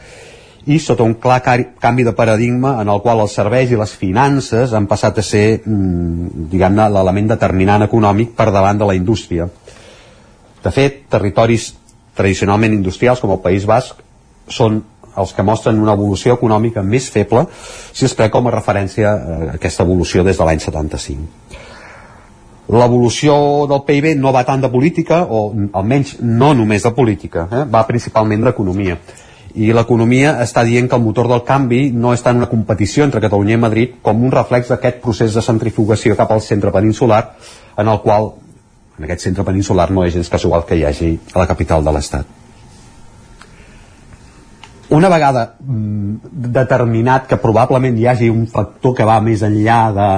[0.72, 4.74] i sota un clar canvi de paradigma en el qual els serveis i les finances
[4.74, 9.48] han passat a ser mm, diguem-ne l'element determinant econòmic per davant de la indústria.
[10.62, 11.72] De fet, territoris
[12.14, 13.98] tradicionalment industrials com el País Basc
[14.46, 14.82] són
[15.18, 17.44] els que mostren una evolució econòmica més feble
[17.92, 21.71] si es pren com a referència a aquesta evolució des de l'any 75
[22.70, 23.34] L'evolució
[23.66, 27.64] del PIB no va tant de política, o almenys no només de política, eh?
[27.68, 28.98] va principalment d'economia.
[29.58, 33.20] I l'economia està dient que el motor del canvi no està en una competició entre
[33.20, 37.24] Catalunya i Madrid com un reflex d'aquest procés de centrifugació cap al centre peninsular,
[37.76, 38.30] en el qual,
[38.98, 41.92] en aquest centre peninsular, no és gens casual que hi hagi a la capital de
[41.92, 42.41] l'Estat
[44.92, 50.08] una vegada mm, determinat que probablement hi hagi un factor que va més enllà de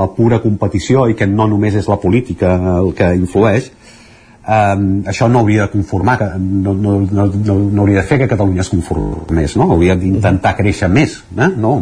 [0.00, 5.28] la pura competició i que no només és la política el que influeix um, això
[5.30, 8.64] no hauria de conformar que no, no, no, no, no hauria de fer que Catalunya
[8.66, 9.70] es conformés no?
[9.76, 11.50] hauria d'intentar créixer més eh?
[11.54, 11.76] no?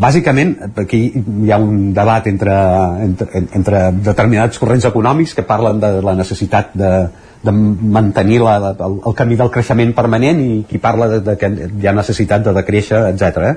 [0.00, 2.56] bàsicament aquí hi ha un debat entre,
[3.04, 6.92] entre, entre determinats corrents econòmics que parlen de la necessitat de,
[7.46, 11.50] de mantenir la, el, el camí del creixement permanent i qui parla de, de que
[11.50, 13.50] hi ha necessitat de decréixer, etc.
[13.52, 13.54] Eh?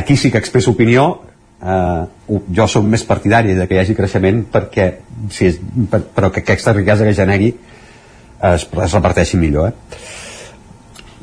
[0.00, 1.06] Aquí sí que expresso opinió
[1.62, 2.04] eh,
[2.54, 4.86] jo som més partidari de que hi hagi creixement perquè
[5.32, 5.58] si és,
[5.90, 10.00] per, però que aquesta riquesa que generi es, es reparteixi millor eh?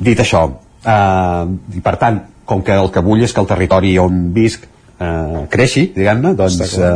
[0.04, 3.96] dit això eh, i per tant com que el que vull és que el territori
[4.02, 6.94] on visc eh, creixi diguem-ne doncs eh,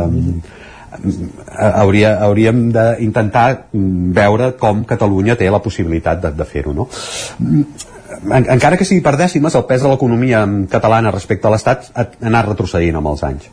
[1.58, 6.88] hauria, hauríem d'intentar veure com Catalunya té la possibilitat de, de fer-ho no?
[8.18, 10.42] En, encara que sigui per dècimes el pes de l'economia
[10.72, 13.50] catalana respecte a l'Estat ha anat retrocedint amb els anys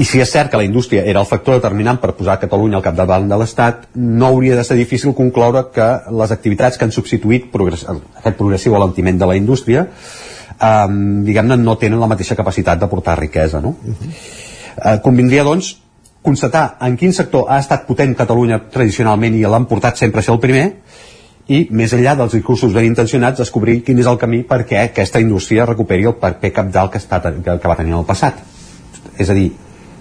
[0.00, 2.84] i si és cert que la indústria era el factor determinant per posar Catalunya al
[2.84, 7.50] capdavant de l'Estat, no hauria de ser difícil concloure que les activitats que han substituït
[7.52, 10.86] progress aquest progressiu alentiment de la indústria eh,
[11.26, 13.76] diguem-ne no tenen la mateixa capacitat de portar riquesa no?
[13.82, 14.48] Uh -huh
[14.80, 15.74] Eh, convindria, doncs,
[16.22, 20.34] constatar en quin sector ha estat potent Catalunya tradicionalment i l'han portat sempre a ser
[20.34, 20.66] el primer
[21.50, 25.66] i, més enllà dels discursos ben intencionats, descobrir quin és el camí perquè aquesta indústria
[25.68, 28.38] recuperi el paper capdalt que, està, que, que va tenir en el passat.
[29.18, 29.48] És a dir,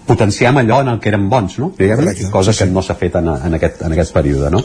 [0.05, 1.71] potenciar allò en el que eren bons, no?
[1.77, 4.61] Diguem, cosa que no s'ha fet en, en, aquest, en aquest període, no?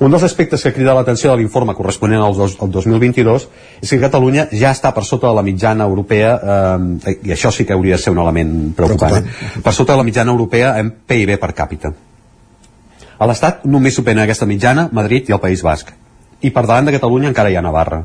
[0.00, 3.42] Un dels aspectes que crida l'atenció de l'informe corresponent al, dos, al 2022
[3.84, 7.66] és que Catalunya ja està per sota de la mitjana europea, eh, i això sí
[7.68, 9.58] que hauria de ser un element preocupant, preocupant.
[9.58, 9.62] Eh?
[9.66, 11.90] per sota de la mitjana europea en PIB per càpita.
[13.20, 15.92] A l'Estat només superen aquesta mitjana Madrid i el País Basc.
[16.40, 17.98] I per davant de Catalunya encara hi ha Navarra.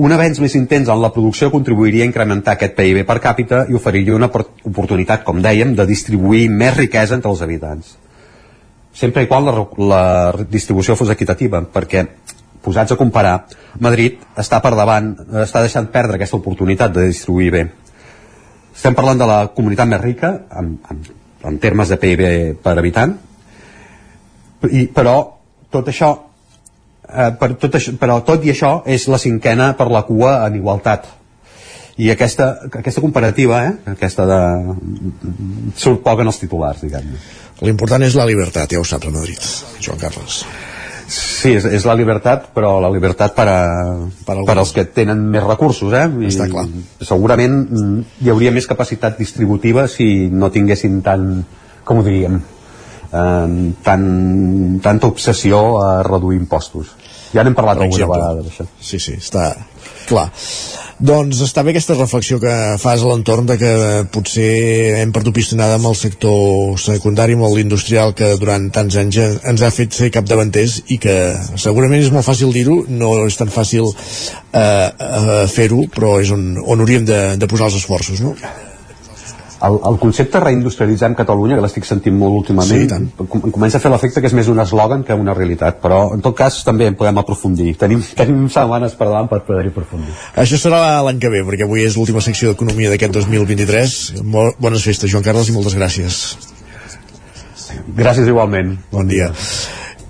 [0.00, 3.76] Un avenç més intens en la producció contribuiria a incrementar aquest PIB per càpita i
[3.76, 7.92] oferiria una oportunitat, com dèiem, de distribuir més riquesa entre els habitants
[8.94, 9.54] sempre i quan la,
[9.90, 10.04] la
[10.50, 12.06] distribució fos equitativa, perquè
[12.64, 13.36] posats a comparar,
[13.84, 15.12] Madrid està per davant,
[15.42, 17.64] està deixant perdre aquesta oportunitat de distribuir bé.
[18.74, 21.02] Estem parlant de la comunitat més rica, en, en,
[21.50, 22.22] en termes de PIB
[22.64, 23.18] per habitant,
[24.70, 25.18] i, però
[25.74, 26.10] tot això,
[27.10, 30.56] eh, per tot això, però tot i això és la cinquena per la cua en
[30.56, 31.10] igualtat.
[32.00, 34.40] I aquesta, aquesta comparativa, eh, aquesta de...
[35.78, 37.20] surt poc en els titulars, diguem-ne.
[37.62, 39.44] L'important és la llibertat, ja ho saps a Madrid,
[39.84, 40.40] Joan Carles.
[41.14, 43.58] Sí, és, és la llibertat, però la llibertat per, a,
[44.26, 46.06] per, per als que tenen més recursos, eh?
[46.24, 46.64] I Està clar.
[47.04, 47.60] Segurament
[48.24, 51.28] hi hauria més capacitat distributiva si no tinguessin tant,
[51.84, 53.46] com ho diríem, eh,
[53.84, 54.08] tant,
[54.82, 56.96] tanta obsessió a reduir impostos.
[57.34, 58.66] Ja n'hem parlat alguna vegada d'això.
[58.80, 59.52] Sí, sí, està
[60.08, 60.30] clar.
[61.04, 63.70] Doncs està bé aquesta reflexió que fas a l'entorn de que
[64.14, 69.64] potser hem perdut pistonada amb el sector secundari, amb l'industrial que durant tants anys ens
[69.64, 71.16] ha fet ser capdavanters i que
[71.60, 76.54] segurament és molt fàcil dir-ho, no és tan fàcil eh, eh, fer-ho, però és on,
[76.62, 78.36] on hauríem de, de posar els esforços, no?
[79.66, 83.92] El, el concepte reindustrialitzem Catalunya, que l'estic sentint molt últimament, sí, com, comença a fer
[83.92, 86.98] l'efecte que és més un eslògan que una realitat, però en tot cas també en
[86.98, 87.74] podem aprofundir.
[87.80, 90.16] Tenim, tenim setmanes per davant per poder-hi aprofundir.
[90.44, 94.00] Això serà l'any que ve, perquè avui és l'última secció d'Economia d'aquest 2023.
[94.34, 96.20] Molt bones festes, Joan Carles, i moltes gràcies.
[97.94, 98.76] Gràcies igualment.
[98.92, 99.32] Bon dia.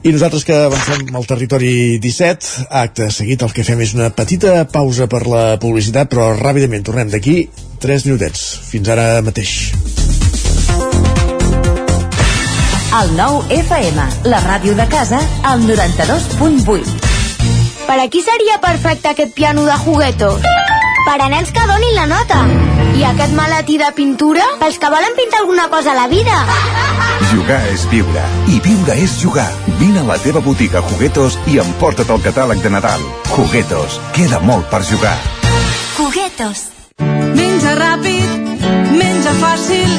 [0.04, 4.66] I nosaltres que avancem al territori 17, acte seguit el que fem és una petita
[4.68, 7.38] pausa per la publicitat, però ràpidament tornem d'aquí
[7.84, 8.42] 3 minutets.
[8.70, 9.74] Fins ara mateix.
[12.94, 16.94] El nou FM, la ràdio de casa, al 92.8.
[17.84, 20.40] Per a qui seria perfecte aquest piano de juguetos?
[21.04, 22.40] Per a nens que donin la nota.
[22.96, 24.46] I aquest maletí de pintura?
[24.62, 26.40] Pels que volen pintar alguna cosa a la vida.
[27.34, 28.24] Jugar és viure.
[28.48, 29.50] I viure és jugar.
[29.80, 33.04] Vine a la teva botiga Juguetos i emporta't el catàleg de Nadal.
[33.34, 34.00] Juguetos.
[34.16, 35.18] Queda molt per jugar.
[35.98, 36.70] Juguetos.
[37.74, 38.58] Menja ràpid,
[38.94, 39.94] menja fàcil,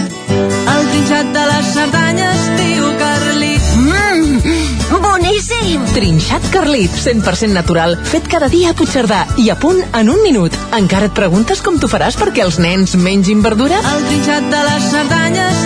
[0.72, 3.65] el trinxat de les Cerdanyes diu Carlit.
[3.81, 5.84] Mmm, boníssim!
[5.91, 10.56] Trinxat Carlit, 100% natural, fet cada dia a Puigcerdà i a punt en un minut.
[10.80, 13.84] Encara et preguntes com t'ho faràs perquè els nens mengin verdura?
[13.91, 15.65] El trinxat de les Cerdanyes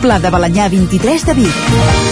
[0.00, 2.11] Pla de Balanyà 23 de Vic.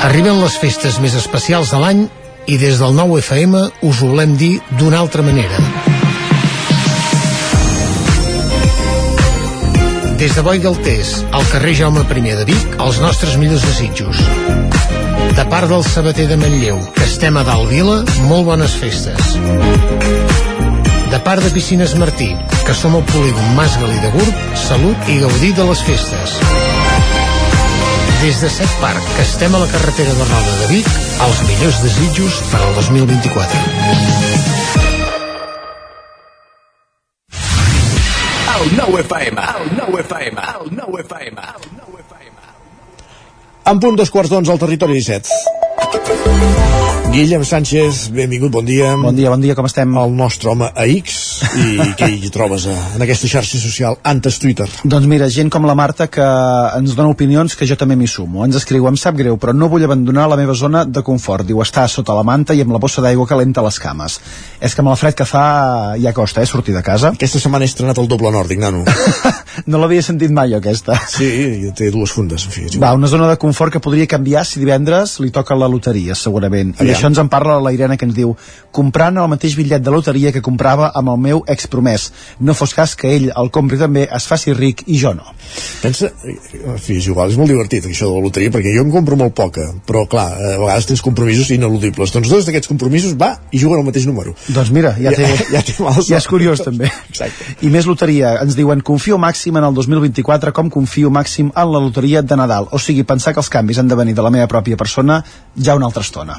[0.00, 1.98] Arriben les festes més especials de l'any
[2.48, 5.60] i des del nou FM us ho volem dir d'una altra manera.
[10.20, 14.16] Des de Boi del Tés, al carrer Jaume I de Vic, els nostres millors desitjos.
[15.36, 19.36] De part del sabater de Manlleu, que estem a dalt vila, molt bones festes.
[21.12, 22.32] De part de Piscines Martí,
[22.64, 26.40] que som al polígon Mas Galí de Gurb, salut i gaudir de les festes.
[28.20, 30.88] Des de Set Parc, que estem a la carretera de Roda de Vic,
[31.24, 33.60] els millors desitjos per al 2024.
[38.58, 41.46] El nou FM, el nou FM, el nou FM.
[43.72, 45.69] En punt dos quarts d'onze al territori 17.
[47.10, 48.94] Guillem Sánchez, benvingut, bon dia.
[48.94, 49.90] Bon dia, bon dia, com estem?
[49.98, 51.16] El nostre home a X,
[51.58, 54.68] i què hi trobes a, en aquesta xarxa social antes Twitter?
[54.84, 56.24] Doncs mira, gent com la Marta que
[56.78, 58.44] ens dona opinions que jo també m'hi sumo.
[58.46, 61.48] Ens escriu, em sap greu, però no vull abandonar la meva zona de confort.
[61.48, 64.20] Diu, està sota la manta i amb la bossa d'aigua calenta a les cames.
[64.62, 65.44] És que amb el fred que fa
[65.98, 67.10] ja costa, eh, sortir de casa.
[67.18, 68.84] Aquesta setmana he estrenat el doble nòrdic, nano.
[69.66, 70.94] no l'havia sentit mai, jo, aquesta.
[71.10, 72.68] Sí, té dues fundes, en fi.
[72.78, 76.74] Va, una zona de confort que podria canviar si divendres li toca la loteria, segurament.
[76.80, 78.34] I això ens en parla la Irene que ens diu
[78.74, 82.10] comprant el mateix bitllet de loteria que comprava amb el meu expromès.
[82.40, 85.34] No fos cas que ell el compri també, es faci ric i jo no.
[85.82, 88.92] Pensa, en fi, és igual, és molt divertit això de la loteria, perquè jo en
[88.94, 92.12] compro molt poca, però clar, a vegades tens compromisos ineludibles.
[92.14, 94.34] Doncs dos d'aquests compromisos va i juguen al mateix número.
[94.48, 95.76] Doncs mira, ja, té, ja, ja, té
[96.10, 96.90] ja és curiós també.
[97.10, 97.56] Exacte.
[97.66, 101.82] I més loteria, ens diuen confio màxim en el 2024 com confio màxim en la
[101.82, 102.68] loteria de Nadal.
[102.72, 105.20] O sigui, pensar que els canvis han de venir de la meva pròpia persona
[105.60, 106.38] ja una altra estona.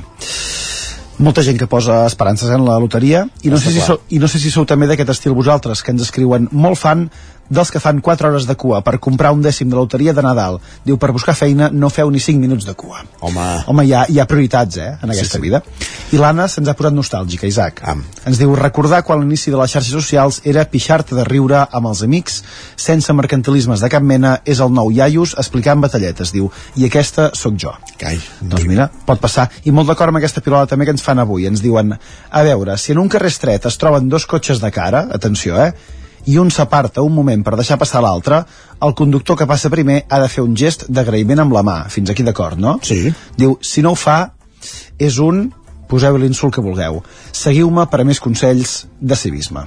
[1.22, 4.30] Molta gent que posa esperances en la loteria i no, sé si, sou, i no
[4.32, 7.06] sé si sou també d'aquest estil vosaltres que ens escriuen molt fan
[7.52, 10.60] dels que fan 4 hores de cua per comprar un dècim de loteria de Nadal.
[10.88, 13.04] Diu, per buscar feina no feu ni 5 minuts de cua.
[13.20, 15.44] Home, Home hi, ha, hi ha prioritats, eh, en aquesta sí, sí.
[15.44, 15.62] vida.
[16.16, 17.84] I l'Anna se'ns ha posat nostàlgica, Isaac.
[17.92, 18.06] Am.
[18.28, 22.04] Ens diu, recordar quan l'inici de les xarxes socials era pixar-te de riure amb els
[22.08, 22.42] amics,
[22.80, 26.50] sense mercantilismes de cap mena, és el nou iaios explicant batalletes, diu,
[26.80, 27.76] i aquesta sóc jo.
[28.00, 28.20] Cai.
[28.42, 29.50] Doncs mira, pot passar.
[29.68, 31.48] I molt d'acord amb aquesta pilota també que ens fan avui.
[31.52, 31.94] Ens diuen,
[32.32, 36.00] a veure, si en un carrer estret es troben dos cotxes de cara, atenció, eh,
[36.26, 38.44] i un s'aparta un moment per deixar passar l'altre,
[38.82, 41.78] el conductor que passa primer ha de fer un gest d'agraïment amb la mà.
[41.90, 42.78] Fins aquí d'acord, no?
[42.86, 43.14] Sí.
[43.38, 44.22] Diu, si no ho fa,
[45.00, 45.50] és un...
[45.92, 47.02] Poseu l'insult que vulgueu.
[47.36, 49.66] Seguiu-me per a més consells de civisme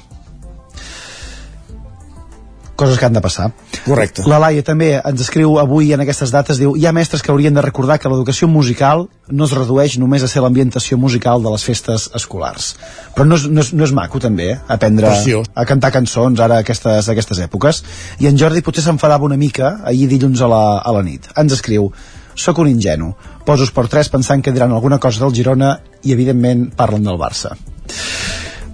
[2.84, 3.50] coses que han de passar.
[3.84, 4.24] Correcte.
[4.30, 7.54] La Laia també ens escriu avui en aquestes dates, diu, hi ha mestres que haurien
[7.56, 11.64] de recordar que l'educació musical no es redueix només a ser l'ambientació musical de les
[11.64, 12.74] festes escolars.
[13.16, 14.58] Però no és, no és, no és maco també, eh?
[14.68, 15.48] aprendre Preciós.
[15.54, 17.82] a cantar cançons ara a aquestes, a aquestes èpoques.
[18.20, 21.30] I en Jordi potser s'enfadava una mica ahir dilluns a la, a la nit.
[21.40, 21.88] Ens escriu,
[22.34, 23.14] sóc un ingenu,
[23.46, 27.54] poso per tres pensant que diran alguna cosa del Girona i evidentment parlen del Barça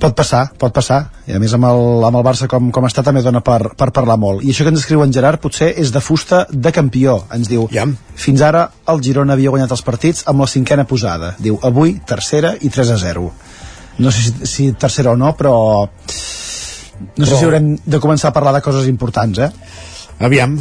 [0.01, 1.01] pot passar, pot passar.
[1.29, 3.91] I a més amb el, amb el Barça com, com està també dona per, per
[3.97, 4.43] parlar molt.
[4.45, 7.69] I això que ens escriu en Gerard potser és de fusta de campió ens diu,
[7.73, 7.87] ja.
[8.19, 11.35] fins ara el Girona havia guanyat els partits amb la cinquena posada.
[11.39, 13.31] Diu, avui tercera i 3 a 0
[14.01, 15.55] no sé si, si tercera o no però
[15.85, 19.51] no sé Però- si haurem de començar a parlar de coses importants eh?
[20.21, 20.57] Aviam,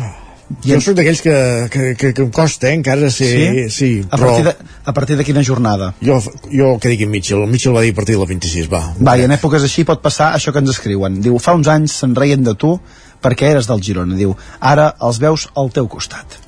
[0.65, 1.33] Jo soc d'aquells que,
[1.69, 3.29] que, que, que em costa, eh, encara ser...
[3.29, 3.65] Sí?
[3.73, 4.31] sí a, però...
[4.31, 4.53] partir de,
[4.83, 5.91] a partir de quina jornada?
[6.01, 6.17] Jo,
[6.49, 8.81] jo que digui Mitchell, el Mitchell va dir a partir de la 26, va.
[8.97, 11.21] Va, i en èpoques així pot passar això que ens escriuen.
[11.21, 12.75] Diu, fa uns anys se'n reien de tu
[13.21, 14.17] perquè eres del Girona.
[14.17, 16.39] Diu, ara els veus al teu costat.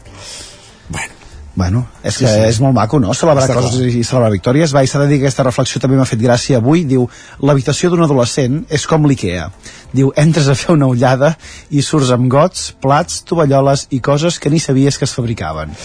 [1.62, 1.86] Bueno.
[2.02, 2.40] És Sí, que sí.
[2.50, 3.90] és molt maco, no?, celebrar Està coses clar.
[3.94, 4.74] i celebrar victòries.
[4.74, 6.88] Va, i s'ha de dir que aquesta reflexió també m'ha fet gràcia avui.
[6.90, 7.06] Diu,
[7.46, 9.52] l'habitació d'un adolescent és com l'IKEA.
[9.94, 11.36] Diu, entres a fer una ullada
[11.70, 15.76] i surts amb gots, plats, tovalloles i coses que ni sabies que es fabricaven.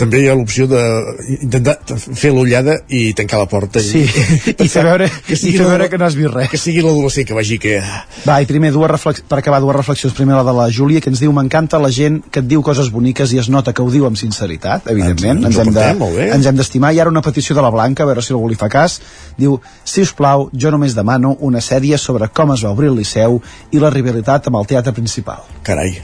[0.00, 3.82] També hi ha l'opció d'intentar fer l'ullada i tancar la porta.
[3.82, 6.48] Sí, i, i fer veure, i fer veure que no has vist res.
[6.52, 7.76] Que sigui l'adolescent que vagi que...
[8.24, 9.24] Va, i primer dues reflex...
[9.28, 10.14] per acabar dues reflexions.
[10.16, 12.88] Primer la de la Júlia, que ens diu m'encanta la gent que et diu coses
[12.94, 15.25] boniques i es nota que ho diu amb sinceritat, evidentment.
[15.30, 16.28] Ens- ens hem de, portem, bé.
[16.34, 16.92] ens hem d'estimar.
[16.94, 19.00] I ara una petició de la Blanca, a veure si algú li fa cas.
[19.36, 22.96] Diu, si us plau, jo només demano una sèrie sobre com es va obrir el
[22.96, 23.40] Liceu
[23.72, 25.42] i la rivalitat amb el teatre principal.
[25.62, 25.96] Carai.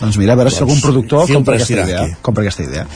[0.00, 2.16] Doncs mira, a veure si Doncs, algun productor fil compra aquesta, idea, aquí.
[2.20, 2.86] compra aquesta idea.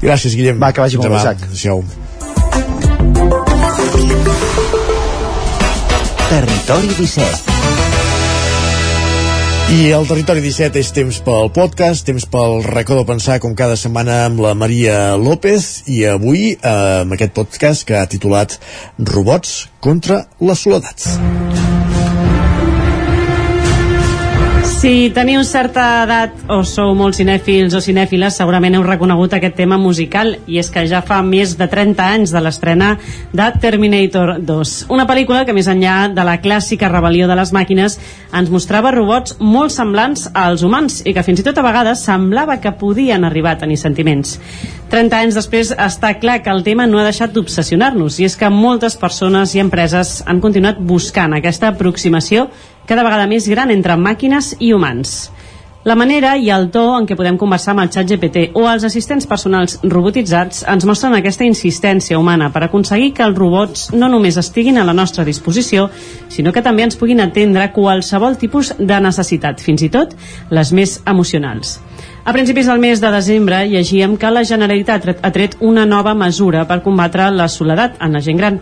[0.00, 0.60] Gràcies, Guillem.
[0.62, 1.18] Va, que vagi molt bé.
[1.18, 1.38] Isaac.
[1.52, 1.84] Adéu.
[6.28, 7.55] Territori 17.
[9.66, 13.74] I el Territori 17 és temps pel podcast, temps pel racó de pensar com cada
[13.74, 18.60] setmana amb la Maria López i avui eh, amb aquest podcast que ha titulat
[19.02, 21.65] Robots contra la soledat.
[24.86, 29.74] Si teniu certa edat o sou molt cinèfils o cinèfiles, segurament heu reconegut aquest tema
[29.82, 32.92] musical i és que ja fa més de 30 anys de l'estrena
[33.34, 34.74] de Terminator 2.
[34.94, 37.98] Una pel·lícula que més enllà de la clàssica rebel·lió de les màquines
[38.30, 42.60] ens mostrava robots molt semblants als humans i que fins i tot a vegades semblava
[42.62, 44.38] que podien arribar a tenir sentiments.
[44.94, 48.54] 30 anys després està clar que el tema no ha deixat d'obsessionar-nos i és que
[48.54, 52.46] moltes persones i empreses han continuat buscant aquesta aproximació
[52.86, 55.16] cada vegada més gran entre màquines i humans.
[55.86, 58.82] La manera i el to en què podem conversar amb el xat GPT o els
[58.88, 64.34] assistents personals robotitzats ens mostren aquesta insistència humana per aconseguir que els robots no només
[64.42, 65.86] estiguin a la nostra disposició,
[66.26, 70.18] sinó que també ens puguin atendre qualsevol tipus de necessitat, fins i tot
[70.50, 71.76] les més emocionals.
[72.26, 76.64] A principis del mes de desembre llegíem que la Generalitat ha tret una nova mesura
[76.66, 78.56] per combatre la soledat en la gent gran.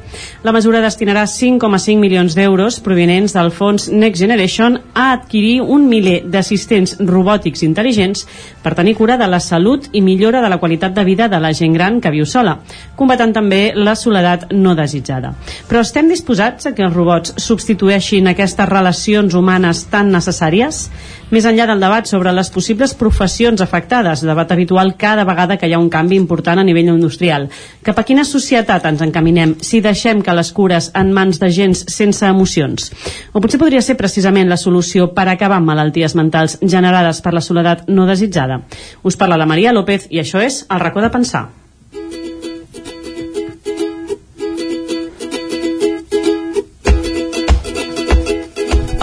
[0.45, 6.19] La mesura destinarà 5,5 milions d'euros provenents del fons Next Generation a adquirir un miler
[6.29, 8.27] d'assistents robòtics intel·ligents
[8.61, 11.55] per tenir cura de la salut i millora de la qualitat de vida de la
[11.57, 12.59] gent gran que viu sola,
[13.01, 15.33] combatant també la soledat no desitjada.
[15.71, 20.85] Però estem disposats a que els robots substitueixin aquestes relacions humanes tan necessàries?
[21.33, 23.24] Més enllà del debat sobre les possibles professions
[23.65, 27.49] afectades, debat habitual cada vegada que hi ha un canvi important a nivell industrial.
[27.83, 31.85] Cap a quina societat ens encaminem si deixem que les cures en mans de gens
[31.89, 32.91] sense emocions?
[33.33, 37.45] O potser podria ser precisament la solució per acabar amb malalties mentals generades per la
[37.45, 38.63] soledat no desitjada?
[39.03, 41.49] Us parla la Maria López i això és El racó de pensar.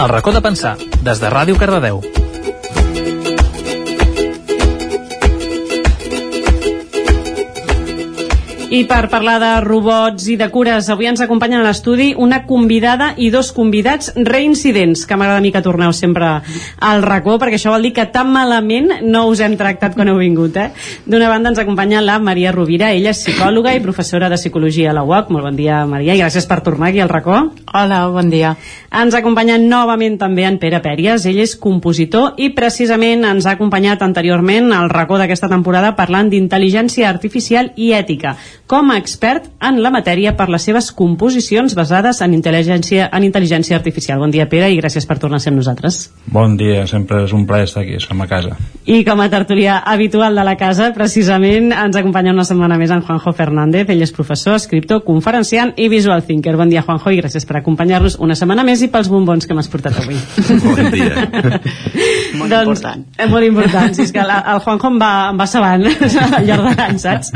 [0.02, 0.74] El racó de pensar,
[1.06, 2.02] des de Ràdio Cardedeu.
[8.72, 13.10] I per parlar de robots i de cures, avui ens acompanyen a l'estudi una convidada
[13.20, 16.30] i dos convidats reincidents, que m'agrada a mi que torneu sempre
[16.80, 20.16] al racó, perquè això vol dir que tan malament no us hem tractat quan heu
[20.16, 20.70] vingut, eh?
[21.04, 24.96] D'una banda ens acompanya la Maria Rovira, ella és psicòloga i professora de psicologia a
[24.96, 25.28] la UOC.
[25.36, 27.42] Molt bon dia, Maria, i gràcies per tornar aquí al racó.
[27.74, 28.54] Hola, bon dia.
[28.88, 34.00] Ens acompanya novament també en Pere Pèries, ell és compositor i precisament ens ha acompanyat
[34.00, 39.90] anteriorment al racó d'aquesta temporada parlant d'intel·ligència artificial i ètica, com a expert en la
[39.92, 44.20] matèria per les seves composicions basades en intel·ligència, en intel·ligència artificial.
[44.22, 45.98] Bon dia, Pere, i gràcies per tornar a ser amb nosaltres.
[46.32, 48.56] Bon dia, sempre és un plaer estar aquí, som a casa.
[48.88, 53.02] I com a tertulià habitual de la casa, precisament ens acompanya una setmana més en
[53.04, 53.90] Juanjo Fernández.
[53.92, 56.56] Ell és professor, escriptor, conferenciant i visual thinker.
[56.58, 59.70] Bon dia, Juanjo, i gràcies per acompanyar-nos una setmana més i pels bombons que m'has
[59.72, 60.18] portat avui.
[60.62, 61.28] Bon dia.
[62.38, 63.06] molt doncs, important.
[63.18, 66.48] Eh, molt important, si és que la, el Juanjo em va, em va sabant al
[66.48, 67.32] llarg de l'any, saps?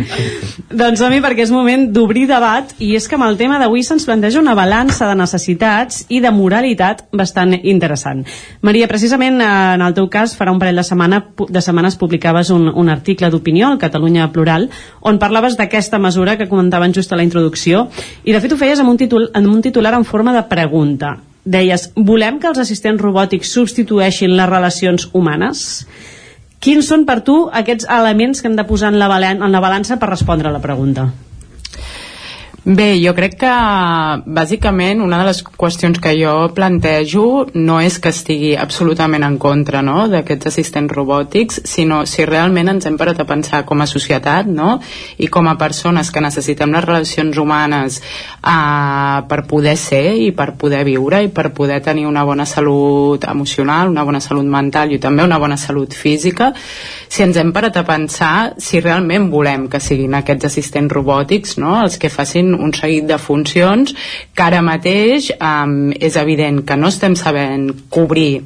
[0.70, 4.05] doncs som-hi perquè és moment d'obrir debat i és que amb el tema d'avui se'ns
[4.05, 8.24] planteja una balança de necessitats i de moralitat bastant interessant.
[8.60, 12.51] Maria, precisament eh, en el teu cas farà un parell de, setmana, de setmanes publicaves
[12.52, 14.68] un, un article d'opinió al Catalunya Plural
[15.01, 17.86] on parlaves d'aquesta mesura que comentaven just a la introducció
[18.24, 21.16] i de fet ho feies amb un, títol, amb un titular en forma de pregunta.
[21.47, 25.86] Deies, volem que els assistents robòtics substitueixin les relacions humanes?
[26.61, 29.62] Quins són per tu aquests elements que hem de posar en la, balan en la
[29.62, 31.11] balança per respondre a la pregunta?
[32.66, 33.48] Bé, jo crec que
[34.26, 39.84] bàsicament una de les qüestions que jo plantejo no és que estigui absolutament en contra
[39.86, 44.51] no, d'aquests assistents robòtics, sinó si realment ens hem parat a pensar com a societat
[44.51, 44.80] no,
[45.22, 50.56] i com a persones que necessitem les relacions humanes eh, per poder ser i per
[50.59, 54.98] poder viure i per poder tenir una bona salut emocional, una bona salut mental i
[54.98, 56.51] també una bona salut física,
[57.06, 61.78] si ens hem parat a pensar si realment volem que siguin aquests assistents robòtics no,
[61.86, 63.95] els que facin un seguit de funcions
[64.35, 68.43] que ara mateix um, és evident que no estem sabent cobrir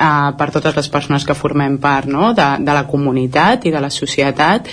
[0.00, 2.32] eh, per totes les persones que formem part no?
[2.36, 4.68] de, de la comunitat i de la societat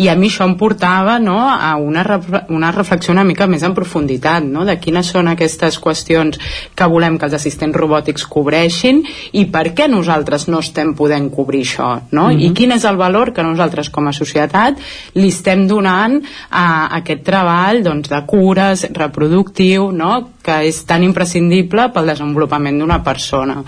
[0.00, 1.38] i a mi això em portava no?
[1.50, 2.04] a una,
[2.48, 4.64] una reflexió una mica més en profunditat no?
[4.68, 6.40] de quines són aquestes qüestions
[6.74, 9.02] que volem que els assistents robòtics cobreixin
[9.36, 12.28] i per què nosaltres no estem podent cobrir això no?
[12.28, 12.50] Mm -hmm.
[12.50, 14.78] i quin és el valor que nosaltres com a societat
[15.14, 16.20] li estem donant
[16.50, 20.30] a aquest treball doncs, de cures reproductiu no?
[20.42, 23.62] que és tan imprescindible pel desenvolupament d'una persona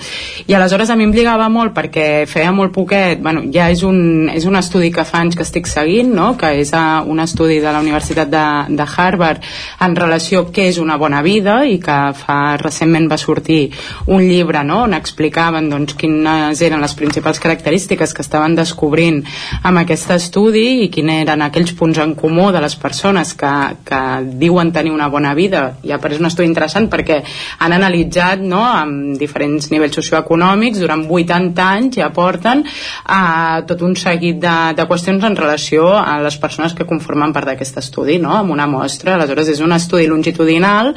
[0.47, 3.83] i aleshores a mi mi em lligava molt perquè feia molt poquet, bueno, ja és
[3.83, 6.33] un, és un estudi que fa anys que estic seguint, no?
[6.39, 8.45] que és a, un estudi de la Universitat de,
[8.79, 9.43] de Harvard
[9.83, 13.73] en relació a què és una bona vida i que fa recentment va sortir
[14.07, 14.85] un llibre no?
[14.87, 19.23] on explicaven doncs, quines eren les principals característiques que estaven descobrint
[19.63, 23.53] amb aquest estudi i quins eren aquells punts en comú de les persones que,
[23.89, 24.03] que
[24.39, 27.23] diuen tenir una bona vida i ha és un estudi interessant perquè
[27.65, 32.65] han analitzat no, amb diferents nivells socioeconòmics durant durant 80 anys ja porten
[33.05, 37.49] a tot un seguit de, de qüestions en relació a les persones que conformen part
[37.49, 38.35] d'aquest estudi, no?
[38.37, 39.15] amb una mostra.
[39.17, 40.93] Aleshores, és un estudi longitudinal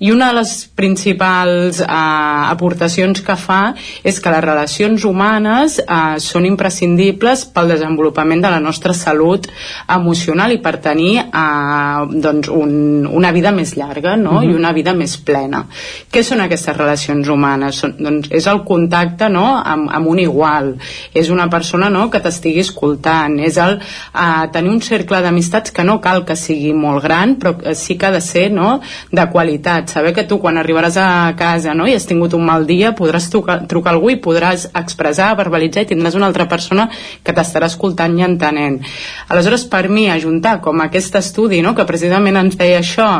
[0.00, 6.16] i una de les principals eh, aportacions que fa és que les relacions humanes eh,
[6.18, 9.48] són imprescindibles pel desenvolupament de la nostra salut
[9.88, 14.38] emocional i per tenir eh, doncs un, una vida més llarga no?
[14.38, 14.50] Uh -huh.
[14.50, 15.64] i una vida més plena.
[16.12, 17.76] Què són aquestes relacions humanes?
[17.76, 19.46] Són, doncs, és el contacte no?
[19.58, 20.74] amb, amb un igual
[21.14, 22.08] és una persona no?
[22.10, 26.72] que t'estigui escoltant és el uh, tenir un cercle d'amistats que no cal que sigui
[26.76, 28.80] molt gran però sí que ha de ser no?
[29.10, 31.88] de qualitat, saber que tu quan arribaràs a casa no?
[31.88, 35.90] i has tingut un mal dia podràs trucar, trucar algú i podràs expressar, verbalitzar i
[35.92, 36.88] tindràs una altra persona
[37.24, 38.80] que t'estarà escoltant i entenent
[39.28, 41.74] aleshores per mi ajuntar com aquest estudi no?
[41.74, 43.10] que precisament ens deia això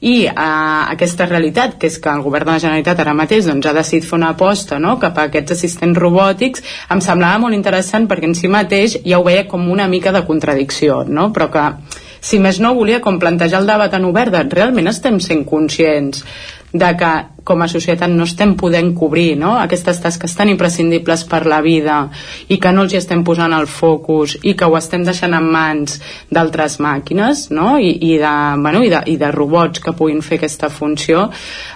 [0.00, 3.66] i uh, aquesta realitat que és que el govern de la Generalitat ara mateix doncs,
[3.66, 4.96] ha decidit fer una aposta no?
[5.02, 9.26] cap a aquests assistents robòtics em semblava molt interessant perquè en si mateix ja ho
[9.26, 11.30] veia com una mica de contradicció no?
[11.32, 11.64] però que
[12.24, 16.24] si més no volia com plantejar el debat en obert de realment estem sent conscients
[16.74, 17.12] de que
[17.44, 19.52] com a societat no estem podent cobrir no?
[19.60, 22.08] aquestes tasques tan imprescindibles per la vida
[22.48, 25.50] i que no els hi estem posant el focus i que ho estem deixant en
[25.52, 25.98] mans
[26.32, 27.76] d'altres màquines no?
[27.76, 28.32] I, i, de,
[28.64, 31.28] bueno, i, de, i de robots que puguin fer aquesta funció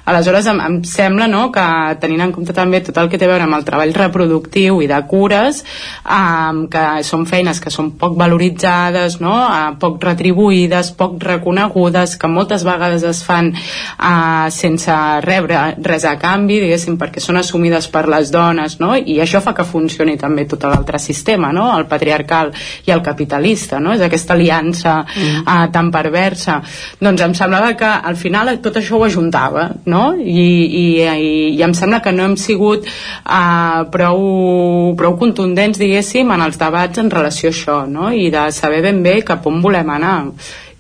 [0.09, 1.66] aleshores em, em sembla no, que
[2.01, 4.89] tenint en compte també tot el que té a veure amb el treball reproductiu i
[4.89, 5.62] de cures
[6.09, 9.37] um, que són feines que són poc valoritzades no?
[9.45, 14.88] uh, poc retribuïdes, poc reconegudes que moltes vegades es fan uh, sense
[15.24, 18.94] rebre res a canvi, diguéssim, perquè són assumides per les dones, no?
[18.97, 21.69] I això fa que funcioni també tot l'altre sistema, no?
[21.77, 22.52] El patriarcal
[22.86, 23.94] i el capitalista, no?
[23.94, 25.43] És aquesta aliança mm.
[25.44, 26.60] uh, tan perversa.
[27.01, 30.05] Doncs em semblava que al final tot això ho ajuntava, no?
[30.19, 30.47] I,
[30.82, 36.47] i, i, i em sembla que no hem sigut uh, prou, prou contundents, diguéssim, en
[36.47, 38.12] els debats en relació a això, no?
[38.12, 40.16] I de saber ben bé cap on volem anar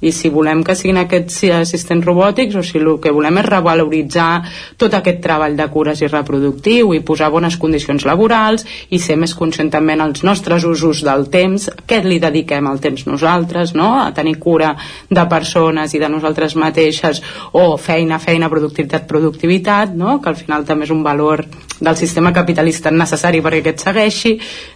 [0.00, 4.30] i si volem que siguin aquests assistents robòtics o si el que volem és revaloritzar
[4.78, 9.34] tot aquest treball de cures i reproductiu i posar bones condicions laborals i ser més
[9.38, 13.94] conscient també en els nostres usos del temps, què li dediquem al temps nosaltres, no?
[14.02, 14.74] a tenir cura
[15.10, 17.22] de persones i de nosaltres mateixes
[17.52, 20.20] o feina, feina, productivitat, productivitat, no?
[20.22, 21.44] que al final també és un valor
[21.78, 24.34] del sistema capitalista necessari perquè aquest segueixi,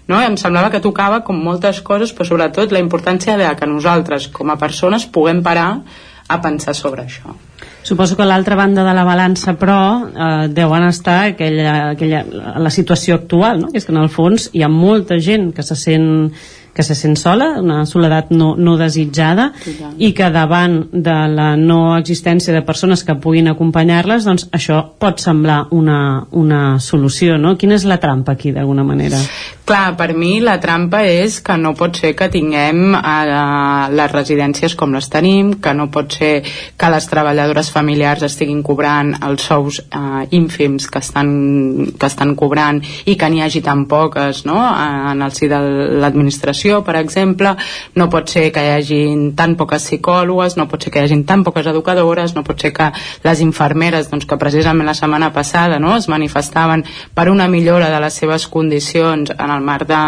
[0.09, 0.20] no?
[0.23, 4.51] em semblava que tocava com moltes coses, però sobretot la importància de que nosaltres com
[4.51, 5.82] a persones puguem parar
[6.28, 7.34] a pensar sobre això.
[7.82, 12.24] Suposo que l'altra banda de la balança, però, eh, deuen estar aquella, aquella,
[12.59, 13.72] la situació actual, no?
[13.72, 16.32] que és que en el fons hi ha molta gent que se sent
[16.74, 19.51] que se sent sola, una soledat no, no desitjada
[19.99, 25.20] i que davant de la no existència de persones que puguin acompanyar-les doncs això pot
[25.20, 27.57] semblar una, una solució, no?
[27.61, 29.20] Quina és la trampa aquí d'alguna manera?
[29.69, 34.74] Clar, per mi la trampa és que no pot ser que tinguem eh, les residències
[34.78, 39.82] com les tenim, que no pot ser que les treballadores familiars estiguin cobrant els sous
[39.85, 44.59] eh, ínfims que estan, que estan cobrant i que n'hi hagi tan poques no?
[44.62, 45.61] en el si de
[46.01, 47.56] l'administració educació, per exemple,
[47.94, 51.24] no pot ser que hi hagin tan poques psicòlogues, no pot ser que hi hagin
[51.24, 52.90] tan poques educadores, no pot ser que
[53.24, 56.84] les infermeres, doncs, que precisament la setmana passada no, es manifestaven
[57.14, 60.02] per una millora de les seves condicions en el marc de,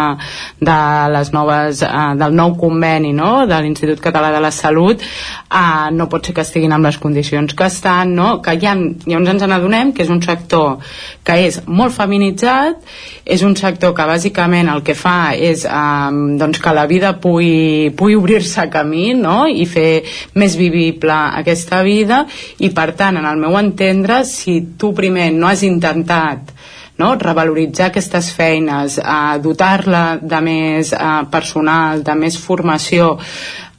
[0.61, 0.79] de
[1.11, 6.09] les noves, eh, del nou conveni no, de l'Institut Català de la Salut, eh, no
[6.09, 8.39] pot ser que estiguin amb les condicions que estan, no?
[8.41, 8.75] que hi ha,
[9.05, 10.79] llavors ens n'adonem que és un sector
[11.25, 12.81] que és molt feminitzat,
[13.25, 17.91] és un sector que bàsicament el que fa és eh, doncs que la vida pugui,
[17.97, 19.45] pugui obrir-se camí no?
[19.47, 20.03] i fer
[20.35, 22.25] més vivible aquesta vida
[22.59, 26.53] i per tant, en el meu entendre, si tu primer no has intentat
[26.97, 27.15] no?
[27.19, 33.15] revaloritzar aquestes feines, eh, dotar-la de més eh, personal, de més formació,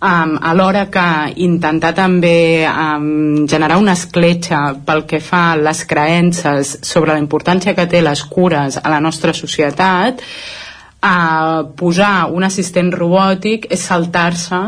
[0.03, 1.07] um, alhora que
[1.45, 7.75] intentar també um, generar una escletxa pel que fa a les creences sobre la importància
[7.75, 10.23] que té les cures a la nostra societat,
[11.07, 14.62] uh, posar un assistent robòtic és saltar-se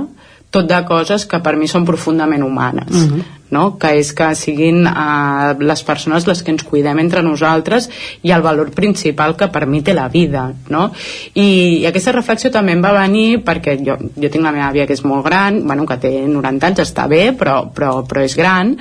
[0.51, 2.94] tot de coses que per mi són profundament humanes.
[2.94, 3.78] Uh -huh no?
[3.78, 7.89] que és que siguin eh, les persones les que ens cuidem entre nosaltres
[8.23, 10.89] i el valor principal que per mi té la vida no?
[11.35, 14.86] I, i aquesta reflexió també em va venir perquè jo, jo tinc la meva àvia
[14.89, 18.36] que és molt gran bueno, que té 90 anys, està bé però, però, però és
[18.39, 18.74] gran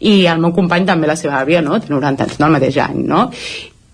[0.00, 1.78] i el meu company també la seva àvia no?
[1.80, 3.28] té 90 anys, no el mateix any no?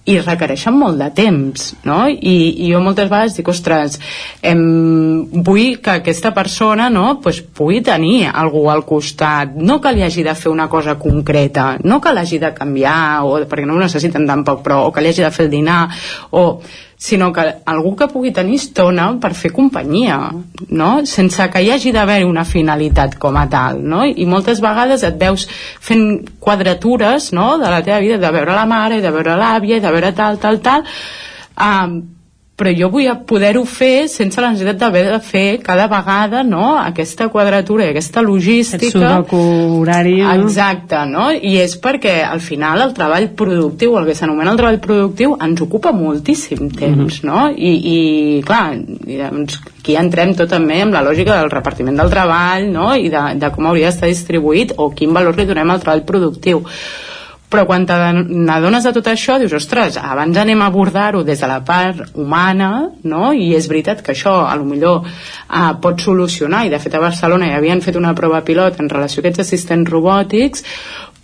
[0.09, 1.99] I requereixen molt de temps no?
[2.09, 3.99] I, i jo moltes vegades dic ostres,
[4.43, 4.63] em,
[5.45, 10.25] vull que aquesta persona no, pues, pugui tenir algú al costat no que li hagi
[10.27, 14.27] de fer una cosa concreta no que l'hagi de canviar o, perquè no ho necessiten
[14.29, 15.83] tampoc però, o que li hagi de fer el dinar
[16.31, 16.47] o
[17.01, 20.19] sinó que algú que pugui tenir estona per fer companyia,
[20.69, 20.91] no?
[21.09, 23.81] sense que hi hagi d'haver una finalitat com a tal.
[23.81, 24.03] No?
[24.05, 25.47] I moltes vegades et veus
[25.81, 27.55] fent quadratures no?
[27.57, 30.61] de la teva vida, de veure la mare, de veure l'àvia, de veure tal, tal,
[30.61, 30.85] tal,
[31.57, 31.97] um,
[32.61, 37.31] però jo vull poder-ho fer sense la necessitat d'haver de fer cada vegada no, aquesta
[37.33, 39.33] quadratura i aquesta logística Aquest
[39.81, 40.35] horari no?
[40.35, 41.31] exacte, no?
[41.33, 45.65] i és perquè al final el treball productiu, el que s'anomena el treball productiu ens
[45.65, 47.27] ocupa moltíssim temps Mhm.
[47.31, 47.49] no?
[47.57, 47.99] I, i
[48.47, 52.91] clar i, doncs, aquí entrem tot també amb la lògica del repartiment del treball no?
[52.95, 56.61] i de, de com hauria d'estar distribuït o quin valor li donem al treball productiu
[57.51, 57.97] però quan te
[58.31, 62.71] n'adones de tot això dius, ostres, abans anem a abordar-ho des de la part humana
[63.03, 63.33] no?
[63.33, 67.03] i és veritat que això a lo millor eh, pot solucionar i de fet a
[67.03, 70.65] Barcelona ja havien fet una prova pilot en relació a aquests assistents robòtics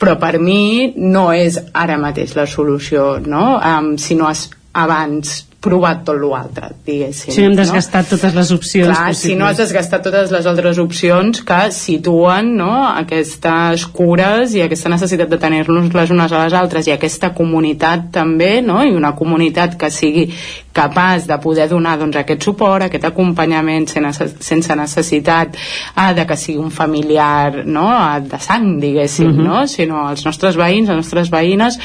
[0.01, 3.57] però per mi no és ara mateix la solució no?
[3.57, 7.33] um, si no has abans provat tot l'altre, diguéssim.
[7.35, 10.79] Si no hem desgastat totes les opcions Clar, si no has desgastat totes les altres
[10.79, 16.55] opcions que situen no, aquestes cures i aquesta necessitat de tenir-nos les unes a les
[16.55, 18.79] altres i aquesta comunitat també, no?
[18.87, 20.29] i una comunitat que sigui
[20.77, 25.59] capaç de poder donar doncs, aquest suport, aquest acompanyament sense, sense necessitat
[25.97, 27.89] ah, de que sigui un familiar no?
[28.23, 29.45] de sang, diguéssim, Mhm.
[29.51, 29.67] no?
[29.67, 31.81] sinó els nostres veïns, les nostres veïnes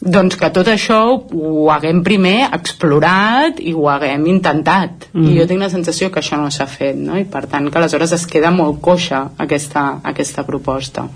[0.00, 5.28] doncs que tot això ho haguem primer explorat i ho haguem intentat Mhm.
[5.28, 7.18] i jo tinc la sensació que això no s'ha fet no?
[7.18, 11.08] i per tant que aleshores es queda molt coixa aquesta, aquesta proposta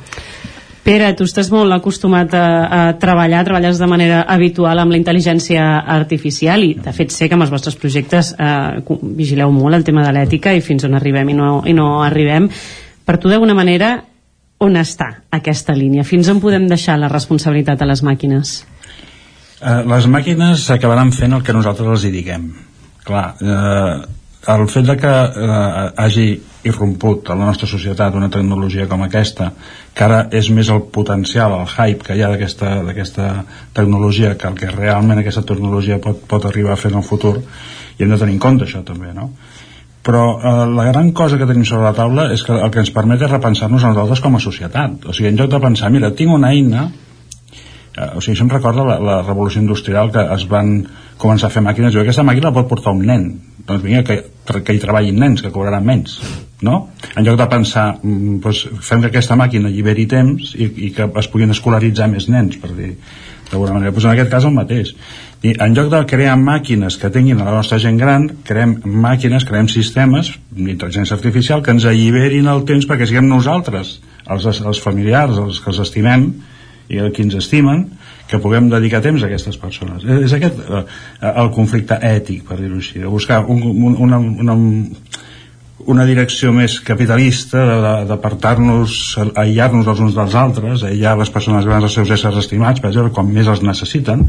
[0.84, 5.62] Pere, tu estàs molt acostumat a, a treballar, treballes de manera habitual amb la intel·ligència
[5.80, 8.82] artificial i de fet sé que amb els vostres projectes eh,
[9.16, 12.50] vigileu molt el tema de l'ètica i fins on arribem i no, i no arribem.
[13.00, 13.94] Per tu d'alguna manera
[14.60, 16.04] on està aquesta línia?
[16.04, 18.66] Fins on podem deixar la responsabilitat a les màquines?
[19.64, 22.50] Eh, les màquines acabaran fent el que nosaltres els hi diguem.
[23.04, 23.94] Clar, eh,
[24.52, 26.26] el fet de que eh, hagi
[26.68, 29.50] irromput a la nostra societat una tecnologia com aquesta,
[29.94, 33.28] que ara és més el potencial, el hype que hi ha d'aquesta
[33.76, 37.38] tecnologia que el que realment aquesta tecnologia pot, pot arribar a fer en el futur,
[37.96, 39.30] i hem de tenir en compte això també, no?
[40.04, 42.92] però eh, la gran cosa que tenim sobre la taula és que el que ens
[42.92, 46.34] permet és repensar-nos nosaltres com a societat o sigui, en lloc de pensar, mira, tinc
[46.34, 46.90] una eina
[47.94, 50.80] o sigui, això em recorda la, la revolució industrial que es van
[51.20, 53.28] començar a fer màquines, jo aquesta màquina la pot portar un nen.
[53.64, 54.16] Doncs vinga, que,
[54.60, 56.18] que hi treballin nens que cobraran menys,
[56.66, 56.90] no?
[57.14, 61.30] en lloc de pensar, doncs, fem que aquesta màquina alliberi temps i, i que es
[61.32, 62.96] puguin escolaritzar més nens per dir
[63.50, 64.90] d'alguna manera, doncs en aquest cas el mateix.
[65.44, 69.44] I en lloc de crear màquines que tinguin a la nostra gent gran, creem màquines,
[69.48, 75.38] creem sistemes d'intel·ligència artificial que ens alliberin el temps perquè siguem nosaltres, els, els familiars,
[75.38, 76.32] els que els estimem
[76.94, 77.84] i els que ens estimen,
[78.30, 80.04] que puguem dedicar temps a aquestes persones.
[80.04, 80.82] És, aquest eh,
[81.30, 84.56] el conflicte ètic, per dir-ho així, de buscar un, un, una, una,
[85.94, 87.64] una direcció més capitalista
[88.08, 88.98] d'apartar-nos,
[89.34, 93.12] aïllar-nos els uns dels altres, aïllar les persones grans els seus éssers estimats, per exemple,
[93.16, 94.24] quan més els necessiten,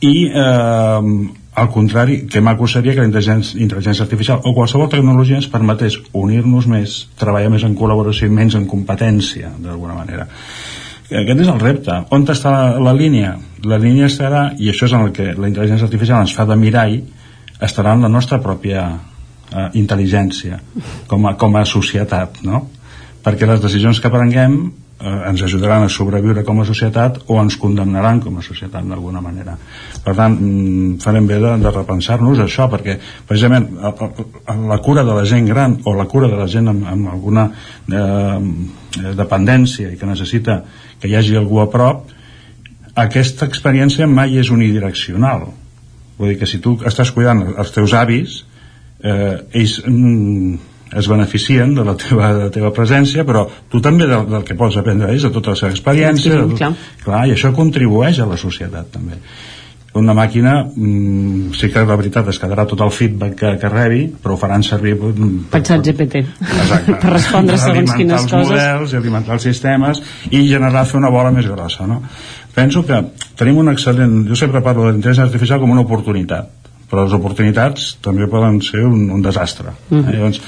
[0.00, 1.28] i eh,
[1.60, 6.68] al contrari, que maco seria que la intel·ligència artificial o qualsevol tecnologia ens permetés unir-nos
[6.70, 10.28] més, treballar més en col·laboració i menys en competència, d'alguna manera.
[11.10, 11.94] Aquest és el repte.
[12.14, 13.34] On està la, la línia?
[13.66, 16.56] La línia estarà, i això és en el que la intel·ligència artificial ens fa de
[16.58, 17.00] mirall,
[17.60, 20.60] estarà en la nostra pròpia eh, intel·ligència
[21.10, 22.62] com a, com a societat, no?
[23.24, 24.56] Perquè les decisions que prenguem
[25.00, 29.22] eh, ens ajudaran a sobreviure com a societat o ens condemnaran com a societat d'alguna
[29.24, 29.56] manera.
[30.04, 35.04] Per tant, mm, farem bé de, de repensar-nos això, perquè precisament a, a, la cura
[35.04, 38.38] de la gent gran o la cura de la gent amb, amb alguna eh,
[39.16, 40.62] dependència i que necessita
[41.00, 42.08] que hi hagi algú a prop,
[42.94, 45.48] aquesta experiència mai és unidireccional.
[46.18, 48.42] Vull dir que si tu estàs cuidant els teus avis,
[49.00, 54.06] eh, ells mm, es beneficien de la teva, de la teva presència, però tu també
[54.10, 56.72] del, del que pots aprendre d'ells, de tota la seva experiència, Sí, clar.
[57.04, 59.20] clar, i això contribueix a la societat també
[59.92, 64.04] una màquina mm, sí que la veritat es quedarà tot el feedback que, que rebi
[64.22, 66.20] però ho faran servir mm, Per xat GPT.
[66.46, 66.94] Exacte.
[67.02, 68.52] per respondre segons alimentar quines els coses.
[68.52, 72.02] models i alimentar els sistemes i generar fer una bola més grossa no?
[72.54, 73.00] penso que
[73.38, 76.54] tenim un excel·lent jo sempre parlo de l'intel·ligència artificial com una oportunitat
[76.90, 80.06] però les oportunitats també poden ser un, un desastre Mhm.
[80.06, 80.16] eh?
[80.20, 80.40] llavors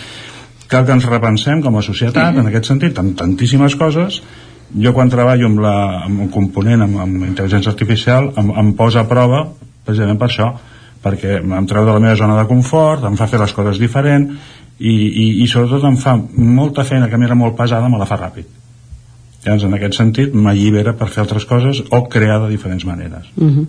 [0.72, 4.22] cal que ens repensem com a societat en aquest sentit, amb tantíssimes coses.
[4.72, 5.76] Jo quan treballo amb, la,
[6.06, 9.44] amb un component amb, amb intel·ligència artificial em, em posa a prova
[9.84, 10.48] precisament per això
[11.02, 14.30] perquè em treu de la meva zona de confort em fa fer les coses diferent
[14.30, 18.00] i, i, i sobretot em fa molta feina que a mi era molt pesada me
[18.00, 18.48] la fa ràpid.
[19.44, 23.28] Llavors en aquest sentit m'allibera per fer altres coses o crear de diferents maneres.
[23.36, 23.66] Uh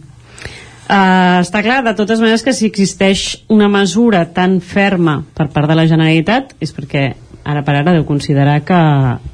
[0.88, 5.78] està clar, de totes maneres, que si existeix una mesura tan ferma per part de
[5.80, 8.80] la Generalitat és perquè ara per ara deu considerar que,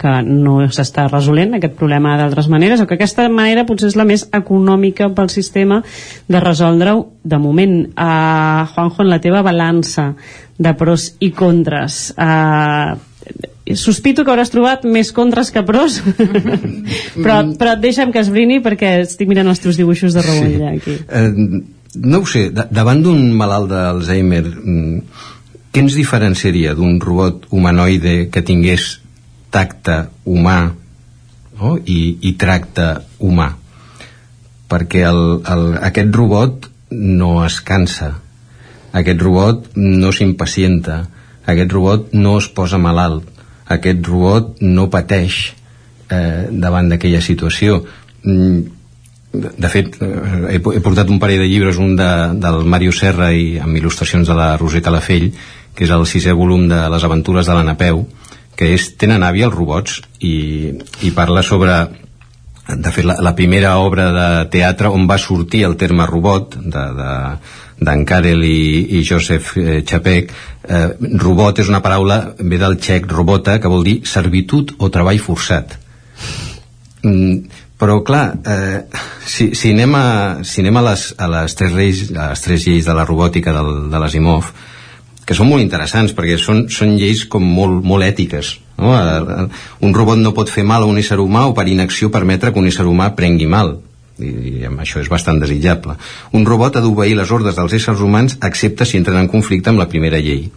[0.01, 4.07] que no s'està resolent aquest problema d'altres maneres o que aquesta manera potser és la
[4.09, 5.81] més econòmica pel sistema
[6.27, 7.75] de resoldre-ho de moment.
[7.93, 10.13] Uh, Juanjo, en la teva balança
[10.57, 12.97] de pros i contres uh,
[13.77, 15.99] sospito que hauràs trobat més contres que pros
[17.23, 20.97] però, però deixa'm que esbrini perquè estic mirant els teus dibuixos de Rebulla aquí.
[21.07, 21.29] Eh,
[21.95, 24.97] no ho sé, da davant d'un malalt d'Alzheimer mm,
[25.69, 28.95] què ens diferenciaria d'un robot humanoide que tingués
[29.53, 30.59] tacte humà
[31.59, 31.75] no?
[31.85, 32.87] I, i tracte
[33.19, 33.51] humà?
[34.69, 38.13] Perquè el, el, aquest robot no es cansa.
[38.95, 41.03] Aquest robot no s'impacienta.
[41.49, 43.27] Aquest robot no es posa malalt.
[43.69, 45.39] Aquest robot no pateix
[46.09, 47.83] eh, davant d'aquella situació.
[48.23, 48.61] Mm,
[49.31, 50.09] de fet eh,
[50.55, 52.09] he, he portat un parell de llibres un de,
[52.41, 55.29] del Mario Serra i amb il·lustracions de la Roser Calafell
[55.79, 58.03] que és el sisè volum de les aventures de la Napeu
[58.59, 60.75] que és Tenen àvia els robots i,
[61.07, 61.79] i parla sobre
[62.69, 66.83] de fet la, la primera obra de teatre on va sortir el terme robot de,
[66.99, 67.13] de,
[67.79, 70.35] d'en Karel i, i Joseph eh, Chapek.
[70.67, 70.85] Eh,
[71.23, 75.79] robot és una paraula ve del txec robota que vol dir servitud o treball forçat.
[77.07, 77.39] Mm,
[77.79, 78.81] però clar eh,
[79.23, 80.07] si, si, anem a,
[80.43, 83.55] si anem a les, a les, tres, lleis, a les tres lleis de la robòtica
[83.55, 84.51] del, de l'Asimov
[85.29, 88.95] que són molt interessants perquè són, són lleis com molt, molt ètiques no?
[89.85, 92.61] Un robot no pot fer mal a un ésser humà o per inacció permetre que
[92.61, 93.75] un ésser humà prengui mal
[94.17, 94.31] i,
[94.63, 95.99] i això és bastant desitjable
[96.33, 99.83] un robot ha d'obeir les ordres dels éssers humans excepte si entren en conflicte amb
[99.83, 100.49] la primera llei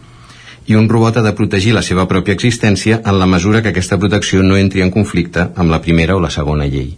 [0.65, 3.99] i un robot ha de protegir la seva pròpia existència en la mesura que aquesta
[3.99, 6.95] protecció no entri en conflicte amb la primera o la segona llei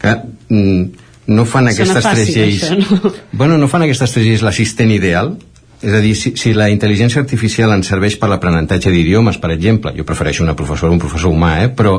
[0.00, 0.16] que,
[0.50, 3.12] mm, no fan Sona aquestes tres fàcil, lleis això, no?
[3.32, 5.36] bueno, no fan aquestes tres lleis l'assistent ideal
[5.82, 9.92] és a dir, si, si la intel·ligència artificial ens serveix per l'aprenentatge d'idiomes, per exemple,
[9.96, 11.68] jo prefereixo una professora un professor humà, eh?
[11.68, 11.98] però,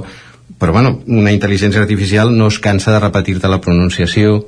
[0.57, 4.39] però bueno, una intel·ligència artificial no es cansa de repetir-te la pronunciació,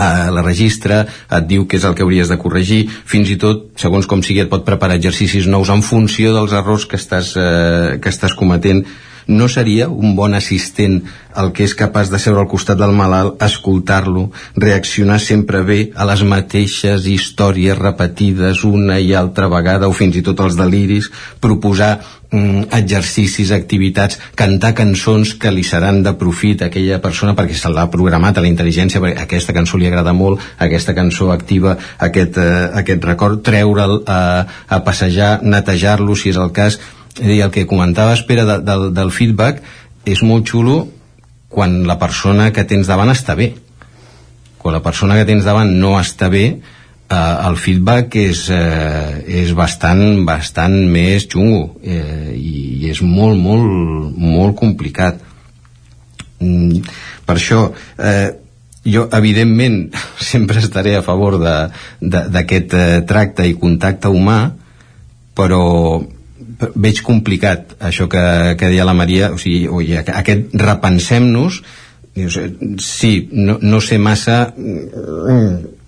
[0.00, 3.68] eh, la registra, et diu què és el que hauries de corregir, fins i tot,
[3.80, 7.98] segons com sigui, et pot preparar exercicis nous en funció dels errors que estàs, eh,
[8.02, 8.84] que estàs cometent.
[9.30, 11.00] No seria un bon assistent
[11.38, 14.28] el que és capaç de seure al costat del malalt, escoltar-lo,
[14.58, 20.24] reaccionar sempre bé a les mateixes històries repetides una i altra vegada, o fins i
[20.26, 21.92] tot els deliris, proposar
[22.30, 27.70] mm, exercicis, activitats, cantar cançons que li seran de profit a aquella persona perquè se
[27.70, 32.38] l'ha programat a la intel·ligència perquè aquesta cançó li agrada molt, aquesta cançó activa aquest,
[32.42, 34.22] eh, aquest record, treure'l a,
[34.66, 36.80] a passejar, netejar-lo si és el cas
[37.18, 39.62] és a dir, el que comentaves Pere de, del, del feedback
[40.08, 40.84] és molt xulo
[41.50, 43.50] quan la persona que tens davant està bé.
[44.60, 46.44] Quan la persona que tens davant no està bé
[47.10, 52.54] eh, el feedback és, eh, és bastant, bastant més xungo eh, i,
[52.84, 55.18] i és molt, molt, molt complicat.
[56.40, 56.84] Mm,
[57.26, 57.66] per això
[57.98, 58.30] eh,
[58.86, 59.82] jo evidentment
[60.32, 64.40] sempre estaré a favor d'aquest eh, tracte i contacte humà
[65.36, 65.64] però
[66.74, 68.22] veig complicat això que,
[68.58, 71.62] que deia la Maria o sigui, oi, aquest repensem-nos
[72.78, 75.78] sí, no, no sé massa mm,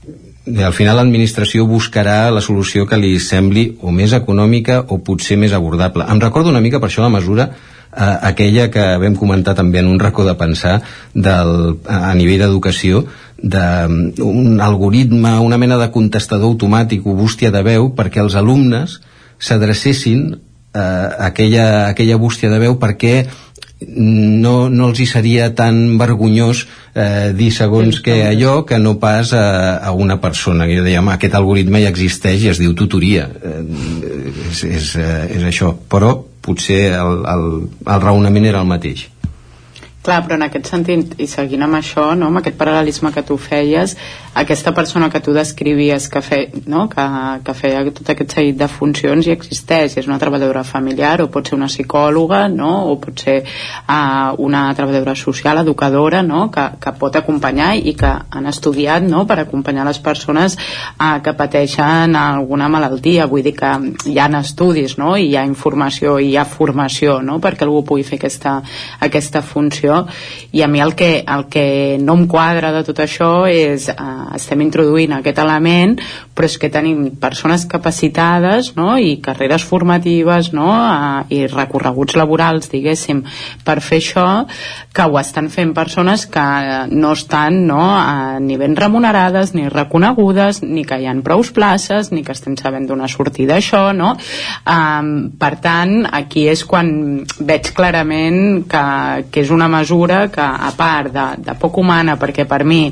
[0.43, 5.53] al final l'administració buscarà la solució que li sembli o més econòmica o potser més
[5.55, 6.07] abordable.
[6.11, 9.90] Em recordo una mica per això la mesura eh, aquella que vam comentar també en
[9.93, 10.81] un racó de pensar
[11.15, 13.05] del, a nivell d'educació
[13.43, 19.01] d'un algoritme, una mena de contestador automàtic o bústia de veu perquè els alumnes
[19.43, 20.32] s'adrecessin
[20.73, 23.27] aquella, aquella bústia de veu perquè
[23.89, 29.32] no, no els hi seria tan vergonyós eh, dir segons que allò que no pas
[29.36, 30.69] a, a una persona.
[30.70, 33.28] Jo deia, aquest algoritme ja existeix i es diu tutoria.
[33.43, 33.62] Eh,
[34.51, 35.74] és, és, eh, és això.
[35.89, 37.49] Però potser el, el,
[37.86, 39.09] el raonament era el mateix
[40.03, 43.37] Clar, però en aquest sentit, i seguint amb això, no, amb aquest paral·lelisme que tu
[43.39, 43.93] feies,
[44.35, 47.05] aquesta persona que tu descrivies que, fe, no, que,
[47.47, 51.47] que feia tot aquest seguit de funcions i existeix, és una treballadora familiar o pot
[51.47, 56.95] ser una psicòloga no, o pot ser uh, una treballadora social, educadora no, que, que
[56.99, 62.66] pot acompanyar i que han estudiat no, per acompanyar les persones uh, que pateixen alguna
[62.73, 63.29] malaltia.
[63.31, 63.70] Vull dir que
[64.11, 67.85] hi ha estudis no, i hi ha informació i hi ha formació no, perquè algú
[67.93, 68.59] pugui fer aquesta,
[68.99, 69.91] aquesta funció
[70.52, 71.66] i a mi el que, el que
[72.02, 75.98] no em quadra de tot això és uh, estem introduint aquest element
[76.35, 78.95] però és que tenim persones capacitades no?
[78.97, 80.69] i carreres formatives no?
[80.73, 83.23] eh, i recorreguts laborals diguéssim
[83.65, 84.27] per fer això
[84.93, 86.45] que ho estan fent persones que
[86.93, 92.11] no estan no, a ni ben remunerades ni reconegudes ni que hi ha prous places
[92.13, 94.15] ni que estem sabent d'una sortida això no?
[94.17, 98.85] um, per tant aquí és quan veig clarament que,
[99.31, 102.83] que és una mesura que a part de, de poc humana perquè per mi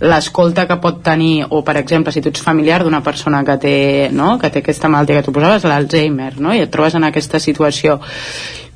[0.00, 3.76] l'escolta que pot tenir, o per exemple, si tu ets familiar d'una persona que té,
[4.12, 4.36] no?
[4.38, 6.54] que té aquesta malaltia que tu posaves, l'Alzheimer, no?
[6.54, 8.00] i et trobes en aquesta situació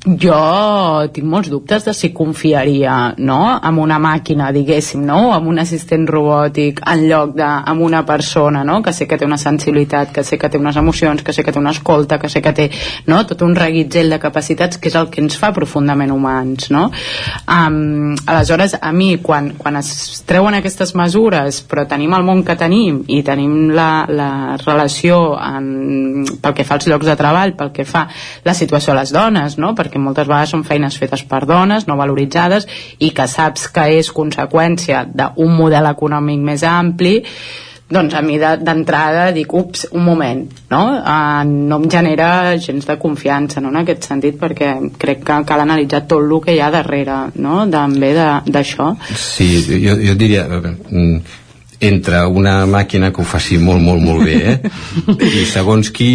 [0.05, 3.39] jo tinc molts dubtes de si confiaria no?
[3.57, 5.33] amb una màquina, diguéssim, no?
[5.33, 8.83] amb un assistent robòtic en lloc de amb una persona no?
[8.85, 11.53] que sé que té una sensibilitat, que sé que té unes emocions, que sé que
[11.53, 12.69] té una escolta, que sé que té
[13.07, 13.23] no?
[13.25, 16.69] tot un reguitzell de capacitats que és el que ens fa profundament humans.
[16.75, 16.91] No?
[17.49, 22.59] Um, aleshores, a mi, quan, quan es treuen aquestes mesures, però tenim el món que
[22.61, 27.73] tenim i tenim la, la relació en, pel que fa als llocs de treball, pel
[27.73, 28.05] que fa
[28.45, 29.73] la situació a les dones, no?
[29.73, 32.67] perquè perquè moltes vegades són feines fetes per dones, no valoritzades,
[32.99, 37.21] i que saps que és conseqüència d'un model econòmic més ampli,
[37.95, 40.41] doncs a mi d'entrada dic, ups, un moment,
[40.73, 40.81] no?
[40.99, 43.69] Uh, no em genera gens de confiança no?
[43.71, 47.69] en aquest sentit perquè crec que cal analitzar tot el que hi ha darrere no?
[47.71, 48.95] també d'això.
[49.15, 49.51] Sí,
[49.85, 51.44] jo, jo diria mm,
[51.89, 54.73] entre una màquina que ho faci molt, molt, molt bé, eh?
[55.41, 56.11] I segons qui,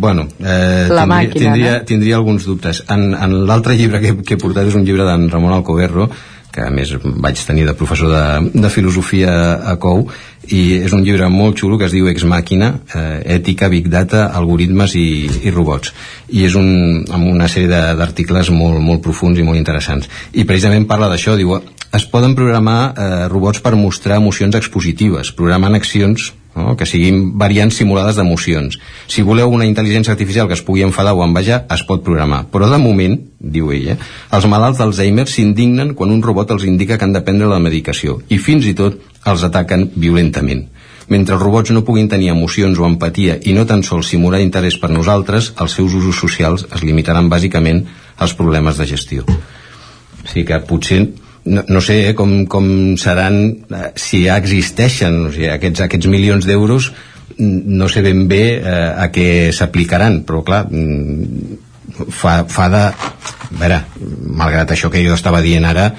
[0.00, 1.88] bueno, eh, La tindria, màquina, tindria, no?
[1.90, 2.84] tindria alguns dubtes.
[2.94, 6.08] En, en l'altre llibre que, que he portat és un llibre d'en Ramon Alcoberro,
[6.54, 9.32] que a més vaig tenir de professor de, de filosofia
[9.66, 10.06] a COU,
[10.52, 14.26] i és un llibre molt xulo que es diu Ex Màquina, eh, ètica, big data,
[14.36, 15.06] algoritmes i,
[15.44, 15.94] i robots.
[16.28, 16.68] I és un,
[17.08, 20.10] amb una sèrie d'articles molt, molt profuns i molt interessants.
[20.32, 21.56] I precisament parla d'això, diu,
[21.94, 26.76] es poden programar eh, robots per mostrar emocions expositives, programant accions no?
[26.76, 28.78] que siguin variants simulades d'emocions.
[29.10, 32.44] Si voleu una intel·ligència artificial que es pugui enfadar o envejar, es pot programar.
[32.52, 33.98] Però de moment, diu ella,
[34.34, 38.20] els malalts d'Alzheimer s'indignen quan un robot els indica que han de prendre la medicació
[38.32, 38.98] i fins i tot
[39.30, 40.66] els ataquen violentament.
[41.08, 44.78] Mentre els robots no puguin tenir emocions o empatia i no tan sols simular interès
[44.80, 47.84] per nosaltres, els seus usos socials es limitaran bàsicament
[48.16, 49.26] als problemes de gestió.
[49.28, 51.02] O sigui que potser
[51.44, 56.08] no, no sé eh, com, com seran eh, si ja existeixen o sigui, aquests, aquests
[56.08, 56.90] milions d'euros
[57.38, 61.60] no sé ben bé eh, a què s'aplicaran però clar mm,
[62.08, 63.82] fa, fa de a veure,
[64.40, 65.90] malgrat això que jo estava dient ara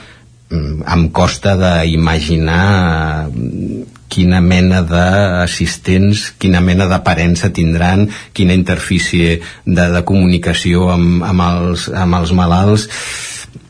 [0.52, 10.02] em costa d'imaginar mm, quina mena d'assistents, quina mena d'aparença tindran, quina interfície de, de
[10.08, 12.88] comunicació amb, amb, els, amb els malalts.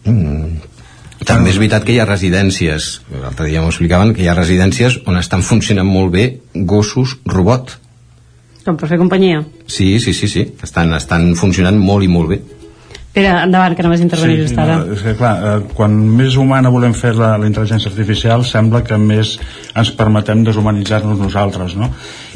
[0.05, 0.73] Mm.
[1.25, 4.99] També és veritat que hi ha residències, l'altre dia m'ho explicaven, que hi ha residències
[5.09, 7.79] on estan funcionant molt bé gossos robot.
[8.65, 9.41] Com per fer companyia.
[9.65, 10.43] Sí, sí, sí, sí.
[10.65, 12.39] Estan, estan funcionant molt i molt bé.
[13.15, 14.73] Pere, endavant, que no vas intervenir just ara.
[14.81, 18.81] no, és que, clar, eh, quan més humana volem fer la, la intel·ligència artificial sembla
[18.83, 19.37] que més
[19.71, 21.87] ens permetem deshumanitzar-nos nosaltres no?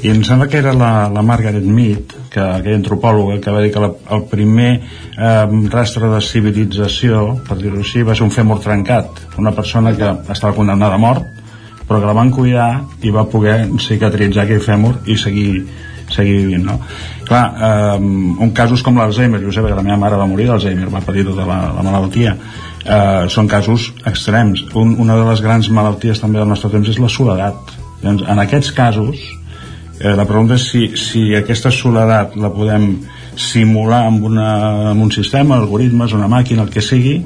[0.03, 3.73] i em sembla que era la, la Margaret Mead que, aquella antropòloga que va dir
[3.75, 8.61] que la, el primer eh, rastre de civilització per dir-ho així va ser un fèmur
[8.63, 11.27] trencat una persona que estava condemnada a mort
[11.89, 15.63] però que la van cuidar i va poder cicatritzar aquell fèmur i seguir,
[16.13, 16.79] seguir vivint no?
[17.27, 20.89] clar, eh, un casos com l'Alzheimer jo sé que la meva mare va morir d'Alzheimer
[20.93, 25.69] va patir tota la, la malaltia eh, són casos extrems un, una de les grans
[25.69, 29.21] malalties també del nostre temps és la soledat doncs, en aquests casos
[29.99, 32.91] eh, la pregunta és si, si aquesta soledat la podem
[33.39, 34.49] simular amb, una,
[34.91, 37.21] amb un sistema, algoritmes, una màquina, el que sigui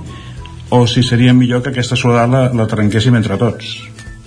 [0.73, 3.75] o si seria millor que aquesta soledat la, la trenquéssim entre tots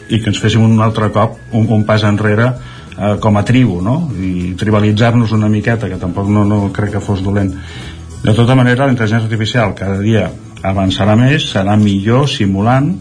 [0.06, 2.52] i que ens féssim un altre cop un, un pas enrere
[2.98, 3.98] eh, com a tribu no?
[4.20, 7.52] i tribalitzar-nos una miqueta que tampoc no, no crec que fos dolent
[8.23, 10.27] de tota manera la intel·ligència artificial cada dia
[10.66, 12.94] avançarà més, serà millor simulant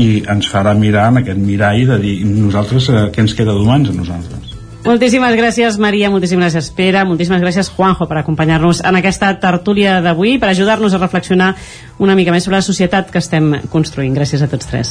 [0.00, 3.92] i ens farà mirar en aquest mirall de dir nosaltres eh, què ens queda d'humans
[3.92, 4.51] a nosaltres
[4.82, 10.40] Moltíssimes gràcies, Maria, moltíssimes gràcies, Pere, moltíssimes gràcies, Juanjo, per acompanyar-nos en aquesta tertúlia d'avui,
[10.42, 11.52] per ajudar-nos a reflexionar
[12.02, 14.10] una mica més sobre la societat que estem construint.
[14.16, 14.90] Gràcies a tots tres.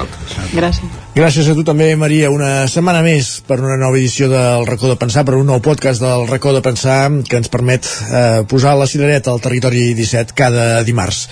[0.00, 0.06] A.
[0.54, 0.96] Gràcies.
[1.18, 2.30] Gràcies a tu també, Maria.
[2.32, 6.00] Una setmana més per una nova edició del Racó de Pensar, per un nou podcast
[6.00, 10.68] del Racó de Pensar que ens permet eh, posar la cirereta al territori 17 cada
[10.86, 11.26] dimarts.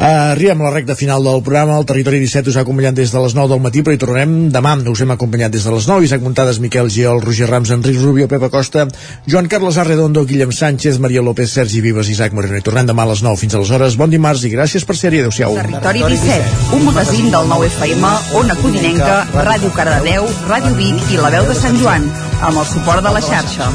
[0.00, 1.78] Eh, arribem a la recta final del programa.
[1.78, 4.34] El territori 17 us ha acompanyat des de les 9 del matí, però hi tornarem
[4.50, 4.74] demà.
[4.90, 6.08] Us hem acompanyat des de les 9.
[6.08, 8.86] Isaac Montades, Miquel Giol, Roger Rams, Enric Rubio, Pepa Costa,
[9.26, 12.56] Joan Carles Arredondo, Guillem Sánchez, Maria López, Sergi Vives, Isaac Moreno.
[12.58, 13.96] I tornem demà a les 9 fins aleshores.
[14.00, 15.22] Bon dimarts i gràcies per ser-hi.
[15.24, 15.56] Adéu-siau.
[15.60, 21.32] Territori 17, un magazín del nou FM, Ona Codinenca, Ràdio Cardedeu, Ràdio Vic i La
[21.36, 22.08] Veu de Sant Joan,
[22.40, 23.70] amb el suport de la xarxa.